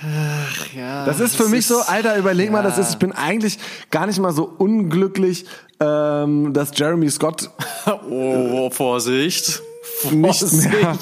[0.00, 2.52] Ach, ja, das ist für das mich ist, so, Alter, überleg ja.
[2.52, 3.58] mal, das ist, ich bin eigentlich
[3.90, 5.44] gar nicht mal so unglücklich,
[5.80, 7.50] ähm, dass Jeremy Scott.
[8.08, 9.60] oh, Vorsicht.
[10.02, 10.52] Vorsicht.
[10.52, 10.96] Nicht mehr,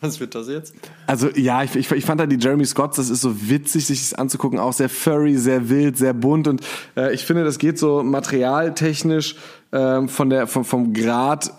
[0.00, 0.74] was wird das jetzt?
[1.06, 4.00] Also ja, ich, ich, ich fand da die Jeremy Scotts, das ist so witzig, sich
[4.00, 6.60] das anzugucken, auch sehr furry, sehr wild, sehr bunt und
[6.96, 9.36] äh, ich finde, das geht so materialtechnisch
[9.72, 11.52] ähm, von der vom, vom Grad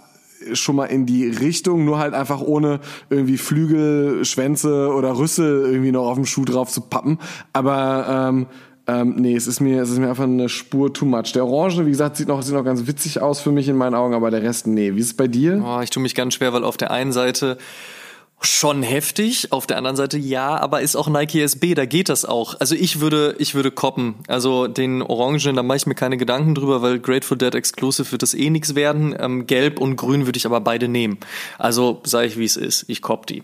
[0.53, 2.79] schon mal in die Richtung, nur halt einfach ohne
[3.09, 7.19] irgendwie Flügel, Schwänze oder Rüssel irgendwie noch auf dem Schuh drauf zu pappen.
[7.51, 8.47] Aber ähm,
[8.87, 11.33] ähm, nee, es ist mir, es ist mir einfach eine Spur too much.
[11.33, 13.93] Der Orange, wie gesagt, sieht noch, sieht noch ganz witzig aus für mich in meinen
[13.93, 14.95] Augen, aber der Rest, nee.
[14.95, 15.63] Wie ist es bei dir?
[15.63, 17.57] Oh, ich tue mich ganz schwer, weil auf der einen Seite
[18.41, 22.25] schon heftig, auf der anderen Seite ja, aber ist auch Nike SB, da geht das
[22.25, 22.59] auch.
[22.59, 24.15] Also ich würde, ich würde koppen.
[24.27, 28.21] Also den Orangen, da mache ich mir keine Gedanken drüber, weil Grateful Dead Exclusive wird
[28.21, 29.15] das eh nix werden.
[29.19, 31.17] Ähm, Gelb und Grün würde ich aber beide nehmen.
[31.57, 32.85] Also sage ich, wie es ist.
[32.87, 33.43] Ich kopp die.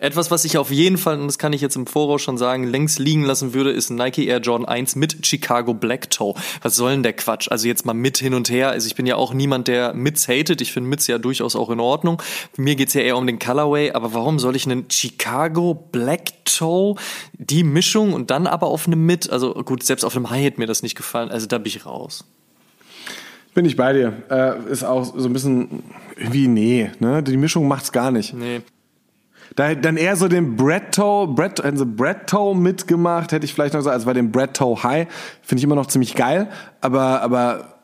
[0.00, 2.64] Etwas, was ich auf jeden Fall, und das kann ich jetzt im Voraus schon sagen,
[2.64, 6.34] längst liegen lassen würde, ist ein Nike Air Jordan 1 mit Chicago Black Toe.
[6.62, 7.48] Was soll denn der Quatsch?
[7.50, 8.70] Also jetzt mal mit hin und her.
[8.70, 10.62] Also ich bin ja auch niemand, der Mits hatet.
[10.62, 12.22] Ich finde Mits ja durchaus auch in Ordnung.
[12.56, 13.92] Mir geht's ja eher um den Colorway.
[13.92, 16.94] Aber warum soll ich einen Chicago Black Toe,
[17.34, 19.28] die Mischung und dann aber auf einem Mit?
[19.28, 21.28] Also gut, selbst auf einem High hätte mir das nicht gefallen.
[21.28, 22.24] Also da bin ich raus.
[23.52, 24.14] Bin ich bei dir.
[24.30, 25.82] Äh, ist auch so ein bisschen
[26.16, 27.22] wie nee, ne?
[27.22, 28.32] Die Mischung macht's gar nicht.
[28.32, 28.62] Nee.
[29.56, 33.94] Da dann eher so den Bread, also Bread Toe mitgemacht, hätte ich vielleicht noch gesagt,
[33.94, 35.08] also bei dem Bread Toe High
[35.42, 36.48] finde ich immer noch ziemlich geil,
[36.80, 37.74] aber aber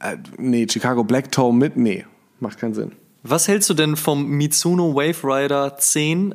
[0.00, 2.04] äh, nee, Chicago Black Toe mit, nee,
[2.40, 2.92] macht keinen Sinn.
[3.22, 6.34] Was hältst du denn vom Mitsuno Wave Rider 10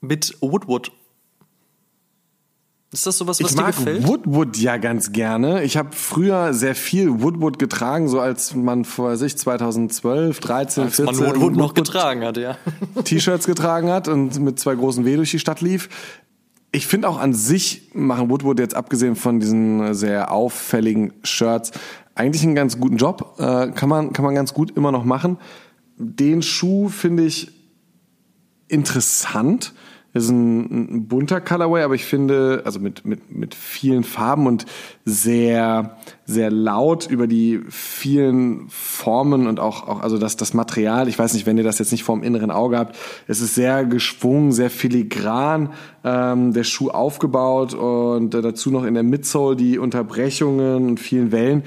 [0.00, 0.90] mit Woodwood?
[2.94, 4.06] Ist das sowas, was ich dir mag gefällt?
[4.06, 5.64] Woodwood ja ganz gerne.
[5.64, 10.96] Ich habe früher sehr viel Woodwood getragen, so als man vor sich 2012, 13, Als
[10.96, 12.56] 14 man Woodwood noch getragen hat, ja.
[13.04, 15.88] T-Shirts getragen hat und mit zwei großen W durch die Stadt lief.
[16.70, 21.72] Ich finde auch an sich machen Woodwood jetzt abgesehen von diesen sehr auffälligen Shirts
[22.14, 23.34] eigentlich einen ganz guten Job.
[23.38, 25.38] Äh, kann man kann man ganz gut immer noch machen.
[25.96, 27.50] Den Schuh finde ich
[28.68, 29.72] interessant.
[30.14, 34.64] Ist ein, ein bunter Colorway, aber ich finde, also mit, mit, mit vielen Farben und
[35.04, 41.08] sehr, sehr laut über die vielen Formen und auch, auch also das, das Material.
[41.08, 42.96] Ich weiß nicht, wenn ihr das jetzt nicht vor dem inneren Auge habt.
[43.26, 45.70] Es ist sehr geschwungen, sehr filigran,
[46.04, 51.32] ähm, der Schuh aufgebaut und äh, dazu noch in der Midsole die Unterbrechungen und vielen
[51.32, 51.64] Wellen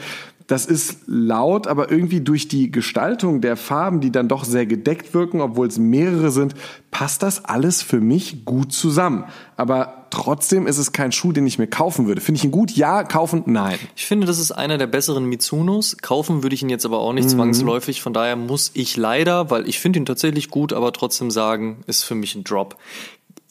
[0.48, 5.14] das ist laut, aber irgendwie durch die Gestaltung der Farben, die dann doch sehr gedeckt
[5.14, 6.56] wirken, obwohl es mehrere sind,
[6.90, 9.26] passt das alles für mich gut zusammen.
[9.58, 12.22] Aber trotzdem ist es kein Schuh, den ich mir kaufen würde.
[12.22, 12.72] Finde ich ihn gut?
[12.72, 13.04] Ja.
[13.04, 13.44] Kaufen?
[13.46, 13.78] Nein.
[13.98, 15.98] Ich finde, das ist einer der besseren Mitsunos.
[15.98, 18.02] Kaufen würde ich ihn jetzt aber auch nicht zwangsläufig.
[18.02, 22.04] Von daher muss ich leider, weil ich finde ihn tatsächlich gut, aber trotzdem sagen, ist
[22.04, 22.78] für mich ein Drop.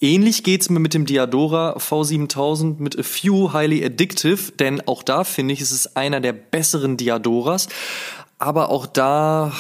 [0.00, 5.24] Ähnlich geht's mir mit dem Diadora V7000 mit A Few Highly Addictive, denn auch da
[5.24, 7.68] finde ich, es ist einer der besseren Diadoras.
[8.38, 9.54] Aber auch da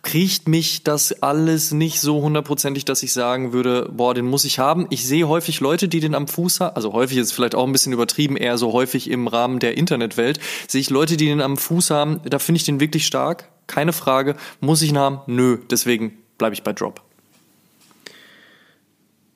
[0.00, 4.58] kriecht mich das alles nicht so hundertprozentig, dass ich sagen würde, boah, den muss ich
[4.58, 4.86] haben.
[4.88, 7.72] Ich sehe häufig Leute, die den am Fuß haben, also häufig ist vielleicht auch ein
[7.72, 11.58] bisschen übertrieben, eher so häufig im Rahmen der Internetwelt, sehe ich Leute, die den am
[11.58, 14.36] Fuß haben, da finde ich den wirklich stark, keine Frage.
[14.60, 15.20] Muss ich ihn haben?
[15.26, 17.03] Nö, deswegen bleibe ich bei Drop.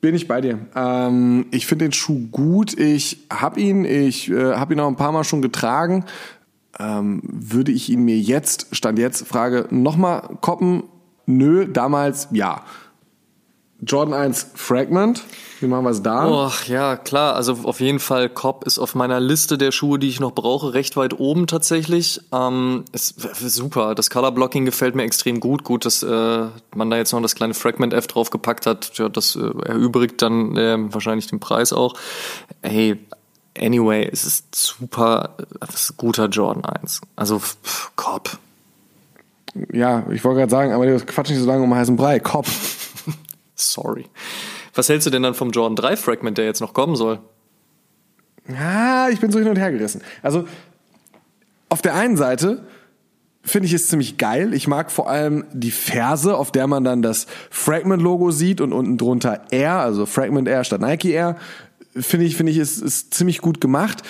[0.01, 0.59] Bin ich bei dir.
[0.75, 2.77] Ähm, ich finde den Schuh gut.
[2.79, 6.05] Ich habe ihn, ich äh, habe ihn auch ein paar Mal schon getragen.
[6.79, 10.83] Ähm, würde ich ihn mir jetzt, stand jetzt, Frage, nochmal koppen?
[11.25, 12.63] Nö, damals ja.
[13.81, 15.23] Jordan 1 Fragment.
[15.61, 16.27] Wie machen wir es da?
[16.27, 17.35] Oh, ja, klar.
[17.35, 20.73] Also auf jeden Fall Cobb ist auf meiner Liste der Schuhe, die ich noch brauche,
[20.73, 22.21] recht weit oben tatsächlich.
[22.31, 23.93] Ähm, ist super.
[23.93, 25.65] Das Color Blocking gefällt mir extrem gut.
[25.65, 26.45] Gut, dass äh,
[26.75, 28.97] man da jetzt noch das kleine Fragment F draufgepackt hat.
[28.97, 31.95] Ja, das äh, erübrigt dann äh, wahrscheinlich den Preis auch.
[32.61, 32.97] Hey,
[33.57, 35.35] anyway, es ist super.
[35.59, 37.01] Es ist guter Jordan 1.
[37.17, 38.37] Also pff, Cobb.
[39.73, 42.19] Ja, ich wollte gerade sagen, aber wir quatschen nicht so lange um heißen Brei.
[42.19, 43.03] Kopf.
[43.55, 44.05] Sorry.
[44.79, 47.19] Was hältst du denn dann vom Jordan 3 Fragment, der jetzt noch kommen soll?
[48.47, 49.99] Ja, ich bin so hin und her gerissen.
[50.21, 50.47] Also
[51.67, 52.65] auf der einen Seite
[53.41, 54.53] finde ich es ziemlich geil.
[54.53, 58.97] Ich mag vor allem die Ferse, auf der man dann das Fragment-Logo sieht und unten
[58.97, 61.35] drunter Air, also Fragment Air statt Nike Air.
[61.93, 64.01] Finde ich, finde ich, ist, ist ziemlich gut gemacht.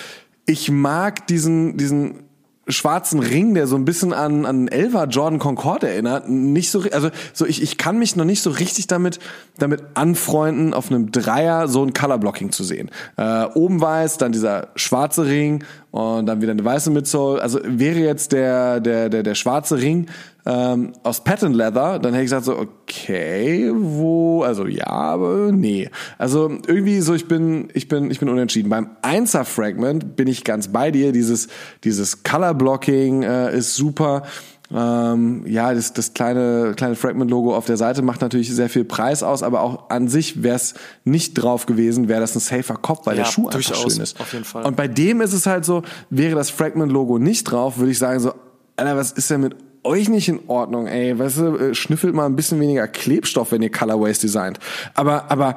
[0.45, 2.28] Ich mag diesen, diesen
[2.70, 7.09] schwarzen Ring, der so ein bisschen an an Elva Jordan Concorde erinnert, nicht so also
[7.34, 9.20] so ich ich kann mich noch nicht so richtig damit
[9.57, 12.89] damit anfreunden auf einem Dreier so ein Color Blocking zu sehen.
[13.17, 17.41] Äh, oben weiß, dann dieser schwarze Ring und dann wieder eine weiße Midsole.
[17.41, 20.07] Also wäre jetzt der der der der schwarze Ring
[20.49, 25.89] ähm, aus Patent Leather, dann hätte ich gesagt so, okay, wo, also ja, aber nee.
[26.17, 28.69] Also irgendwie so, ich bin, ich bin, ich bin unentschieden.
[28.69, 31.11] Beim Einser Fragment bin ich ganz bei dir.
[31.11, 31.49] Dieses,
[31.83, 34.23] dieses Color Blocking äh, ist super.
[34.72, 39.24] Ähm, ja, das, das kleine, kleine Fragment-Logo auf der Seite macht natürlich sehr viel Preis
[39.24, 43.07] aus, aber auch an sich wäre es nicht drauf gewesen, wäre das ein safer Kopf,
[43.07, 44.20] weil Ja, der Schuh einfach schön ist.
[44.22, 44.65] auf jeden Fall.
[44.65, 48.20] Und bei dem ist es halt so, wäre das Fragment-Logo nicht drauf, würde ich sagen
[48.20, 48.34] so,
[48.76, 51.18] Alter, was ist denn mit euch nicht in Ordnung, ey?
[51.18, 54.60] Weißt du, äh, schnüffelt mal ein bisschen weniger Klebstoff, wenn ihr Colorways designt.
[54.93, 55.56] Aber, aber,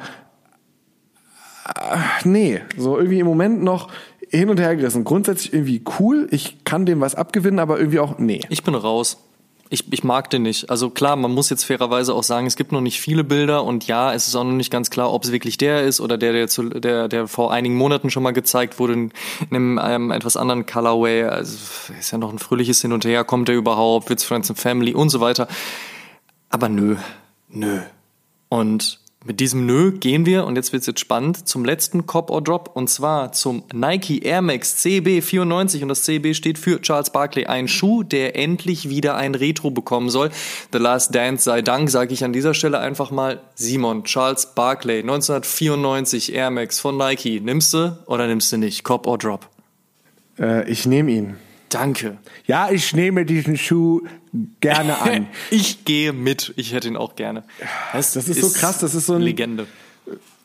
[1.66, 3.88] äh, nee, so irgendwie im Moment noch
[4.32, 5.04] hin und her gerissen.
[5.04, 8.40] Grundsätzlich irgendwie cool, ich kann dem was abgewinnen, aber irgendwie auch, nee.
[8.48, 9.18] Ich bin raus.
[9.68, 10.68] Ich, ich mag den nicht.
[10.68, 13.86] Also klar, man muss jetzt fairerweise auch sagen, es gibt noch nicht viele Bilder und
[13.86, 16.34] ja, es ist auch noch nicht ganz klar, ob es wirklich der ist oder der,
[16.34, 19.12] der, zu, der, der vor einigen Monaten schon mal gezeigt wurde in,
[19.48, 21.24] in einem, einem etwas anderen Colorway.
[21.24, 21.56] Also
[21.98, 24.92] ist ja noch ein fröhliches Hin und Her, kommt er überhaupt, wird's Friends and Family
[24.94, 25.48] und so weiter.
[26.50, 26.96] Aber nö,
[27.48, 27.80] nö.
[28.50, 32.42] Und mit diesem Nö gehen wir, und jetzt wird's jetzt spannend, zum letzten Cop or
[32.42, 35.82] Drop, und zwar zum Nike Air Max CB94.
[35.82, 40.10] Und das CB steht für Charles Barkley, ein Schuh, der endlich wieder ein Retro bekommen
[40.10, 40.30] soll.
[40.72, 43.40] The Last Dance sei Dank, sage ich an dieser Stelle einfach mal.
[43.54, 47.40] Simon, Charles Barkley, 1994 Air Max von Nike.
[47.40, 48.82] Nimmst du oder nimmst du nicht?
[48.82, 49.48] Cop or Drop?
[50.38, 51.36] Äh, ich nehme ihn.
[51.68, 52.18] Danke.
[52.46, 54.02] Ja, ich nehme diesen Schuh
[54.60, 55.26] gerne an.
[55.50, 56.52] ich gehe mit.
[56.56, 57.44] Ich hätte ihn auch gerne.
[57.92, 58.78] Das, das ist, ist, so krass.
[58.78, 59.66] Das ist so ein Legende.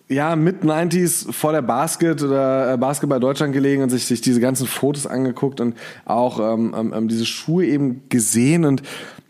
[0.09, 4.39] Ja, mit 90s vor der Basket oder äh, Basketball Deutschland gelegen und sich, sich diese
[4.39, 8.83] ganzen Fotos angeguckt und auch ähm, ähm, diese Schuhe eben gesehen und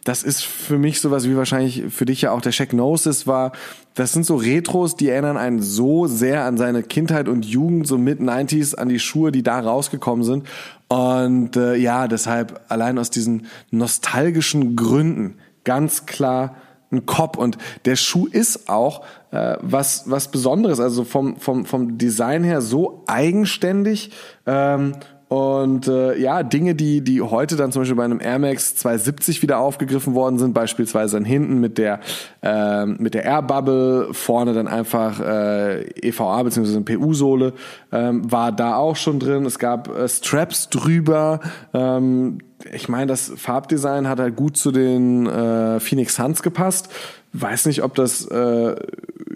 [0.08, 3.52] das ist für mich sowas wie wahrscheinlich für dich ja auch der Check Gnosis war.
[3.94, 7.98] Das sind so Retros, die erinnern einen so sehr an seine Kindheit und Jugend, so
[7.98, 10.48] mit 90s, an die Schuhe, die da rausgekommen sind.
[10.88, 16.55] Und äh, ja, deshalb allein aus diesen nostalgischen Gründen ganz klar
[16.91, 21.97] ein Cop und der Schuh ist auch äh, was was Besonderes, also vom vom vom
[21.97, 24.11] Design her so eigenständig
[24.45, 24.93] ähm,
[25.30, 29.41] und äh, ja, Dinge, die, die heute dann zum Beispiel bei einem Air Max 270
[29.41, 31.99] wieder aufgegriffen worden sind, beispielsweise dann hinten mit der,
[32.41, 36.80] äh, mit der Air Bubble, vorne dann einfach äh, EVA bzw.
[36.80, 37.54] PU-Sohle,
[37.91, 39.45] ähm, war da auch schon drin.
[39.45, 41.41] Es gab äh, Straps drüber.
[41.74, 42.38] Ähm,
[42.72, 46.90] ich meine, das Farbdesign hat halt gut zu den äh, Phoenix Suns gepasst.
[47.34, 48.76] Weiß nicht, ob das äh,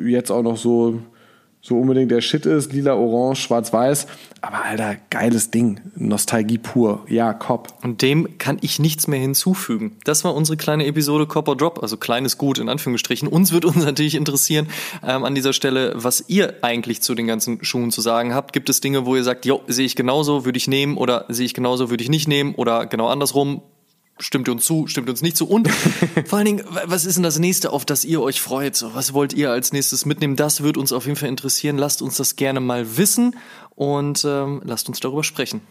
[0.02, 1.02] jetzt auch noch so
[1.64, 4.08] so unbedingt der Shit ist, lila, orange, schwarz-weiß.
[4.42, 5.80] Aber alter, geiles Ding.
[5.96, 7.06] Nostalgie pur.
[7.08, 7.68] Ja, Cop.
[7.84, 9.98] Und dem kann ich nichts mehr hinzufügen.
[10.04, 13.28] Das war unsere kleine Episode Cop or Drop, also kleines Gut in Anführungsstrichen.
[13.28, 14.68] Uns wird uns natürlich interessieren
[15.06, 18.54] ähm, an dieser Stelle, was ihr eigentlich zu den ganzen Schuhen zu sagen habt.
[18.54, 21.46] Gibt es Dinge, wo ihr sagt, jo, sehe ich genauso, würde ich nehmen oder sehe
[21.46, 23.62] ich genauso, würde ich nicht nehmen oder genau andersrum?
[24.22, 25.48] Stimmt uns zu, stimmt uns nicht zu.
[25.48, 25.70] Und
[26.26, 28.76] vor allen Dingen, was ist denn das nächste, auf das ihr euch freut?
[28.76, 30.36] So, was wollt ihr als nächstes mitnehmen?
[30.36, 31.78] Das wird uns auf jeden Fall interessieren.
[31.78, 33.36] Lasst uns das gerne mal wissen
[33.76, 35.62] und ähm, lasst uns darüber sprechen.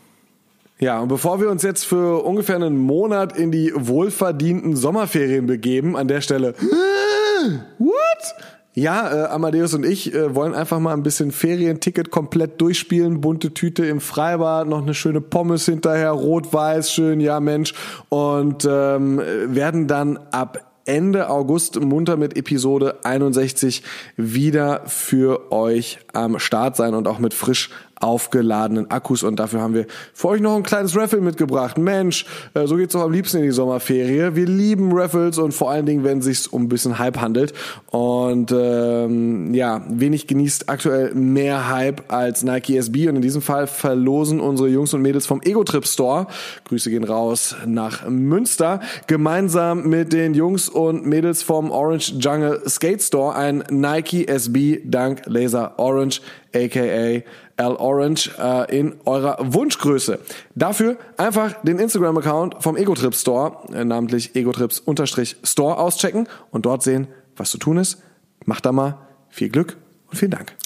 [0.78, 5.96] Ja, und bevor wir uns jetzt für ungefähr einen Monat in die wohlverdienten Sommerferien begeben,
[5.96, 6.54] an der Stelle,
[7.78, 8.34] what?
[8.80, 13.52] Ja, äh, Amadeus und ich äh, wollen einfach mal ein bisschen Ferienticket komplett durchspielen, bunte
[13.52, 17.74] Tüte im Freibad, noch eine schöne Pommes hinterher, rot-weiß, schön, ja Mensch,
[18.08, 23.82] und ähm, werden dann ab Ende August munter mit Episode 61
[24.16, 27.68] wieder für euch am Start sein und auch mit frisch
[28.00, 31.76] aufgeladenen Akkus und dafür haben wir für euch noch ein kleines Raffle mitgebracht.
[31.78, 32.24] Mensch,
[32.54, 34.34] äh, so geht's doch am liebsten in die Sommerferie.
[34.34, 37.52] Wir lieben Raffles und vor allen Dingen, wenn es sich um ein bisschen Hype handelt.
[37.90, 43.66] Und ähm, ja, wenig genießt aktuell mehr Hype als Nike SB und in diesem Fall
[43.66, 46.26] verlosen unsere Jungs und Mädels vom Ego Trip Store.
[46.64, 48.80] Grüße gehen raus nach Münster.
[49.08, 55.22] Gemeinsam mit den Jungs und Mädels vom Orange Jungle Skate Store ein Nike SB Dank
[55.26, 56.22] Laser Orange
[56.54, 57.22] aka
[57.60, 60.18] Al Orange äh, in eurer Wunschgröße.
[60.54, 67.50] Dafür einfach den Instagram-Account vom Egotrips Store, äh, namentlich egotrips-store auschecken und dort sehen, was
[67.50, 68.02] zu tun ist.
[68.46, 69.76] Macht da mal viel Glück
[70.08, 70.56] und vielen Dank.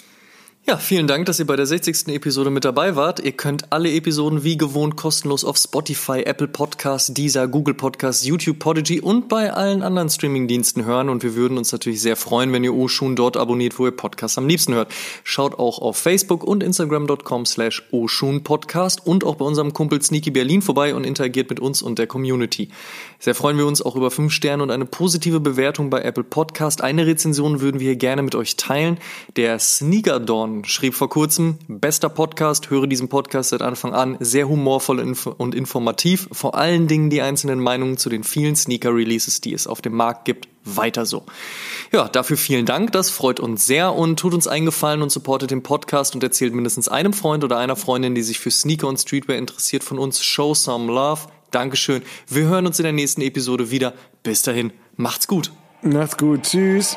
[0.66, 2.08] Ja, vielen Dank, dass ihr bei der 60.
[2.08, 3.20] Episode mit dabei wart.
[3.20, 8.60] Ihr könnt alle Episoden wie gewohnt kostenlos auf Spotify, Apple Podcasts, Deezer, Google Podcasts, YouTube,
[8.60, 11.10] Podigy und bei allen anderen Streamingdiensten hören.
[11.10, 14.38] Und wir würden uns natürlich sehr freuen, wenn ihr Oshun dort abonniert, wo ihr Podcasts
[14.38, 14.90] am liebsten hört.
[15.22, 20.30] Schaut auch auf Facebook und Instagram.com slash Oshun Podcast und auch bei unserem Kumpel Sneaky
[20.30, 22.70] Berlin vorbei und interagiert mit uns und der Community.
[23.18, 26.80] Sehr freuen wir uns auch über fünf Sterne und eine positive Bewertung bei Apple Podcast.
[26.80, 28.96] Eine Rezension würden wir hier gerne mit euch teilen.
[29.36, 34.48] Der Sneaker Dawn schrieb vor kurzem, bester Podcast, höre diesen Podcast seit Anfang an, sehr
[34.48, 35.00] humorvoll
[35.36, 39.82] und informativ, vor allen Dingen die einzelnen Meinungen zu den vielen Sneaker-Releases, die es auf
[39.82, 41.24] dem Markt gibt, weiter so.
[41.92, 45.62] Ja, dafür vielen Dank, das freut uns sehr und tut uns eingefallen und supportet den
[45.62, 49.38] Podcast und erzählt mindestens einem Freund oder einer Freundin, die sich für Sneaker und Streetwear
[49.38, 50.22] interessiert von uns.
[50.22, 51.22] Show some love.
[51.50, 52.02] Dankeschön.
[52.28, 53.94] Wir hören uns in der nächsten Episode wieder.
[54.22, 55.52] Bis dahin, macht's gut.
[55.82, 56.42] Macht's gut.
[56.42, 56.96] Tschüss.